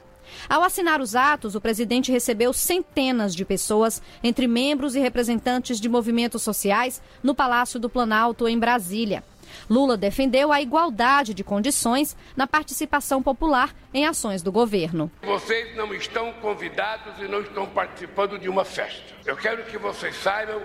Ao 0.49 0.65
assinar 0.65 1.01
os 1.01 1.15
atos, 1.15 1.55
o 1.55 1.61
presidente 1.61 2.11
recebeu 2.11 2.53
centenas 2.53 3.33
de 3.33 3.45
pessoas, 3.45 4.03
entre 4.25 4.49
membros 4.49 4.97
e 4.97 5.01
representantes 5.01 5.81
de 5.81 5.89
movimentos 5.89 6.43
sociais, 6.43 7.01
no 7.23 7.35
Palácio 7.35 7.79
do 7.79 7.89
Planalto, 7.89 8.49
em 8.49 8.59
Brasília. 8.59 9.23
Lula 9.69 9.97
defendeu 9.97 10.53
a 10.53 10.61
igualdade 10.61 11.35
de 11.35 11.45
condições 11.45 12.17
na 12.37 12.47
participação 12.47 13.23
popular 13.23 13.75
em 13.93 14.07
ações 14.07 14.43
do 14.43 14.53
governo. 14.53 15.11
Vocês 15.23 15.77
não 15.77 15.93
estão 15.95 16.33
convidados 16.35 17.19
e 17.19 17.29
não 17.29 17.41
estão 17.41 17.67
participando 17.67 18.39
de 18.39 18.49
uma 18.49 18.65
festa. 18.65 19.15
Eu 19.25 19.37
quero 19.37 19.65
que 19.65 19.79
vocês 19.79 20.17
saibam 20.17 20.63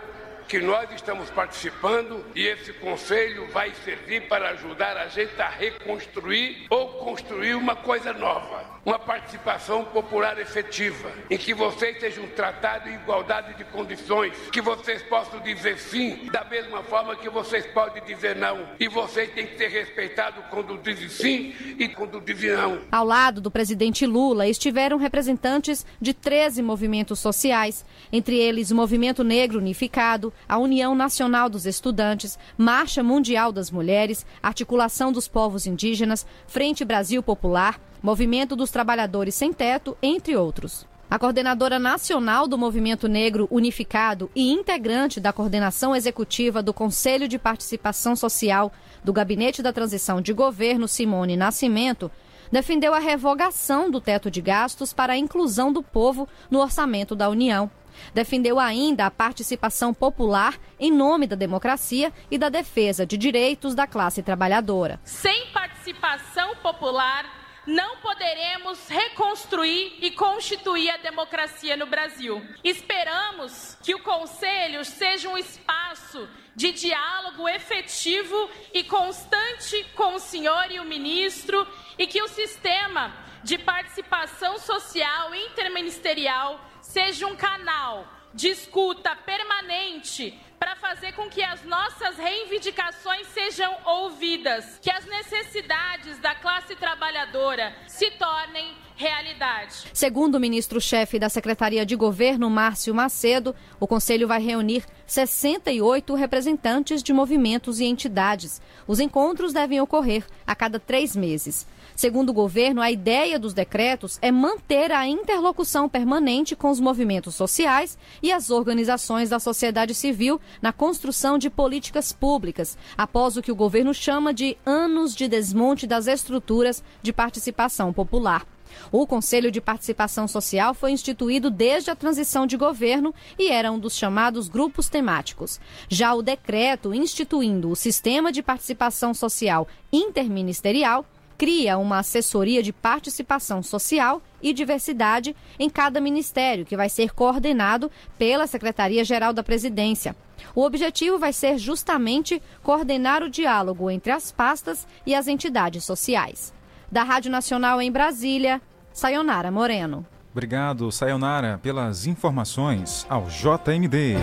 que 0.48 0.60
nós 0.60 0.90
estamos 0.92 1.30
participando 1.30 2.24
e 2.36 2.46
esse 2.46 2.72
conselho 2.74 3.48
vai 3.52 3.74
servir 3.84 4.28
para 4.28 4.50
ajudar 4.52 4.96
a 4.98 5.08
gente 5.08 5.40
a 5.42 5.50
reconstruir 5.50 6.68
ou 6.70 6.90
construir 6.90 7.56
uma 7.56 7.76
coisa 7.76 8.14
nova. 8.14 8.76
Uma 8.86 9.00
participação 9.00 9.84
popular 9.86 10.40
efetiva, 10.40 11.12
em 11.28 11.38
que 11.38 11.56
vocês 11.56 12.00
sejam 12.00 12.28
tratados 12.28 12.88
em 12.92 12.94
igualdade 12.96 13.56
de 13.56 13.64
condições, 13.64 14.38
que 14.52 14.62
vocês 14.62 15.02
possam 15.04 15.40
dizer 15.40 15.80
sim 15.80 16.30
da 16.32 16.44
mesma 16.44 16.84
forma 16.84 17.16
que 17.16 17.28
vocês 17.28 17.66
podem 17.68 18.04
dizer 18.04 18.36
não. 18.36 18.68
E 18.80 18.88
vocês 18.88 19.32
têm 19.32 19.48
que 19.48 19.58
ser 19.58 19.70
respeitados 19.70 20.44
quando 20.52 20.78
dizem 20.78 21.10
sim 21.10 21.76
e 21.80 21.88
quando 21.88 22.22
dizem 22.22 22.52
não. 22.52 22.80
Ao 22.92 23.04
lado 23.04 23.42
do 23.42 23.50
presidente 23.50 24.06
Lula 24.06 24.48
estiveram 24.48 24.98
representantes 24.98 25.84
de 26.00 26.14
13 26.14 26.62
movimentos 26.62 27.20
sociais, 27.20 27.84
entre 28.12 28.38
eles 28.38 28.70
o 28.70 28.76
Movimento 28.76 29.24
Negro 29.24 29.58
Unificado, 29.58 30.32
a 30.48 30.58
União 30.58 30.96
Nacional 30.96 31.50
dos 31.50 31.66
Estudantes, 31.66 32.38
Marcha 32.58 33.04
Mundial 33.04 33.52
das 33.52 33.72
Mulheres, 33.72 34.26
Articulação 34.42 35.12
dos 35.12 35.28
Povos 35.28 35.66
Indígenas, 35.66 36.26
Frente 36.48 36.86
Brasil 36.86 37.22
Popular, 37.22 37.80
Movimento 38.02 38.56
dos 38.56 38.72
Trabalhadores 38.72 39.36
Sem 39.36 39.52
Teto, 39.52 39.98
entre 40.02 40.36
outros. 40.36 40.86
A 41.10 41.20
coordenadora 41.20 41.78
nacional 41.78 42.48
do 42.48 42.58
Movimento 42.58 43.08
Negro 43.08 43.48
Unificado 43.52 44.30
e 44.36 44.52
integrante 44.52 45.20
da 45.20 45.32
coordenação 45.32 45.96
executiva 45.96 46.64
do 46.64 46.74
Conselho 46.74 47.28
de 47.28 47.38
Participação 47.38 48.16
Social 48.16 48.72
do 49.04 49.14
Gabinete 49.14 49.62
da 49.62 49.72
Transição 49.72 50.20
de 50.20 50.34
Governo, 50.34 50.88
Simone 50.88 51.38
Nascimento, 51.38 52.12
defendeu 52.52 52.94
a 52.94 53.00
revogação 53.00 53.90
do 53.90 54.02
teto 54.02 54.32
de 54.32 54.42
gastos 54.42 54.94
para 54.94 55.14
a 55.14 55.18
inclusão 55.18 55.72
do 55.72 55.84
povo 55.84 56.28
no 56.50 56.60
orçamento 56.60 57.16
da 57.16 57.30
União. 57.30 57.70
Defendeu 58.14 58.60
ainda 58.60 59.06
a 59.06 59.12
participação 59.12 59.94
popular 59.94 60.58
em 60.80 60.92
nome 60.92 61.28
da 61.28 61.36
democracia 61.36 62.12
e 62.30 62.38
da 62.38 62.50
defesa 62.50 63.06
de 63.06 63.18
direitos 63.18 63.76
da 63.76 63.88
classe 63.88 64.22
trabalhadora. 64.22 65.00
Sem 65.04 65.48
participação 65.52 66.56
popular, 66.58 67.26
não 67.66 67.98
poderemos 67.98 68.88
reconstruir 68.88 69.98
e 70.00 70.12
constituir 70.12 70.90
a 70.92 70.98
democracia 70.98 71.76
no 71.76 71.88
Brasil. 71.88 72.42
Esperamos 72.64 73.76
que 73.82 73.96
o 73.96 74.04
Conselho 74.04 74.86
seja 74.86 75.30
um 75.30 75.38
espaço 75.38 76.28
de 76.56 76.72
diálogo 76.72 77.50
efetivo 77.50 78.50
e 78.74 78.84
constante 78.84 79.84
com 79.96 80.16
o 80.16 80.20
senhor 80.20 80.72
e 80.72 80.80
o 80.80 80.86
ministro 80.86 81.68
e 81.98 82.08
que 82.08 82.22
o 82.22 82.28
sistema 82.28 83.12
de 83.44 83.58
participação 83.58 84.58
social 84.58 85.34
interministerial 85.36 86.60
seja 86.96 87.28
um 87.28 87.36
canal 87.36 88.08
de 88.34 88.48
escuta 88.48 89.14
permanente 89.18 90.32
para 90.58 90.78
fazer 90.78 91.12
com 91.12 91.30
que 91.30 91.44
as 91.44 91.62
nossas 91.66 92.16
reivindicações 92.16 93.28
sejam 93.28 93.78
ouvidas, 93.84 94.80
que 94.80 94.90
as 94.90 95.04
necessidades 95.04 96.18
da 96.20 96.34
classe 96.36 96.74
trabalhadora 96.78 97.76
se 97.86 98.10
tornem 98.12 98.74
realidade. 98.96 99.90
Segundo 99.94 100.36
o 100.36 100.40
ministro-chefe 100.40 101.20
da 101.20 101.28
Secretaria 101.28 101.86
de 101.86 101.96
Governo, 101.96 102.50
Márcio 102.50 102.96
Macedo, 102.96 103.54
o 103.80 103.86
Conselho 103.86 104.28
vai 104.28 104.42
reunir 104.42 104.86
68 105.06 106.16
representantes 106.16 107.04
de 107.04 107.12
movimentos 107.12 107.80
e 107.80 107.86
entidades. 107.86 108.62
Os 108.88 109.00
encontros 109.00 109.52
devem 109.52 109.82
ocorrer 109.82 110.26
a 110.48 110.56
cada 110.56 110.80
três 110.80 111.16
meses. 111.16 111.68
Segundo 111.96 112.30
o 112.30 112.34
governo, 112.34 112.82
a 112.82 112.90
ideia 112.90 113.38
dos 113.38 113.54
decretos 113.54 114.18
é 114.22 114.32
manter 114.32 114.92
a 114.92 115.08
interlocução 115.08 115.88
permanente 115.88 116.56
com 116.56 116.70
os 116.70 116.80
movimentos 116.80 117.36
sociais 117.36 117.98
e 118.22 118.32
as 118.32 118.50
organizações 118.50 119.30
da 119.30 119.40
sociedade 119.40 119.94
civil 119.94 120.40
na 120.62 120.74
construção 120.74 121.38
de 121.38 121.50
políticas 121.50 122.12
públicas, 122.12 122.78
após 122.98 123.38
o 123.38 123.42
que 123.42 123.52
o 123.52 123.56
governo 123.56 123.94
chama 123.94 124.34
de 124.34 124.58
anos 124.66 125.16
de 125.16 125.28
desmonte 125.28 125.86
das 125.86 126.08
estruturas 126.08 126.84
de 127.02 127.14
participação 127.14 127.94
popular. 127.94 128.46
O 128.92 129.06
Conselho 129.06 129.52
de 129.52 129.62
Participação 129.62 130.28
Social 130.28 130.74
foi 130.74 130.92
instituído 130.92 131.50
desde 131.50 131.92
a 131.92 131.96
transição 131.96 132.46
de 132.46 132.58
governo 132.58 133.14
e 133.38 133.50
era 133.50 133.72
um 133.72 133.80
dos 133.80 133.96
chamados 133.96 134.48
grupos 134.48 134.90
temáticos. 134.90 135.60
Já 135.90 136.14
o 136.14 136.22
decreto 136.22 136.94
instituindo 136.94 137.70
o 137.70 137.76
Sistema 137.76 138.32
de 138.32 138.42
Participação 138.42 139.14
Social 139.14 139.68
Interministerial 139.92 141.06
cria 141.38 141.78
uma 141.78 142.00
assessoria 142.00 142.64
de 142.64 142.72
participação 142.72 143.62
social 143.62 144.22
e 144.42 144.54
diversidade 144.54 145.36
em 145.60 145.70
cada 145.70 146.00
ministério, 146.00 146.66
que 146.66 146.78
vai 146.78 146.90
ser 146.90 147.14
coordenado 147.14 147.92
pela 148.18 148.48
Secretaria-Geral 148.48 149.34
da 149.34 149.44
Presidência. 149.44 150.16
O 150.54 150.64
objetivo 150.64 151.18
vai 151.18 151.34
ser 151.34 151.58
justamente 151.58 152.42
coordenar 152.64 153.24
o 153.24 153.30
diálogo 153.30 153.90
entre 153.90 154.12
as 154.12 154.32
pastas 154.32 154.88
e 155.06 155.14
as 155.14 155.28
entidades 155.28 155.84
sociais. 155.84 156.54
Da 156.92 157.04
Rádio 157.04 157.32
Nacional 157.32 157.82
em 157.82 157.92
Brasília, 157.92 158.62
Sayonara 158.94 159.52
Moreno. 159.52 160.06
Obrigado, 160.32 160.92
Sayonara, 160.92 161.60
pelas 161.62 162.06
informações 162.06 163.06
ao 163.10 163.26
JMD. 163.28 164.16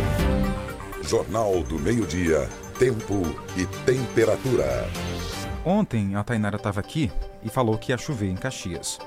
Jornal 1.02 1.62
do 1.62 1.78
Meio-Dia, 1.78 2.48
Tempo 2.78 3.22
e 3.56 3.66
Temperatura. 3.84 4.88
Ontem 5.64 6.14
a 6.14 6.22
Tainara 6.22 6.56
estava 6.56 6.80
aqui 6.80 7.10
e 7.42 7.48
falou 7.48 7.78
que 7.78 7.92
ia 7.92 7.98
chover 7.98 8.30
em 8.30 8.36
Caxias. 8.36 8.98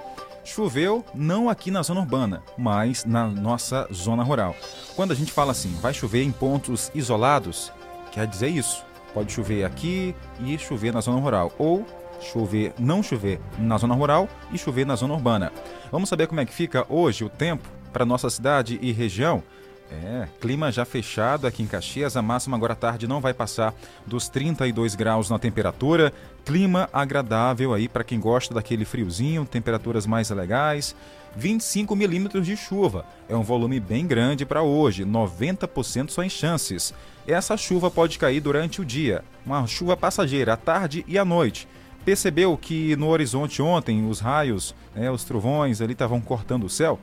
Choveu 0.44 1.04
não 1.14 1.50
aqui 1.50 1.72
na 1.72 1.82
zona 1.82 2.02
urbana, 2.02 2.44
mas 2.58 3.04
na 3.04 3.28
nossa 3.28 3.88
zona 3.92 4.24
rural. 4.24 4.56
Quando 4.96 5.12
a 5.12 5.16
gente 5.16 5.32
fala 5.32 5.52
assim, 5.52 5.74
vai 5.82 5.94
chover 5.94 6.24
em 6.24 6.32
pontos 6.32 6.92
isolados, 6.94 7.72
quer 8.12 8.28
dizer 8.28 8.50
isso. 8.50 8.84
Pode 9.14 9.32
chover 9.32 9.64
aqui 9.64 10.14
e 10.40 10.58
chover 10.58 10.94
na 10.94 11.02
zona 11.02 11.20
rural. 11.20 11.52
Ou 11.58 11.86
chover, 12.26 12.74
não 12.78 13.02
chover 13.02 13.40
na 13.58 13.78
zona 13.78 13.96
rural 13.96 14.28
e 14.52 14.58
chover 14.58 14.86
na 14.86 14.96
zona 14.96 15.14
urbana. 15.14 15.52
Vamos 15.92 16.10
saber 16.10 16.28
como 16.28 16.42
é 16.42 16.46
que 16.46 16.54
fica 16.54 16.86
hoje 16.90 17.24
o 17.24 17.30
tempo 17.30 17.68
para 17.94 18.06
nossa 18.06 18.30
cidade 18.30 18.78
e 18.82 18.92
região? 18.92 19.44
É, 19.92 20.28
clima 20.42 20.72
já 20.72 20.84
fechado 20.84 21.46
aqui 21.46 21.62
em 21.62 21.68
Caxias. 21.68 22.18
A 22.18 22.22
máxima 22.22 22.58
agora 22.58 22.74
à 22.74 22.76
tarde 22.76 23.08
não 23.08 23.22
vai 23.22 23.34
passar 23.34 23.74
dos 24.06 24.28
32 24.28 24.96
graus 24.96 25.30
na 25.30 25.38
temperatura. 25.38 26.12
Clima 26.44 26.90
agradável 26.92 27.74
aí 27.74 27.88
para 27.88 28.04
quem 28.04 28.20
gosta 28.20 28.54
daquele 28.54 28.84
friozinho, 28.84 29.46
temperaturas 29.46 30.06
mais 30.06 30.30
legais. 30.32 30.96
25 31.36 31.96
milímetros 31.96 32.46
de 32.46 32.56
chuva. 32.56 33.06
É 33.30 33.36
um 33.36 33.44
volume 33.44 33.80
bem 33.80 34.08
grande 34.08 34.46
para 34.46 34.64
hoje, 34.64 35.06
90% 35.06 36.10
só 36.10 36.24
em 36.24 36.30
chances. 36.30 36.94
Essa 37.28 37.58
chuva 37.58 37.92
pode 37.92 38.18
cair 38.18 38.40
durante 38.40 38.82
o 38.82 38.86
dia, 38.86 39.24
uma 39.46 39.68
chuva 39.68 39.98
passageira 39.98 40.54
à 40.54 40.58
tarde 40.58 41.04
e 41.08 41.18
à 41.18 41.26
noite. 41.26 41.68
Percebeu 42.06 42.56
que 42.56 42.96
no 42.96 43.08
horizonte 43.08 43.64
ontem 43.64 44.08
os 44.08 44.20
raios, 44.20 44.76
né, 44.94 45.10
os 45.10 45.24
trovões 45.24 45.82
ali 45.82 45.94
estavam 45.94 46.22
cortando 46.22 46.66
o 46.66 46.70
céu? 46.70 47.00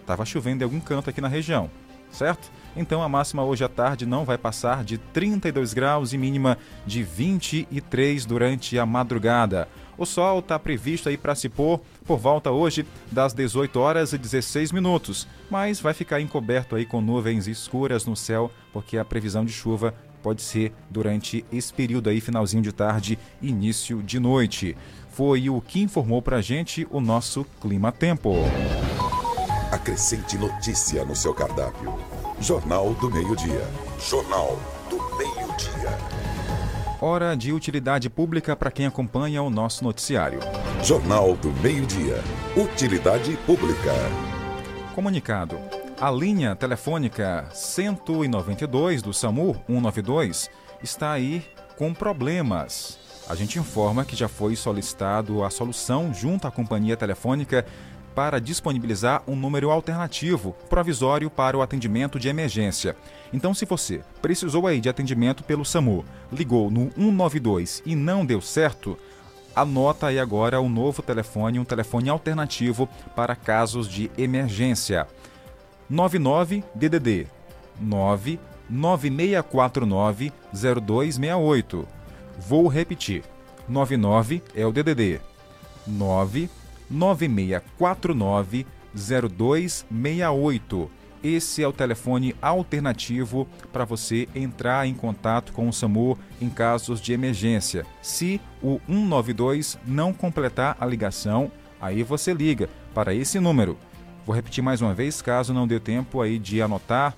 Estava 0.00 0.24
chovendo 0.24 0.62
em 0.62 0.64
algum 0.64 0.80
canto 0.80 1.10
aqui 1.10 1.20
na 1.20 1.28
região 1.28 1.70
certo? 2.10 2.50
Então 2.74 3.02
a 3.02 3.08
máxima 3.08 3.44
hoje 3.44 3.64
à 3.64 3.68
tarde 3.68 4.06
não 4.06 4.24
vai 4.24 4.36
passar 4.36 4.84
de 4.84 4.98
32 4.98 5.72
graus 5.72 6.12
e 6.12 6.18
mínima 6.18 6.58
de 6.86 7.02
23 7.02 8.24
durante 8.26 8.78
a 8.78 8.86
madrugada. 8.86 9.68
O 9.98 10.04
sol 10.04 10.40
está 10.40 10.58
previsto 10.58 11.08
aí 11.08 11.16
para 11.16 11.34
se 11.34 11.48
pôr 11.48 11.80
por 12.04 12.18
volta 12.18 12.50
hoje 12.50 12.86
das 13.10 13.32
18 13.32 13.80
horas 13.80 14.12
e 14.12 14.18
16 14.18 14.70
minutos, 14.70 15.26
mas 15.50 15.80
vai 15.80 15.94
ficar 15.94 16.20
encoberto 16.20 16.76
aí 16.76 16.84
com 16.84 17.00
nuvens 17.00 17.46
escuras 17.46 18.04
no 18.04 18.14
céu, 18.14 18.52
porque 18.74 18.98
a 18.98 19.04
previsão 19.06 19.42
de 19.42 19.52
chuva 19.52 19.94
pode 20.26 20.42
ser 20.42 20.72
durante 20.90 21.44
esse 21.52 21.72
período 21.72 22.10
aí, 22.10 22.20
finalzinho 22.20 22.60
de 22.60 22.72
tarde, 22.72 23.16
início 23.40 24.02
de 24.02 24.18
noite. 24.18 24.76
Foi 25.08 25.48
o 25.48 25.60
que 25.60 25.80
informou 25.80 26.20
para 26.20 26.38
a 26.38 26.42
gente 26.42 26.84
o 26.90 27.00
nosso 27.00 27.46
Clima 27.60 27.92
Tempo. 27.92 28.34
Acrescente 29.70 30.36
notícia 30.36 31.04
no 31.04 31.14
seu 31.14 31.32
cardápio. 31.32 31.94
Jornal 32.40 32.92
do 32.94 33.08
Meio-Dia. 33.08 33.68
Jornal 34.00 34.58
do 34.90 34.96
Meio-Dia. 35.16 35.96
Hora 37.00 37.36
de 37.36 37.52
utilidade 37.52 38.10
pública 38.10 38.56
para 38.56 38.72
quem 38.72 38.86
acompanha 38.86 39.44
o 39.44 39.48
nosso 39.48 39.84
noticiário. 39.84 40.40
Jornal 40.82 41.36
do 41.36 41.52
Meio-Dia. 41.62 42.20
Utilidade 42.56 43.36
pública. 43.46 43.92
Comunicado. 44.92 45.75
A 45.98 46.10
linha 46.10 46.54
telefônica 46.54 47.48
192 47.54 49.00
do 49.00 49.14
SAMU 49.14 49.54
192 49.66 50.50
está 50.82 51.12
aí 51.12 51.42
com 51.78 51.94
problemas. 51.94 52.98
A 53.26 53.34
gente 53.34 53.58
informa 53.58 54.04
que 54.04 54.14
já 54.14 54.28
foi 54.28 54.54
solicitado 54.56 55.42
a 55.42 55.48
solução 55.48 56.12
junto 56.12 56.46
à 56.46 56.50
companhia 56.50 56.98
telefônica 56.98 57.64
para 58.14 58.38
disponibilizar 58.38 59.22
um 59.26 59.34
número 59.34 59.70
alternativo 59.70 60.54
provisório 60.68 61.30
para 61.30 61.56
o 61.56 61.62
atendimento 61.62 62.20
de 62.20 62.28
emergência. 62.28 62.94
Então, 63.32 63.54
se 63.54 63.64
você 63.64 64.02
precisou 64.20 64.66
aí 64.66 64.82
de 64.82 64.90
atendimento 64.90 65.42
pelo 65.44 65.64
SAMU, 65.64 66.04
ligou 66.30 66.70
no 66.70 66.90
192 66.94 67.82
e 67.86 67.96
não 67.96 68.24
deu 68.24 68.42
certo, 68.42 68.98
anota 69.54 70.08
aí 70.08 70.18
agora 70.18 70.60
o 70.60 70.68
novo 70.68 71.00
telefone, 71.00 71.58
um 71.58 71.64
telefone 71.64 72.10
alternativo 72.10 72.86
para 73.14 73.34
casos 73.34 73.88
de 73.88 74.10
emergência. 74.18 75.06
99 75.88 76.64
DDD 76.74 77.26
99649 77.80 80.32
0268. 80.52 81.88
Vou 82.38 82.68
repetir. 82.68 83.24
99 83.68 84.42
é 84.54 84.64
o 84.64 84.72
DDD 84.72 85.20
9 85.86 86.48
9649 86.90 88.66
0268. 88.94 90.90
Esse 91.22 91.62
é 91.62 91.66
o 91.66 91.72
telefone 91.72 92.36
alternativo 92.40 93.48
para 93.72 93.84
você 93.84 94.28
entrar 94.34 94.86
em 94.86 94.94
contato 94.94 95.52
com 95.52 95.68
o 95.68 95.72
SAMU 95.72 96.18
em 96.40 96.48
casos 96.48 97.00
de 97.00 97.12
emergência. 97.12 97.84
Se 98.00 98.40
o 98.62 98.80
192 98.86 99.78
não 99.84 100.12
completar 100.12 100.76
a 100.78 100.86
ligação, 100.86 101.50
aí 101.80 102.02
você 102.02 102.32
liga 102.32 102.68
para 102.94 103.14
esse 103.14 103.40
número. 103.40 103.76
Vou 104.26 104.34
repetir 104.34 104.62
mais 104.62 104.82
uma 104.82 104.92
vez, 104.92 105.22
caso 105.22 105.54
não 105.54 105.68
dê 105.68 105.78
tempo 105.78 106.20
aí 106.20 106.36
de 106.36 106.60
anotar 106.60 107.14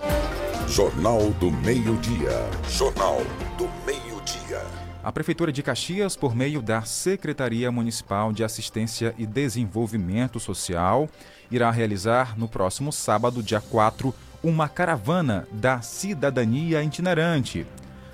Jornal 0.66 1.30
do 1.32 1.50
Meio-Dia. 1.50 2.48
Jornal 2.68 3.18
do 3.56 3.68
Meio-Dia. 3.86 4.62
A 5.04 5.12
Prefeitura 5.12 5.52
de 5.52 5.62
Caxias, 5.62 6.16
por 6.16 6.34
meio 6.34 6.60
da 6.60 6.82
Secretaria 6.82 7.70
Municipal 7.70 8.32
de 8.32 8.42
Assistência 8.42 9.14
e 9.16 9.24
Desenvolvimento 9.26 10.40
Social, 10.40 11.08
irá 11.50 11.70
realizar 11.70 12.36
no 12.36 12.48
próximo 12.48 12.92
sábado, 12.92 13.42
dia 13.42 13.60
4, 13.60 14.12
uma 14.42 14.68
caravana 14.68 15.46
da 15.52 15.80
cidadania 15.80 16.82
itinerante. 16.82 17.66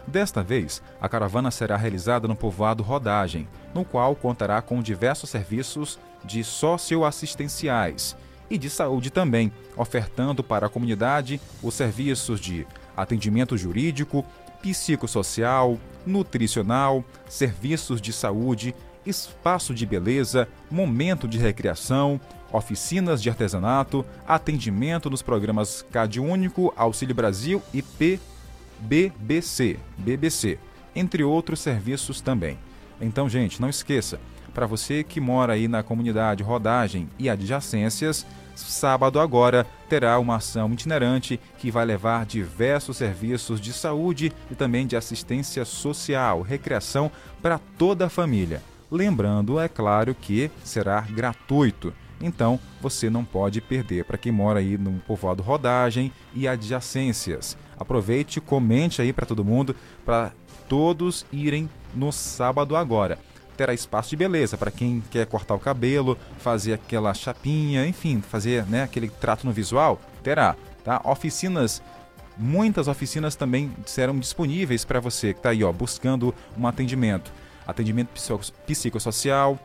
Desta 0.07 0.43
vez, 0.43 0.83
a 1.01 1.09
caravana 1.09 1.51
será 1.51 1.77
realizada 1.77 2.29
no 2.29 2.37
povoado 2.37 2.83
Rodagem, 2.83 3.49
no 3.73 3.85
qual 3.85 4.15
contará 4.15 4.61
com 4.61 4.83
diversos 4.83 5.31
serviços 5.31 5.99
de 6.25 6.45
socioassistenciais 6.45 8.17
e 8.55 8.59
de 8.59 8.71
saúde 8.71 9.11
também, 9.11 9.53
ofertando 9.77 10.43
para 10.45 10.67
a 10.67 10.71
comunidade 10.71 11.41
os 11.61 11.75
serviços 11.75 12.41
de 12.41 12.65
atendimento 12.97 13.57
jurídico, 13.57 14.25
psicossocial, 14.63 15.77
nutricional, 16.07 17.05
serviços 17.29 18.01
de 18.01 18.13
saúde, 18.13 18.73
espaço 19.05 19.75
de 19.75 19.85
beleza, 19.85 20.49
momento 20.71 21.27
de 21.27 21.37
recreação, 21.37 22.21
oficinas 22.53 23.21
de 23.21 23.29
artesanato, 23.29 24.07
atendimento 24.27 25.11
nos 25.11 25.21
programas 25.21 25.85
Cade 25.91 26.21
Único, 26.21 26.73
Auxílio 26.77 27.15
Brasil 27.15 27.61
e 27.75 27.83
PBBC, 27.83 29.81
BBC, 29.99 30.61
entre 30.95 31.25
outros 31.25 31.59
serviços 31.59 32.21
também. 32.21 32.57
Então, 33.01 33.29
gente, 33.29 33.61
não 33.61 33.69
esqueça, 33.69 34.21
para 34.55 34.67
você 34.67 35.03
que 35.03 35.21
mora 35.21 35.55
aí 35.55 35.67
na 35.67 35.83
comunidade 35.83 36.45
Rodagem 36.45 37.09
e 37.19 37.29
adjacências, 37.29 38.25
sábado 38.55 39.21
agora 39.21 39.67
terá 39.89 40.19
uma 40.19 40.37
ação 40.37 40.73
itinerante 40.73 41.41
que 41.59 41.71
vai 41.71 41.85
levar 41.85 42.27
diversos 42.27 42.97
serviços 42.97 43.61
de 43.61 43.73
saúde 43.73 44.33
e 44.51 44.55
também 44.55 44.87
de 44.87 44.97
assistência 44.97 45.65
social, 45.65 46.43
recreação 46.43 47.11
para 47.43 47.59
toda 47.79 48.07
a 48.07 48.11
família. 48.11 48.63
Lembrando, 48.91 49.59
é 49.59 49.69
claro 49.69 50.15
que 50.15 50.51
será 50.63 51.01
gratuito. 51.01 51.93
Então, 52.21 52.59
você 52.81 53.11
não 53.11 53.25
pode 53.25 53.61
perder 53.61 54.05
para 54.05 54.17
quem 54.17 54.33
mora 54.33 54.61
aí 54.61 54.79
no 54.79 54.93
povoado 55.01 55.43
Rodagem 55.43 56.13
e 56.33 56.47
adjacências. 56.47 57.57
Aproveite, 57.79 58.41
comente 58.41 59.03
aí 59.03 59.13
para 59.13 59.27
todo 59.27 59.45
mundo, 59.45 59.75
para 60.05 60.33
todos 60.69 61.27
irem 61.33 61.69
no 61.95 62.13
sábado 62.13 62.77
agora 62.77 63.19
terá 63.57 63.73
espaço 63.73 64.11
de 64.11 64.17
beleza 64.17 64.57
para 64.57 64.71
quem 64.71 65.03
quer 65.11 65.27
cortar 65.27 65.55
o 65.55 65.59
cabelo, 65.59 66.19
fazer 66.39 66.75
aquela 66.75 67.15
chapinha, 67.15 67.87
enfim, 67.87 68.21
fazer 68.21 68.65
né, 68.67 68.83
aquele 68.83 69.09
trato 69.09 69.47
no 69.47 69.53
visual, 69.53 70.01
terá. 70.23 70.57
Tá? 70.83 71.01
Oficinas, 71.05 71.83
muitas 72.37 72.89
oficinas 72.89 73.37
também 73.37 73.73
serão 73.87 74.19
disponíveis 74.19 74.85
para 74.85 75.01
você 75.01 75.33
que 75.33 75.39
está 75.39 75.51
aí 75.51 75.65
ó, 75.65 75.73
buscando 75.73 76.35
um 76.59 76.67
atendimento. 76.67 77.33
Atendimento 77.67 78.11
psicossocial, 78.67 79.59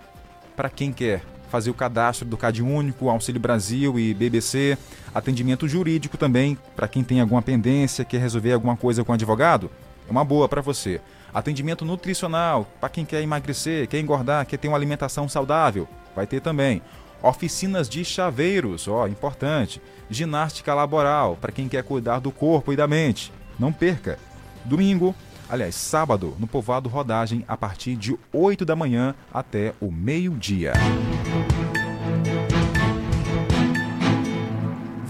para 0.56 0.70
quem 0.70 0.94
quer 0.94 1.22
fazer 1.50 1.70
o 1.70 1.74
cadastro 1.74 2.28
do 2.28 2.38
CAD 2.38 2.62
Único, 2.62 3.10
Auxílio 3.10 3.42
Brasil 3.42 4.00
e 4.00 4.14
BBC. 4.14 4.78
Atendimento 5.14 5.68
jurídico 5.68 6.18
também, 6.18 6.58
para 6.76 6.88
quem 6.88 7.04
tem 7.04 7.20
alguma 7.20 7.42
pendência, 7.42 8.06
quer 8.06 8.20
resolver 8.22 8.54
alguma 8.54 8.78
coisa 8.78 9.04
com 9.04 9.12
advogado. 9.12 9.70
É 10.08 10.12
uma 10.12 10.24
boa 10.24 10.48
para 10.48 10.62
você. 10.62 11.02
Atendimento 11.34 11.86
nutricional, 11.86 12.68
para 12.80 12.90
quem 12.90 13.06
quer 13.06 13.22
emagrecer, 13.22 13.88
quer 13.88 14.00
engordar, 14.00 14.46
quer 14.46 14.58
ter 14.58 14.68
uma 14.68 14.78
alimentação 14.78 15.30
saudável, 15.30 15.88
vai 16.16 16.26
ter 16.26 16.42
também. 16.42 16.82
Oficinas 17.22 17.90
de 17.90 18.04
chaveiros, 18.06 18.88
ó, 18.88 19.08
importante. 19.08 19.82
Ginástica 20.10 20.74
laboral, 20.74 21.38
para 21.40 21.52
quem 21.52 21.68
quer 21.68 21.84
cuidar 21.84 22.20
do 22.20 22.32
corpo 22.32 22.72
e 22.72 22.76
da 22.76 22.88
mente. 22.88 23.32
Não 23.60 23.74
perca. 23.74 24.18
Domingo, 24.64 25.14
aliás, 25.50 25.76
sábado, 25.76 26.36
no 26.40 26.48
Povoado 26.48 26.88
Rodagem, 26.88 27.44
a 27.48 27.58
partir 27.58 27.96
de 27.96 28.18
8 28.32 28.66
da 28.66 28.76
manhã 28.76 29.14
até 29.34 29.74
o 29.82 29.92
meio-dia. 29.92 30.74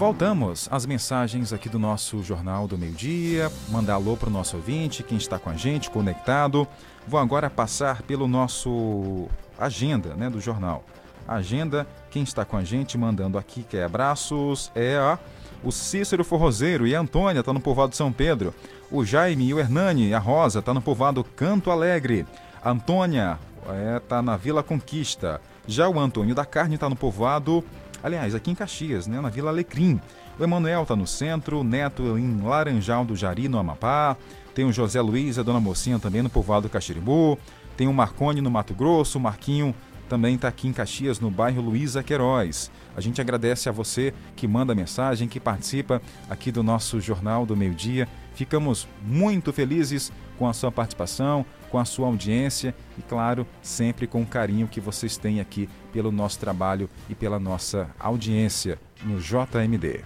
Voltamos 0.00 0.66
às 0.72 0.86
mensagens 0.86 1.52
aqui 1.52 1.68
do 1.68 1.78
nosso 1.78 2.22
Jornal 2.22 2.66
do 2.66 2.78
Meio 2.78 2.94
Dia. 2.94 3.52
Mandar 3.68 3.96
alô 3.96 4.16
para 4.16 4.30
o 4.30 4.32
nosso 4.32 4.56
ouvinte, 4.56 5.02
quem 5.02 5.18
está 5.18 5.38
com 5.38 5.50
a 5.50 5.54
gente, 5.54 5.90
conectado. 5.90 6.66
Vou 7.06 7.20
agora 7.20 7.50
passar 7.50 8.00
pelo 8.00 8.26
nosso 8.26 9.28
agenda 9.58 10.14
né, 10.14 10.30
do 10.30 10.40
jornal. 10.40 10.82
Agenda, 11.28 11.86
quem 12.10 12.22
está 12.22 12.46
com 12.46 12.56
a 12.56 12.64
gente 12.64 12.96
mandando 12.96 13.36
aqui, 13.36 13.62
que 13.62 13.76
é 13.76 13.84
abraços, 13.84 14.72
é 14.74 14.96
a, 14.96 15.18
o 15.62 15.70
Cícero 15.70 16.24
Forrozeiro 16.24 16.86
e 16.86 16.96
a 16.96 17.00
Antônia, 17.00 17.40
está 17.40 17.52
no 17.52 17.60
povoado 17.60 17.94
São 17.94 18.10
Pedro. 18.10 18.54
O 18.90 19.04
Jaime 19.04 19.48
e 19.48 19.52
o 19.52 19.60
Hernani, 19.60 20.14
a 20.14 20.18
Rosa, 20.18 20.60
está 20.60 20.72
no 20.72 20.80
povoado 20.80 21.22
Canto 21.22 21.70
Alegre. 21.70 22.24
A 22.64 22.70
Antônia 22.70 23.38
está 23.60 23.74
é, 23.74 24.00
tá 24.00 24.22
na 24.22 24.38
Vila 24.38 24.62
Conquista. 24.62 25.42
Já 25.66 25.90
o 25.90 26.00
Antônio 26.00 26.34
da 26.34 26.46
Carne 26.46 26.76
está 26.76 26.88
no 26.88 26.96
povoado 26.96 27.62
Aliás, 28.02 28.34
aqui 28.34 28.50
em 28.50 28.54
Caxias, 28.54 29.06
né, 29.06 29.20
na 29.20 29.28
Vila 29.28 29.50
Alecrim. 29.50 30.00
O 30.38 30.42
Emanuel 30.44 30.82
está 30.82 30.96
no 30.96 31.06
centro, 31.06 31.60
o 31.60 31.64
Neto 31.64 32.18
em 32.18 32.40
Laranjal 32.40 33.04
do 33.04 33.14
Jari, 33.14 33.48
no 33.48 33.58
Amapá. 33.58 34.16
Tem 34.54 34.64
o 34.64 34.72
José 34.72 35.00
Luiz 35.00 35.38
a 35.38 35.42
Dona 35.42 35.60
Mocinha 35.60 35.98
também 35.98 36.22
no 36.22 36.30
povoado 36.30 36.68
Caxirimbu. 36.68 37.38
Tem 37.76 37.86
o 37.86 37.92
Marcone 37.92 38.40
no 38.40 38.50
Mato 38.50 38.74
Grosso, 38.74 39.18
o 39.18 39.20
Marquinho 39.20 39.74
também 40.10 40.34
está 40.34 40.48
aqui 40.48 40.66
em 40.66 40.72
Caxias, 40.72 41.20
no 41.20 41.30
bairro 41.30 41.62
Luísa 41.62 42.02
Queiroz. 42.02 42.68
A 42.96 43.00
gente 43.00 43.20
agradece 43.20 43.68
a 43.68 43.72
você 43.72 44.12
que 44.34 44.48
manda 44.48 44.74
mensagem, 44.74 45.28
que 45.28 45.38
participa 45.38 46.02
aqui 46.28 46.50
do 46.50 46.64
nosso 46.64 47.00
Jornal 47.00 47.46
do 47.46 47.56
Meio 47.56 47.72
Dia. 47.72 48.08
Ficamos 48.34 48.88
muito 49.02 49.52
felizes 49.52 50.12
com 50.38 50.48
a 50.48 50.52
sua 50.52 50.72
participação, 50.72 51.44
com 51.70 51.78
a 51.78 51.84
sua 51.84 52.06
audiência 52.06 52.74
e, 52.98 53.02
claro, 53.02 53.46
sempre 53.62 54.06
com 54.06 54.22
o 54.22 54.26
carinho 54.26 54.66
que 54.66 54.80
vocês 54.80 55.16
têm 55.16 55.40
aqui 55.40 55.68
pelo 55.92 56.10
nosso 56.10 56.38
trabalho 56.38 56.88
e 57.08 57.14
pela 57.14 57.38
nossa 57.38 57.90
audiência 57.98 58.78
no 59.04 59.18
JMD. 59.20 60.04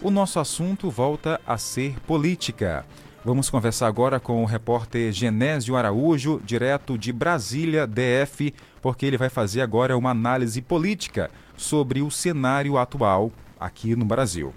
O 0.00 0.10
nosso 0.10 0.40
assunto 0.40 0.90
volta 0.90 1.40
a 1.46 1.58
ser 1.58 1.98
política. 2.00 2.86
Vamos 3.24 3.50
conversar 3.50 3.88
agora 3.88 4.18
com 4.20 4.42
o 4.42 4.46
repórter 4.46 5.12
Genésio 5.12 5.76
Araújo, 5.76 6.40
direto 6.44 6.96
de 6.96 7.12
Brasília, 7.12 7.86
DF, 7.86 8.54
porque 8.80 9.04
ele 9.04 9.18
vai 9.18 9.28
fazer 9.28 9.60
agora 9.60 9.98
uma 9.98 10.10
análise 10.10 10.62
política 10.62 11.30
sobre 11.56 12.00
o 12.00 12.10
cenário 12.10 12.78
atual 12.78 13.32
aqui 13.58 13.96
no 13.96 14.04
Brasil. 14.04 14.54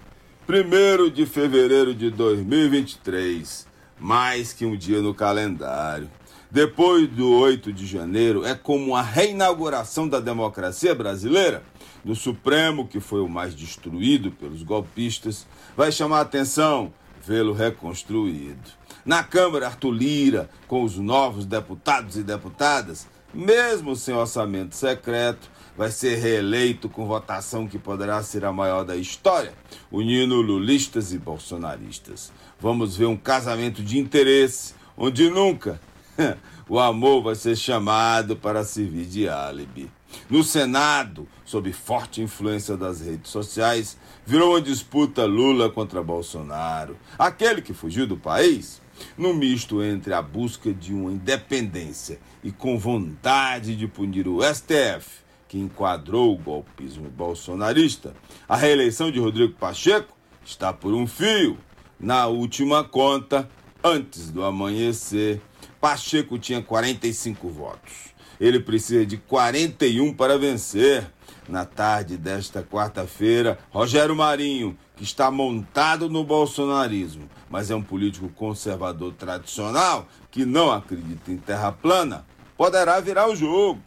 1 0.54 1.10
de 1.12 1.26
fevereiro 1.26 1.95
de 1.95 2.10
2023, 2.10 3.66
mais 3.97 4.52
que 4.52 4.66
um 4.66 4.76
dia 4.76 5.02
no 5.02 5.14
calendário. 5.14 6.12
Depois 6.52 7.08
do 7.08 7.32
8 7.32 7.72
de 7.72 7.86
janeiro, 7.88 8.45
é 8.45 8.54
como 8.54 8.93
a 8.93 9.02
reinauguração 9.02 10.10
da 10.10 10.20
democracia 10.20 10.93
brasileira. 10.93 11.64
No 12.04 12.18
Supremo, 12.18 12.86
que 12.86 12.99
foi 12.99 13.22
o 13.22 13.30
mais 13.30 13.56
destruído 13.56 14.30
pelos 14.30 14.62
golpistas, 14.62 15.47
vai 15.78 15.89
chamar 15.89 16.18
a 16.18 16.24
atenção 16.24 16.91
vê-lo 17.26 17.54
reconstruído. 17.54 18.72
Na 19.06 19.24
Câmara, 19.24 19.68
Arthur 19.68 19.91
Lira, 19.91 20.49
com 20.68 20.84
os 20.84 20.97
novos 20.97 21.45
deputados 21.45 22.18
e 22.18 22.24
deputadas, 22.24 23.08
mesmo 23.34 23.95
sem 23.95 24.14
orçamento 24.14 24.76
secreto, 24.76 25.49
vai 25.78 25.91
ser 25.91 26.17
reeleito 26.17 26.89
com 26.89 27.07
votação 27.07 27.67
que 27.67 27.80
poderá 27.80 28.22
ser 28.24 28.45
a 28.45 28.51
maior 28.51 28.84
da 28.84 28.95
história, 28.95 29.53
unindo 29.91 30.41
lulistas 30.41 31.13
e 31.13 31.17
bolsonaristas. 31.17 32.32
Vamos 32.59 32.95
ver 32.95 33.05
um 33.05 33.17
casamento 33.17 33.82
de 33.82 33.97
interesse, 33.97 34.74
onde 34.97 35.30
nunca 35.30 35.80
o 36.67 36.80
amor 36.80 37.24
vai 37.24 37.36
ser 37.36 37.55
chamado 37.55 38.36
para 38.36 38.63
servir 38.63 39.05
de 39.05 39.28
álibi. 39.28 39.89
No 40.30 40.43
Senado, 40.43 41.28
sob 41.45 41.72
forte 41.72 42.22
influência 42.22 42.76
das 42.76 43.01
redes 43.01 43.32
sociais, 43.32 43.97
virou 44.26 44.51
uma 44.51 44.61
disputa 44.61 45.26
Lula 45.26 45.69
contra 45.69 46.03
Bolsonaro. 46.03 46.97
Aquele 47.17 47.61
que 47.61 47.74
fugiu 47.74 48.05
do 48.05 48.17
país, 48.17 48.82
no 49.17 49.34
misto 49.34 49.82
entre 49.82 50.13
a 50.13 50.22
busca 50.22 50.74
de 50.74 50.93
uma 50.93 51.11
independência 51.11 52.19
e 52.43 52.51
com 52.51 52.78
vontade 52.78 53.76
de 53.76 53.88
punir 53.88 54.28
o 54.28 54.39
STF, 54.41 55.20
que 55.52 55.60
enquadrou 55.60 56.34
o 56.34 56.38
golpismo 56.38 57.10
bolsonarista, 57.10 58.16
a 58.47 58.56
reeleição 58.56 59.12
de 59.12 59.20
Rodrigo 59.20 59.52
Pacheco 59.56 60.16
está 60.45 60.72
por 60.72 60.93
um 60.93 61.06
fio. 61.06 61.58
Na 61.99 62.26
última 62.28 62.86
conta, 62.86 63.49
antes 63.84 64.32
do 64.32 64.45
amanhecer, 64.45 65.41
Pacheco 65.82 66.39
tinha 66.39 66.64
45 66.64 67.49
votos. 67.49 67.91
Ele 68.39 68.62
precisa 68.62 69.06
de 69.06 69.18
41 69.18 70.14
para 70.14 70.38
vencer. 70.38 71.12
Na 71.49 71.66
tarde 71.66 72.16
desta 72.16 72.64
quarta-feira, 72.64 73.60
Rogério 73.72 74.16
Marinho, 74.16 74.78
que 74.95 75.04
está 75.04 75.30
montado 75.30 76.10
no 76.10 76.24
bolsonarismo, 76.24 77.30
mas 77.49 77.70
é 77.70 77.76
um 77.76 77.84
político 77.84 78.30
conservador 78.30 79.14
tradicional 79.16 80.08
que 80.32 80.45
não 80.45 80.72
acredita 80.72 81.30
em 81.30 81.36
terra 81.36 81.74
plana, 81.74 82.26
poderá 82.56 83.02
virar 83.02 83.28
o 83.28 83.36
jogo. 83.36 83.82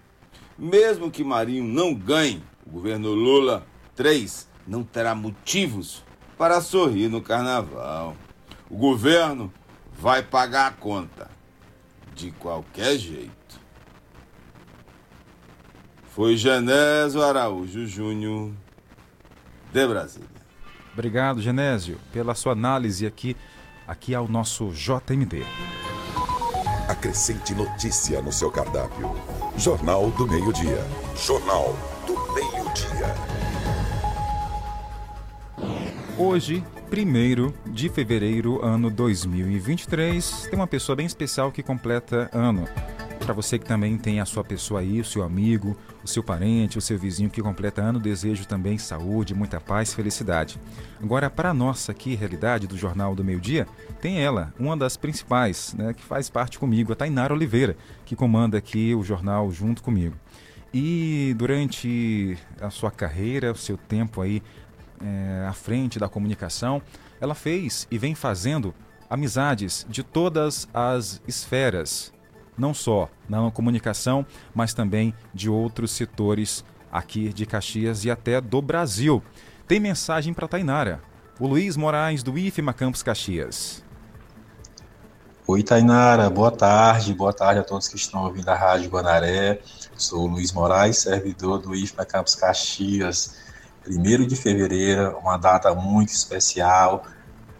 Mesmo 0.58 1.10
que 1.10 1.24
Marinho 1.24 1.64
não 1.64 1.94
ganhe, 1.94 2.42
o 2.66 2.70
governo 2.70 3.10
Lula 3.10 3.66
3 3.96 4.48
não 4.66 4.82
terá 4.82 5.14
motivos 5.14 6.04
para 6.38 6.60
sorrir 6.60 7.08
no 7.08 7.20
carnaval. 7.20 8.16
O 8.70 8.76
governo 8.76 9.52
vai 9.92 10.22
pagar 10.22 10.68
a 10.68 10.72
conta 10.72 11.30
de 12.14 12.30
qualquer 12.32 12.96
jeito. 12.96 13.60
Foi 16.10 16.36
Genésio 16.36 17.22
Araújo 17.22 17.86
Júnior, 17.86 18.52
de 19.72 19.86
Brasília. 19.86 20.28
Obrigado, 20.92 21.42
Genésio, 21.42 21.98
pela 22.12 22.36
sua 22.36 22.52
análise 22.52 23.04
aqui, 23.04 23.36
aqui 23.86 24.14
ao 24.14 24.28
nosso 24.28 24.70
JMD. 24.70 25.42
Acrescente 26.88 27.52
notícia 27.52 28.22
no 28.22 28.32
seu 28.32 28.50
cardápio. 28.50 29.12
Jornal 29.56 30.10
do 30.10 30.26
Meio-Dia. 30.26 30.84
Jornal 31.16 31.76
do 32.04 32.14
Meio-Dia. 32.34 33.14
Hoje, 36.18 36.64
1 36.90 37.72
de 37.72 37.88
fevereiro, 37.88 38.60
ano 38.64 38.90
2023, 38.90 40.48
tem 40.50 40.58
uma 40.58 40.66
pessoa 40.66 40.96
bem 40.96 41.06
especial 41.06 41.52
que 41.52 41.62
completa 41.62 42.28
ano. 42.32 42.66
Para 43.24 43.32
você 43.32 43.58
que 43.58 43.64
também 43.64 43.96
tem 43.96 44.20
a 44.20 44.26
sua 44.26 44.44
pessoa 44.44 44.80
aí, 44.80 45.00
o 45.00 45.04
seu 45.04 45.22
amigo, 45.22 45.74
o 46.04 46.06
seu 46.06 46.22
parente, 46.22 46.76
o 46.76 46.80
seu 46.80 46.98
vizinho 46.98 47.30
que 47.30 47.40
completa 47.40 47.80
ano, 47.80 47.98
desejo 47.98 48.46
também 48.46 48.76
saúde, 48.76 49.34
muita 49.34 49.58
paz, 49.58 49.94
felicidade. 49.94 50.60
Agora, 51.02 51.30
para 51.30 51.48
a 51.48 51.54
nossa 51.54 51.90
aqui, 51.90 52.14
realidade 52.14 52.66
do 52.66 52.76
Jornal 52.76 53.14
do 53.14 53.24
Meio 53.24 53.40
Dia, 53.40 53.66
tem 53.98 54.20
ela, 54.20 54.52
uma 54.58 54.76
das 54.76 54.98
principais, 54.98 55.72
né, 55.72 55.94
que 55.94 56.02
faz 56.02 56.28
parte 56.28 56.58
comigo, 56.58 56.92
a 56.92 56.96
Tainara 56.96 57.32
Oliveira, 57.32 57.78
que 58.04 58.14
comanda 58.14 58.58
aqui 58.58 58.94
o 58.94 59.02
jornal 59.02 59.50
junto 59.50 59.82
comigo. 59.82 60.14
E 60.72 61.34
durante 61.38 62.36
a 62.60 62.68
sua 62.68 62.90
carreira, 62.90 63.52
o 63.52 63.56
seu 63.56 63.78
tempo 63.78 64.20
aí 64.20 64.42
é, 65.02 65.46
à 65.48 65.52
frente 65.54 65.98
da 65.98 66.10
comunicação, 66.10 66.82
ela 67.18 67.34
fez 67.34 67.88
e 67.90 67.96
vem 67.96 68.14
fazendo 68.14 68.74
amizades 69.08 69.86
de 69.88 70.02
todas 70.02 70.68
as 70.74 71.22
esferas, 71.26 72.12
não 72.56 72.74
só 72.74 73.08
na 73.28 73.50
comunicação, 73.50 74.24
mas 74.54 74.74
também 74.74 75.14
de 75.32 75.48
outros 75.50 75.90
setores 75.90 76.64
aqui 76.90 77.32
de 77.32 77.44
Caxias 77.44 78.04
e 78.04 78.10
até 78.10 78.40
do 78.40 78.62
Brasil. 78.62 79.22
Tem 79.66 79.80
mensagem 79.80 80.32
para 80.32 80.46
Tainara. 80.46 81.00
O 81.40 81.46
Luiz 81.46 81.76
Moraes 81.76 82.22
do 82.22 82.38
IFMA 82.38 82.72
Campus 82.72 83.02
Caxias. 83.02 83.82
Oi, 85.46 85.62
Tainara, 85.62 86.30
boa 86.30 86.50
tarde, 86.50 87.12
boa 87.12 87.32
tarde 87.32 87.60
a 87.60 87.64
todos 87.64 87.88
que 87.88 87.96
estão 87.96 88.24
ouvindo 88.24 88.48
a 88.48 88.54
Rádio 88.54 88.88
Guanaré. 88.88 89.60
Sou 89.96 90.22
o 90.22 90.26
Luiz 90.26 90.52
Moraes, 90.52 90.98
servidor 90.98 91.58
do 91.58 91.74
IFMA 91.74 92.04
Campus 92.04 92.34
Caxias. 92.34 93.36
1 93.86 94.26
de 94.26 94.36
fevereiro, 94.36 95.18
uma 95.18 95.36
data 95.36 95.74
muito 95.74 96.10
especial. 96.10 97.04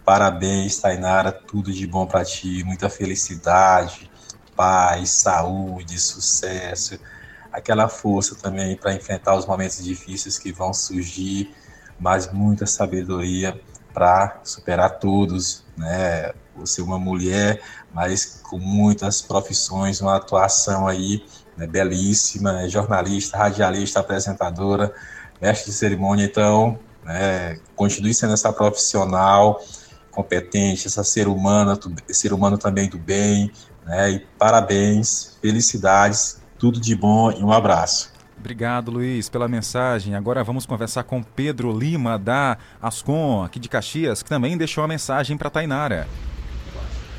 Parabéns, 0.05 0.79
Tainara, 0.79 1.33
tudo 1.33 1.73
de 1.73 1.87
bom 1.87 2.07
para 2.07 2.25
ti, 2.25 2.63
muita 2.65 2.89
felicidade, 2.89 4.11
paz, 4.57 5.11
saúde, 5.11 5.99
sucesso, 5.99 6.99
aquela 7.53 7.89
força 7.89 8.35
também 8.35 8.77
para 8.77 8.95
enfrentar 8.95 9.37
os 9.37 9.47
momentos 9.47 9.83
difíceis 9.83 10.39
que 10.39 10.53
vão 10.53 10.73
surgir, 10.75 11.55
mas 11.99 12.33
muita 12.33 12.67
sabedoria 12.67 13.61
para 13.93 14.41
superar 14.43 14.99
todos, 14.99 15.65
né? 15.77 16.33
Você 16.57 16.81
é 16.81 16.85
uma 16.85 16.99
mulher, 16.99 17.61
mas 17.93 18.41
com 18.43 18.59
muitas 18.59 19.21
profissões, 19.23 20.01
uma 20.01 20.17
atuação 20.17 20.87
aí 20.87 21.25
né, 21.57 21.67
belíssima, 21.67 22.63
é 22.63 22.69
jornalista, 22.69 23.37
radialista, 23.37 24.01
apresentadora, 24.01 24.93
mestre 25.41 25.71
de 25.71 25.77
cerimônia, 25.77 26.25
então, 26.25 26.79
né, 27.05 27.59
continue 27.77 28.15
sendo 28.15 28.35
essa 28.35 28.53
profissional 28.53 29.61
competente, 30.11 30.87
essa 30.87 31.03
ser 31.03 31.27
humana, 31.27 31.79
ser 32.09 32.33
humano 32.33 32.57
também 32.57 32.89
do 32.89 32.99
bem, 32.99 33.51
né, 33.85 34.13
e 34.13 34.19
parabéns, 34.39 35.37
felicidades, 35.41 36.41
tudo 36.59 36.81
de 36.81 36.95
bom 36.95 37.31
e 37.31 37.43
um 37.43 37.53
abraço. 37.53 38.13
Obrigado, 38.39 38.91
Luiz, 38.91 39.29
pela 39.29 39.49
mensagem. 39.49 40.15
Agora 40.15 40.45
vamos 40.45 40.67
conversar 40.67 41.05
com 41.05 41.23
Pedro 41.23 41.77
Lima, 41.77 42.19
da 42.19 42.59
Ascom, 42.81 43.43
aqui 43.43 43.59
de 43.59 43.69
Caxias, 43.69 44.23
que 44.23 44.29
também 44.29 44.57
deixou 44.57 44.83
uma 44.83 44.89
mensagem 44.89 45.37
para 45.37 45.49
Tainara. 45.49 46.07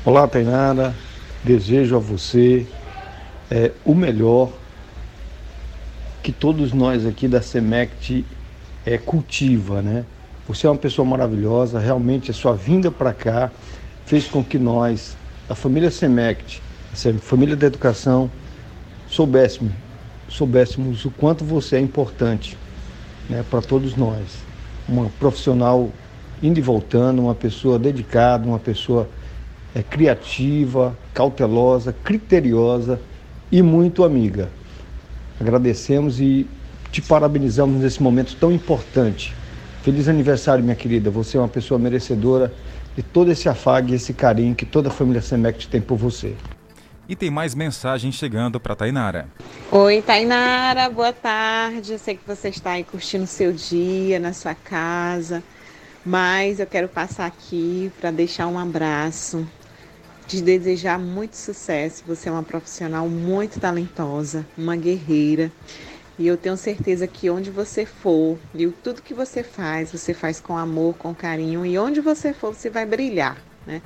Olá, 0.04 0.28
Tainara. 0.28 0.94
Desejo 1.42 1.96
a 1.96 1.98
você 1.98 2.66
é, 3.50 3.72
o 3.84 3.94
melhor 3.94 4.52
que 6.22 6.32
todos 6.32 6.72
nós 6.72 7.06
aqui 7.06 7.28
da 7.28 7.40
Semect 7.40 8.24
é, 8.84 8.98
cultiva, 8.98 9.82
né? 9.82 10.04
Você 10.48 10.66
é 10.66 10.70
uma 10.70 10.78
pessoa 10.78 11.06
maravilhosa, 11.06 11.78
realmente 11.78 12.30
a 12.30 12.34
sua 12.34 12.54
vinda 12.54 12.90
para 12.90 13.12
cá 13.12 13.50
fez 14.04 14.28
com 14.28 14.44
que 14.44 14.58
nós, 14.58 15.16
a 15.48 15.54
família 15.54 15.90
Semect, 15.90 16.60
a 16.92 17.18
família 17.20 17.54
da 17.54 17.66
educação, 17.66 18.30
soubéssemos, 19.08 19.72
soubéssemos 20.28 21.04
o 21.04 21.10
quanto 21.10 21.44
você 21.44 21.76
é 21.76 21.80
importante 21.80 22.56
né, 23.30 23.44
para 23.48 23.62
todos 23.62 23.96
nós. 23.96 24.24
Uma 24.88 25.08
profissional 25.20 25.90
indo 26.42 26.58
e 26.58 26.62
voltando, 26.62 27.22
uma 27.22 27.34
pessoa 27.34 27.78
dedicada, 27.78 28.46
uma 28.46 28.58
pessoa 28.58 29.08
é, 29.74 29.82
criativa, 29.82 30.96
cautelosa, 31.14 31.94
criteriosa 32.04 33.00
e 33.50 33.62
muito 33.62 34.04
amiga. 34.04 34.48
Agradecemos 35.40 36.20
e 36.20 36.46
te 36.90 37.00
parabenizamos 37.00 37.80
nesse 37.80 38.02
momento 38.02 38.36
tão 38.36 38.50
importante. 38.50 39.34
Feliz 39.82 40.08
aniversário, 40.08 40.64
minha 40.64 40.74
querida. 40.74 41.10
Você 41.10 41.36
é 41.36 41.40
uma 41.40 41.48
pessoa 41.48 41.78
merecedora 41.78 42.52
de 42.96 43.02
todo 43.02 43.30
esse 43.30 43.46
afago 43.46 43.90
e 43.90 43.94
esse 43.94 44.14
carinho 44.14 44.54
que 44.54 44.64
toda 44.64 44.88
a 44.88 44.90
família 44.90 45.20
Semect 45.20 45.68
tem 45.68 45.82
por 45.82 45.98
você. 45.98 46.34
E 47.06 47.14
tem 47.14 47.30
mais 47.30 47.54
mensagem 47.54 48.10
chegando 48.10 48.58
para 48.58 48.74
Tainara. 48.74 49.28
Oi, 49.70 50.02
Tainara, 50.02 50.88
boa 50.88 51.12
tarde. 51.12 51.92
Eu 51.92 51.98
sei 51.98 52.16
que 52.16 52.26
você 52.26 52.48
está 52.48 52.72
aí 52.72 52.82
curtindo 52.82 53.24
o 53.24 53.28
seu 53.28 53.52
dia 53.52 54.18
na 54.18 54.32
sua 54.32 54.54
casa, 54.54 55.42
mas 56.04 56.58
eu 56.58 56.66
quero 56.66 56.88
passar 56.88 57.26
aqui 57.26 57.92
para 58.00 58.10
deixar 58.10 58.48
um 58.48 58.58
abraço, 58.58 59.46
te 60.26 60.40
desejar 60.40 60.98
muito 60.98 61.36
sucesso. 61.36 62.02
Você 62.08 62.28
é 62.28 62.32
uma 62.32 62.42
profissional 62.42 63.06
muito 63.08 63.60
talentosa, 63.60 64.44
uma 64.58 64.74
guerreira. 64.74 65.52
E 66.18 66.26
eu 66.26 66.36
tenho 66.36 66.56
certeza 66.56 67.06
que 67.06 67.28
onde 67.28 67.50
você 67.50 67.84
for 67.84 68.38
e 68.54 68.66
tudo 68.68 69.02
que 69.02 69.12
você 69.12 69.42
faz, 69.42 69.92
você 69.92 70.14
faz 70.14 70.40
com 70.40 70.56
amor, 70.56 70.94
com 70.96 71.14
carinho, 71.14 71.66
e 71.66 71.78
onde 71.78 72.00
você 72.00 72.32
for, 72.32 72.54
você 72.54 72.70
vai 72.70 72.86
brilhar, 72.86 73.36
né? 73.66 73.82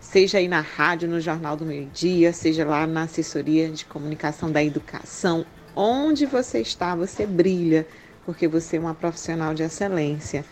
Seja 0.00 0.38
aí 0.38 0.48
na 0.48 0.60
rádio, 0.60 1.08
no 1.08 1.20
Jornal 1.20 1.56
do 1.56 1.64
Meio 1.64 1.86
Dia, 1.92 2.32
seja 2.32 2.64
lá 2.64 2.86
na 2.86 3.02
assessoria 3.02 3.68
de 3.68 3.84
comunicação 3.84 4.50
da 4.50 4.62
educação, 4.62 5.44
onde 5.74 6.26
você 6.26 6.60
está, 6.60 6.96
você 6.96 7.26
brilha, 7.26 7.86
porque 8.24 8.48
você 8.48 8.76
é 8.76 8.80
uma 8.80 8.94
profissional 8.94 9.54
de 9.54 9.62
excelência. 9.62 10.44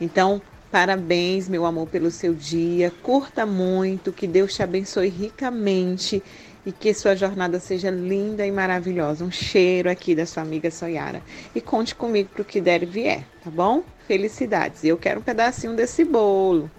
Então, 0.00 0.42
parabéns, 0.70 1.48
meu 1.48 1.64
amor, 1.64 1.86
pelo 1.86 2.10
seu 2.10 2.34
dia. 2.34 2.92
Curta 3.02 3.46
muito, 3.46 4.12
que 4.12 4.26
Deus 4.26 4.54
te 4.54 4.62
abençoe 4.62 5.08
ricamente 5.08 6.22
e 6.66 6.72
que 6.72 6.94
sua 6.94 7.14
jornada 7.14 7.58
seja 7.60 7.90
linda 7.90 8.46
e 8.46 8.50
maravilhosa. 8.50 9.24
Um 9.24 9.30
cheiro 9.30 9.90
aqui 9.90 10.14
da 10.14 10.26
sua 10.26 10.42
amiga 10.42 10.70
Soyara. 10.70 11.22
E 11.54 11.60
conte 11.60 11.94
comigo 11.94 12.30
para 12.30 12.42
o 12.42 12.44
que 12.44 12.60
der 12.60 12.82
e 12.82 12.86
vier, 12.86 13.24
tá 13.42 13.50
bom? 13.50 13.82
Felicidades. 14.06 14.84
Eu 14.84 14.96
quero 14.96 15.20
um 15.20 15.22
pedacinho 15.22 15.74
desse 15.74 16.04
bolo. 16.04 16.70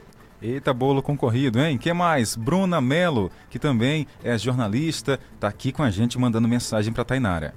Eita, 0.42 0.74
bolo 0.74 1.02
concorrido, 1.02 1.60
hein? 1.60 1.78
que 1.78 1.92
mais? 1.94 2.36
Bruna 2.36 2.82
Melo, 2.82 3.32
que 3.50 3.58
também 3.58 4.06
é 4.24 4.38
jornalista, 4.38 5.20
tá 5.40 5.48
aqui 5.48 5.72
com 5.72 5.82
a 5.82 5.90
gente 5.90 6.20
mandando 6.20 6.48
mensagem 6.48 6.94
para 6.94 7.06
Tainara. 7.06 7.54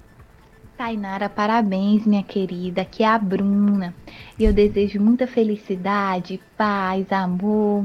Tainara, 0.78 1.28
parabéns, 1.28 2.06
minha 2.06 2.22
querida. 2.22 2.82
Aqui 2.82 3.02
é 3.02 3.08
a 3.08 3.18
Bruna. 3.18 3.92
E 4.38 4.44
eu 4.44 4.52
desejo 4.52 5.00
muita 5.00 5.26
felicidade, 5.26 6.40
paz, 6.56 7.10
amor. 7.10 7.84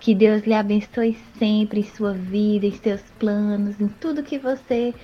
Que 0.00 0.14
Deus 0.14 0.44
lhe 0.44 0.54
abençoe 0.54 1.18
sempre 1.38 1.80
em 1.80 1.84
sua 1.84 2.12
vida, 2.12 2.66
em 2.66 2.72
seus 2.72 3.00
planos, 3.18 3.80
em 3.80 3.88
tudo 3.88 4.22
que 4.22 4.38
você 4.38 4.94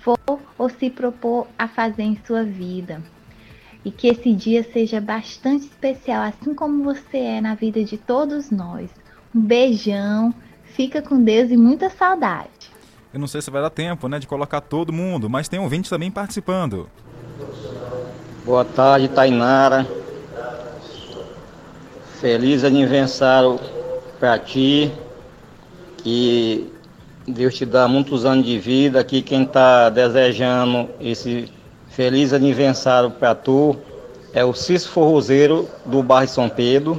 for 0.00 0.18
ou 0.56 0.68
se 0.68 0.90
propor 0.90 1.46
a 1.58 1.66
fazer 1.66 2.02
em 2.02 2.18
sua 2.26 2.44
vida. 2.44 3.02
E 3.84 3.90
que 3.90 4.08
esse 4.08 4.32
dia 4.32 4.62
seja 4.62 5.00
bastante 5.00 5.66
especial, 5.66 6.22
assim 6.22 6.54
como 6.54 6.84
você 6.84 7.18
é 7.18 7.40
na 7.40 7.54
vida 7.54 7.82
de 7.84 7.98
todos 7.98 8.50
nós. 8.50 8.88
Um 9.34 9.40
beijão, 9.40 10.32
fica 10.64 11.02
com 11.02 11.22
Deus 11.22 11.50
e 11.50 11.56
muita 11.56 11.90
saudade. 11.90 12.70
Eu 13.12 13.20
não 13.20 13.26
sei 13.26 13.42
se 13.42 13.50
vai 13.50 13.60
dar 13.60 13.70
tempo, 13.70 14.08
né, 14.08 14.18
de 14.18 14.26
colocar 14.26 14.60
todo 14.60 14.92
mundo, 14.92 15.28
mas 15.28 15.48
tem 15.48 15.60
ouvintes 15.60 15.90
também 15.90 16.10
participando. 16.10 16.88
Boa 18.44 18.64
tarde, 18.64 19.08
Tainara. 19.08 19.86
Feliz 22.20 22.64
aniversário 22.64 23.60
para 24.24 24.38
ti. 24.38 24.90
Que 25.98 26.72
Deus 27.28 27.54
te 27.54 27.66
dá 27.66 27.86
muitos 27.86 28.24
anos 28.24 28.46
de 28.46 28.58
vida. 28.58 28.98
Aqui 28.98 29.20
quem 29.20 29.42
está 29.42 29.90
desejando 29.90 30.88
esse 30.98 31.52
feliz 31.90 32.32
aniversário 32.32 33.10
para 33.10 33.34
tu 33.34 33.76
é 34.32 34.42
o 34.42 34.54
Cício 34.54 34.88
Forrozeiro 34.88 35.68
do 35.84 36.02
bairro 36.02 36.30
São 36.30 36.48
Pedro. 36.48 36.98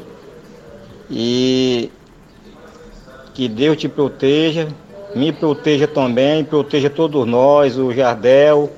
E 1.10 1.92
que 3.34 3.50
Deus 3.50 3.76
te 3.78 3.90
proteja, 3.90 4.68
me 5.16 5.34
proteja 5.34 5.88
também, 5.88 6.44
proteja 6.44 6.92
todos 6.92 7.26
nós, 7.26 7.76
o 7.76 7.92
Jardel, 7.92 8.72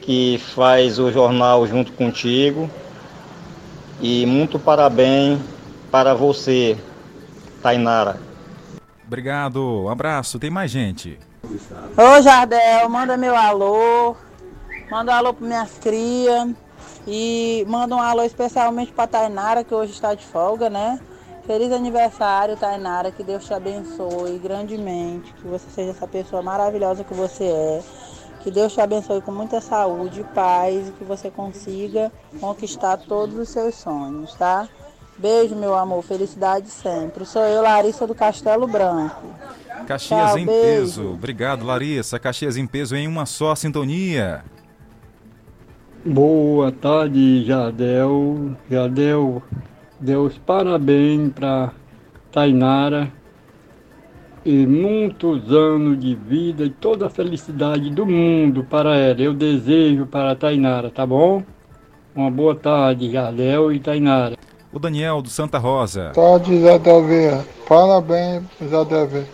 que 0.00 0.40
faz 0.54 0.98
o 0.98 1.12
jornal 1.12 1.66
junto 1.66 1.92
contigo. 1.92 2.70
E 4.00 4.24
muito 4.24 4.58
parabéns 4.58 5.38
para 5.90 6.14
você, 6.14 6.78
Tainara. 7.62 8.20
Obrigado, 9.06 9.84
um 9.84 9.88
abraço. 9.88 10.38
Tem 10.38 10.50
mais 10.50 10.70
gente. 10.70 11.18
Ô 11.96 12.22
Jardel, 12.22 12.88
manda 12.88 13.16
meu 13.16 13.34
alô, 13.34 14.14
manda 14.90 15.12
um 15.12 15.14
alô 15.14 15.34
para 15.34 15.46
minhas 15.46 15.78
crias 15.78 16.50
e 17.06 17.64
manda 17.68 17.96
um 17.96 18.00
alô 18.00 18.22
especialmente 18.22 18.92
para 18.92 19.06
Tainara, 19.06 19.64
que 19.64 19.74
hoje 19.74 19.92
está 19.92 20.14
de 20.14 20.24
folga, 20.24 20.70
né? 20.70 21.00
Feliz 21.46 21.72
aniversário, 21.72 22.56
Tainara, 22.56 23.10
que 23.10 23.24
Deus 23.24 23.44
te 23.44 23.52
abençoe 23.52 24.38
grandemente, 24.38 25.32
que 25.34 25.48
você 25.48 25.68
seja 25.70 25.90
essa 25.90 26.06
pessoa 26.06 26.42
maravilhosa 26.42 27.02
que 27.02 27.14
você 27.14 27.44
é. 27.44 27.82
Que 28.40 28.50
Deus 28.50 28.72
te 28.72 28.80
abençoe 28.80 29.20
com 29.20 29.32
muita 29.32 29.60
saúde 29.60 30.20
e 30.20 30.24
paz 30.24 30.88
e 30.88 30.92
que 30.92 31.04
você 31.04 31.30
consiga 31.30 32.12
conquistar 32.40 32.96
todos 32.98 33.36
os 33.36 33.48
seus 33.48 33.74
sonhos, 33.74 34.34
tá? 34.34 34.68
Beijo, 35.20 35.54
meu 35.54 35.74
amor, 35.74 36.02
felicidade 36.02 36.70
sempre. 36.70 37.26
Sou 37.26 37.42
eu, 37.42 37.60
Larissa 37.60 38.06
do 38.06 38.14
Castelo 38.14 38.66
Branco. 38.66 39.26
Caxias 39.86 40.30
Tchau, 40.30 40.38
em 40.38 40.46
beijo. 40.46 40.62
peso. 40.62 41.12
Obrigado, 41.12 41.66
Larissa. 41.66 42.18
Caxias 42.18 42.56
em 42.56 42.66
peso 42.66 42.96
em 42.96 43.06
uma 43.06 43.26
só 43.26 43.54
sintonia. 43.54 44.42
Boa 46.02 46.72
tarde, 46.72 47.44
Jardel. 47.44 48.56
Jardel, 48.70 49.42
Deus 50.00 50.38
parabéns 50.38 51.30
para 51.34 51.72
Tainara 52.32 53.12
e 54.42 54.66
muitos 54.66 55.52
anos 55.52 56.00
de 56.00 56.14
vida 56.14 56.64
e 56.64 56.70
toda 56.70 57.08
a 57.08 57.10
felicidade 57.10 57.90
do 57.90 58.06
mundo 58.06 58.64
para 58.64 58.96
ela. 58.96 59.20
Eu 59.20 59.34
desejo 59.34 60.06
para 60.06 60.30
a 60.30 60.34
Tainara, 60.36 60.90
tá 60.90 61.04
bom? 61.04 61.42
Uma 62.14 62.30
boa 62.30 62.54
tarde, 62.54 63.10
Jardel 63.10 63.70
e 63.70 63.78
Tainara. 63.78 64.34
O 64.72 64.78
Daniel 64.78 65.20
do 65.20 65.28
Santa 65.28 65.58
Rosa. 65.58 66.12
Tarde, 66.14 66.60
Zé 66.60 66.78
Davi. 66.78 67.44
Parabéns, 67.68 68.42
Zé 68.62 68.84
Davi. 68.84 69.26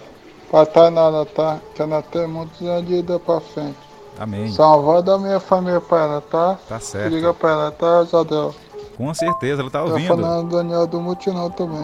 Pra 0.51 0.65
Tainara, 0.65 1.27
tá? 1.27 1.59
Que 1.75 1.83
ela 1.83 2.01
tem 2.03 2.27
muitos 2.27 2.61
anos 2.63 2.87
de 2.87 2.95
vida 2.97 3.19
pra 3.19 3.41
frente. 3.41 3.77
Amém. 4.19 4.49
Salvar 4.51 5.03
da 5.03 5.19
minha 5.19 5.39
família 5.41 5.81
pra 5.81 5.99
ela, 6.05 6.21
tá? 6.23 6.59
Tá 6.69 6.81
certo. 6.81 7.13
Liga 7.13 7.35
pra 7.35 7.51
ela, 7.51 7.71
tá, 7.71 8.05
Jadel? 8.05 8.55
Com 8.97 9.13
certeza, 9.13 9.61
ela 9.61 9.71
tá 9.71 9.81
Tá 9.81 9.85
ouvindo. 9.85 10.09
falando 10.09 10.57
Daniel 10.57 10.87
do 10.87 10.99
Mutinão 11.01 11.51
também. 11.51 11.83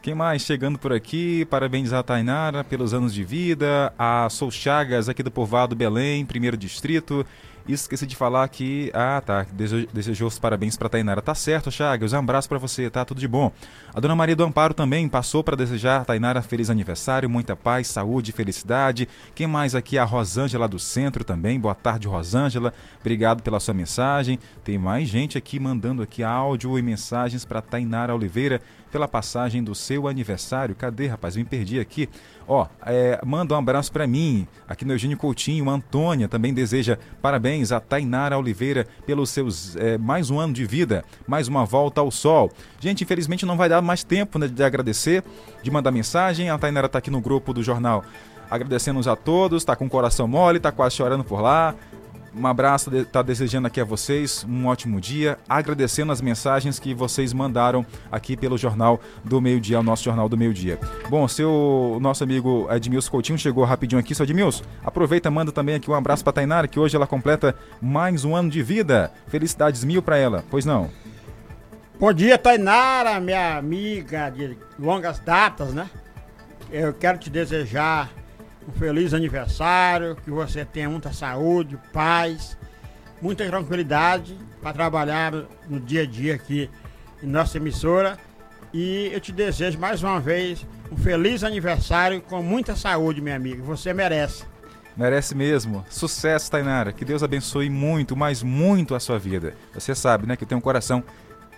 Quem 0.00 0.14
mais 0.14 0.40
chegando 0.42 0.78
por 0.78 0.92
aqui? 0.92 1.44
Parabenizar 1.44 2.00
a 2.00 2.02
Tainara 2.02 2.64
pelos 2.64 2.94
anos 2.94 3.12
de 3.12 3.22
vida. 3.22 3.92
A 3.98 4.28
Sou 4.30 4.50
Chagas, 4.50 5.10
aqui 5.10 5.22
do 5.22 5.30
Povoado 5.30 5.76
Belém, 5.76 6.24
primeiro 6.24 6.56
distrito. 6.56 7.26
E 7.66 7.72
esqueci 7.72 8.06
de 8.06 8.16
falar 8.16 8.46
que. 8.48 8.90
Ah, 8.94 9.22
tá. 9.24 9.46
Desejo- 9.52 9.88
Desejou 9.92 10.28
os 10.28 10.38
parabéns 10.38 10.76
pra 10.76 10.88
Tainara. 10.88 11.22
Tá 11.22 11.34
certo, 11.34 11.70
Chagas. 11.70 12.12
Um 12.12 12.18
abraço 12.18 12.48
pra 12.48 12.58
você, 12.58 12.90
tá? 12.90 13.04
Tudo 13.04 13.20
de 13.20 13.28
bom. 13.28 13.52
A 13.94 14.00
dona 14.00 14.16
Maria 14.16 14.34
do 14.34 14.42
Amparo 14.44 14.74
também 14.74 15.08
passou 15.08 15.44
para 15.44 15.56
desejar 15.56 16.00
a 16.00 16.04
Tainara 16.04 16.42
feliz 16.42 16.70
aniversário, 16.70 17.28
muita 17.30 17.54
paz, 17.54 17.86
saúde 17.86 18.32
felicidade. 18.32 19.08
Quem 19.34 19.46
mais 19.46 19.74
aqui? 19.74 19.98
A 19.98 20.04
Rosângela 20.04 20.66
do 20.66 20.78
Centro 20.78 21.22
também. 21.24 21.60
Boa 21.60 21.74
tarde, 21.74 22.08
Rosângela. 22.08 22.72
Obrigado 23.00 23.42
pela 23.42 23.60
sua 23.60 23.74
mensagem. 23.74 24.38
Tem 24.64 24.78
mais 24.78 25.08
gente 25.08 25.38
aqui 25.38 25.60
mandando 25.60 26.02
aqui 26.02 26.22
áudio 26.22 26.78
e 26.78 26.82
mensagens 26.82 27.44
para 27.44 27.60
Tainara 27.60 28.14
Oliveira 28.14 28.60
pela 28.92 29.08
passagem 29.08 29.64
do 29.64 29.74
seu 29.74 30.06
aniversário. 30.06 30.74
Cadê, 30.74 31.06
rapaz? 31.06 31.34
Me 31.34 31.44
perdi 31.44 31.80
aqui. 31.80 32.08
Ó, 32.46 32.66
é, 32.84 33.18
manda 33.24 33.54
um 33.54 33.58
abraço 33.58 33.90
para 33.90 34.06
mim, 34.06 34.46
aqui 34.68 34.84
no 34.84 34.92
Eugênio 34.92 35.16
Coutinho. 35.16 35.70
A 35.70 35.72
Antônia 35.72 36.28
também 36.28 36.52
deseja 36.52 36.98
parabéns 37.22 37.72
a 37.72 37.80
Tainara 37.80 38.38
Oliveira 38.38 38.86
pelos 39.06 39.30
seus 39.30 39.74
é, 39.76 39.96
mais 39.96 40.30
um 40.30 40.38
ano 40.38 40.52
de 40.52 40.66
vida, 40.66 41.04
mais 41.26 41.48
uma 41.48 41.64
volta 41.64 42.02
ao 42.02 42.10
sol. 42.10 42.52
Gente, 42.78 43.02
infelizmente 43.02 43.46
não 43.46 43.56
vai 43.56 43.68
dar 43.68 43.80
mais 43.80 44.04
tempo 44.04 44.38
né, 44.38 44.46
de 44.46 44.62
agradecer, 44.62 45.24
de 45.62 45.70
mandar 45.70 45.90
mensagem. 45.90 46.50
A 46.50 46.58
Tainara 46.58 46.88
tá 46.88 46.98
aqui 46.98 47.10
no 47.10 47.20
grupo 47.20 47.54
do 47.54 47.62
jornal 47.62 48.04
agradecendo 48.50 49.00
a 49.10 49.16
todos, 49.16 49.64
tá 49.64 49.74
com 49.74 49.86
o 49.86 49.88
coração 49.88 50.28
mole, 50.28 50.60
tá 50.60 50.70
quase 50.70 50.94
chorando 50.94 51.24
por 51.24 51.40
lá. 51.40 51.74
Um 52.34 52.46
abraço, 52.46 52.90
de- 52.90 53.04
tá 53.04 53.20
desejando 53.20 53.66
aqui 53.66 53.78
a 53.78 53.84
vocês 53.84 54.46
um 54.48 54.66
ótimo 54.66 54.98
dia, 54.98 55.38
agradecendo 55.46 56.12
as 56.12 56.22
mensagens 56.22 56.78
que 56.78 56.94
vocês 56.94 57.30
mandaram 57.34 57.84
aqui 58.10 58.38
pelo 58.38 58.56
Jornal 58.56 58.98
do 59.22 59.38
Meio 59.38 59.60
Dia, 59.60 59.80
o 59.80 59.82
nosso 59.82 60.02
Jornal 60.02 60.30
do 60.30 60.36
Meio 60.38 60.54
Dia. 60.54 60.78
Bom, 61.10 61.28
seu 61.28 61.98
nosso 62.00 62.24
amigo 62.24 62.66
Edmilson 62.70 63.10
Coutinho 63.10 63.38
chegou 63.38 63.64
rapidinho 63.64 64.00
aqui, 64.00 64.14
seu 64.14 64.24
Edmilson, 64.24 64.64
aproveita, 64.82 65.30
manda 65.30 65.52
também 65.52 65.74
aqui 65.74 65.90
um 65.90 65.94
abraço 65.94 66.24
para 66.24 66.32
Tainara, 66.32 66.66
que 66.66 66.80
hoje 66.80 66.96
ela 66.96 67.06
completa 67.06 67.54
mais 67.82 68.24
um 68.24 68.34
ano 68.34 68.48
de 68.48 68.62
vida. 68.62 69.12
Felicidades 69.26 69.84
mil 69.84 70.00
para 70.00 70.16
ela, 70.16 70.42
pois 70.50 70.64
não? 70.64 70.88
Bom 72.00 72.14
dia, 72.14 72.38
Tainara, 72.38 73.20
minha 73.20 73.58
amiga 73.58 74.30
de 74.30 74.56
longas 74.78 75.18
datas, 75.18 75.74
né? 75.74 75.88
Eu 76.70 76.94
quero 76.94 77.18
te 77.18 77.28
desejar 77.28 78.10
um 78.68 78.72
feliz 78.72 79.14
aniversário, 79.14 80.16
que 80.16 80.30
você 80.30 80.64
tenha 80.64 80.88
muita 80.88 81.12
saúde, 81.12 81.78
paz, 81.92 82.56
muita 83.20 83.46
tranquilidade 83.46 84.36
para 84.60 84.72
trabalhar 84.72 85.32
no 85.68 85.80
dia 85.80 86.02
a 86.02 86.06
dia 86.06 86.34
aqui 86.34 86.70
em 87.22 87.26
nossa 87.26 87.56
emissora. 87.56 88.18
E 88.72 89.10
eu 89.12 89.20
te 89.20 89.32
desejo 89.32 89.78
mais 89.78 90.02
uma 90.02 90.18
vez 90.18 90.66
um 90.90 90.96
feliz 90.96 91.44
aniversário 91.44 92.20
com 92.22 92.42
muita 92.42 92.74
saúde, 92.74 93.20
minha 93.20 93.36
amiga. 93.36 93.62
Você 93.62 93.92
merece. 93.92 94.44
Merece 94.96 95.34
mesmo. 95.34 95.84
Sucesso, 95.88 96.50
Tainara. 96.50 96.92
Que 96.92 97.04
Deus 97.04 97.22
abençoe 97.22 97.70
muito, 97.70 98.16
mas 98.16 98.42
muito 98.42 98.94
a 98.94 99.00
sua 99.00 99.18
vida. 99.18 99.54
Você 99.74 99.94
sabe, 99.94 100.26
né, 100.26 100.36
que 100.36 100.44
eu 100.44 100.48
tenho 100.48 100.58
um 100.58 100.62
coração 100.62 101.02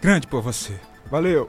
grande 0.01 0.27
por 0.27 0.43
você. 0.43 0.75
Valeu! 1.11 1.49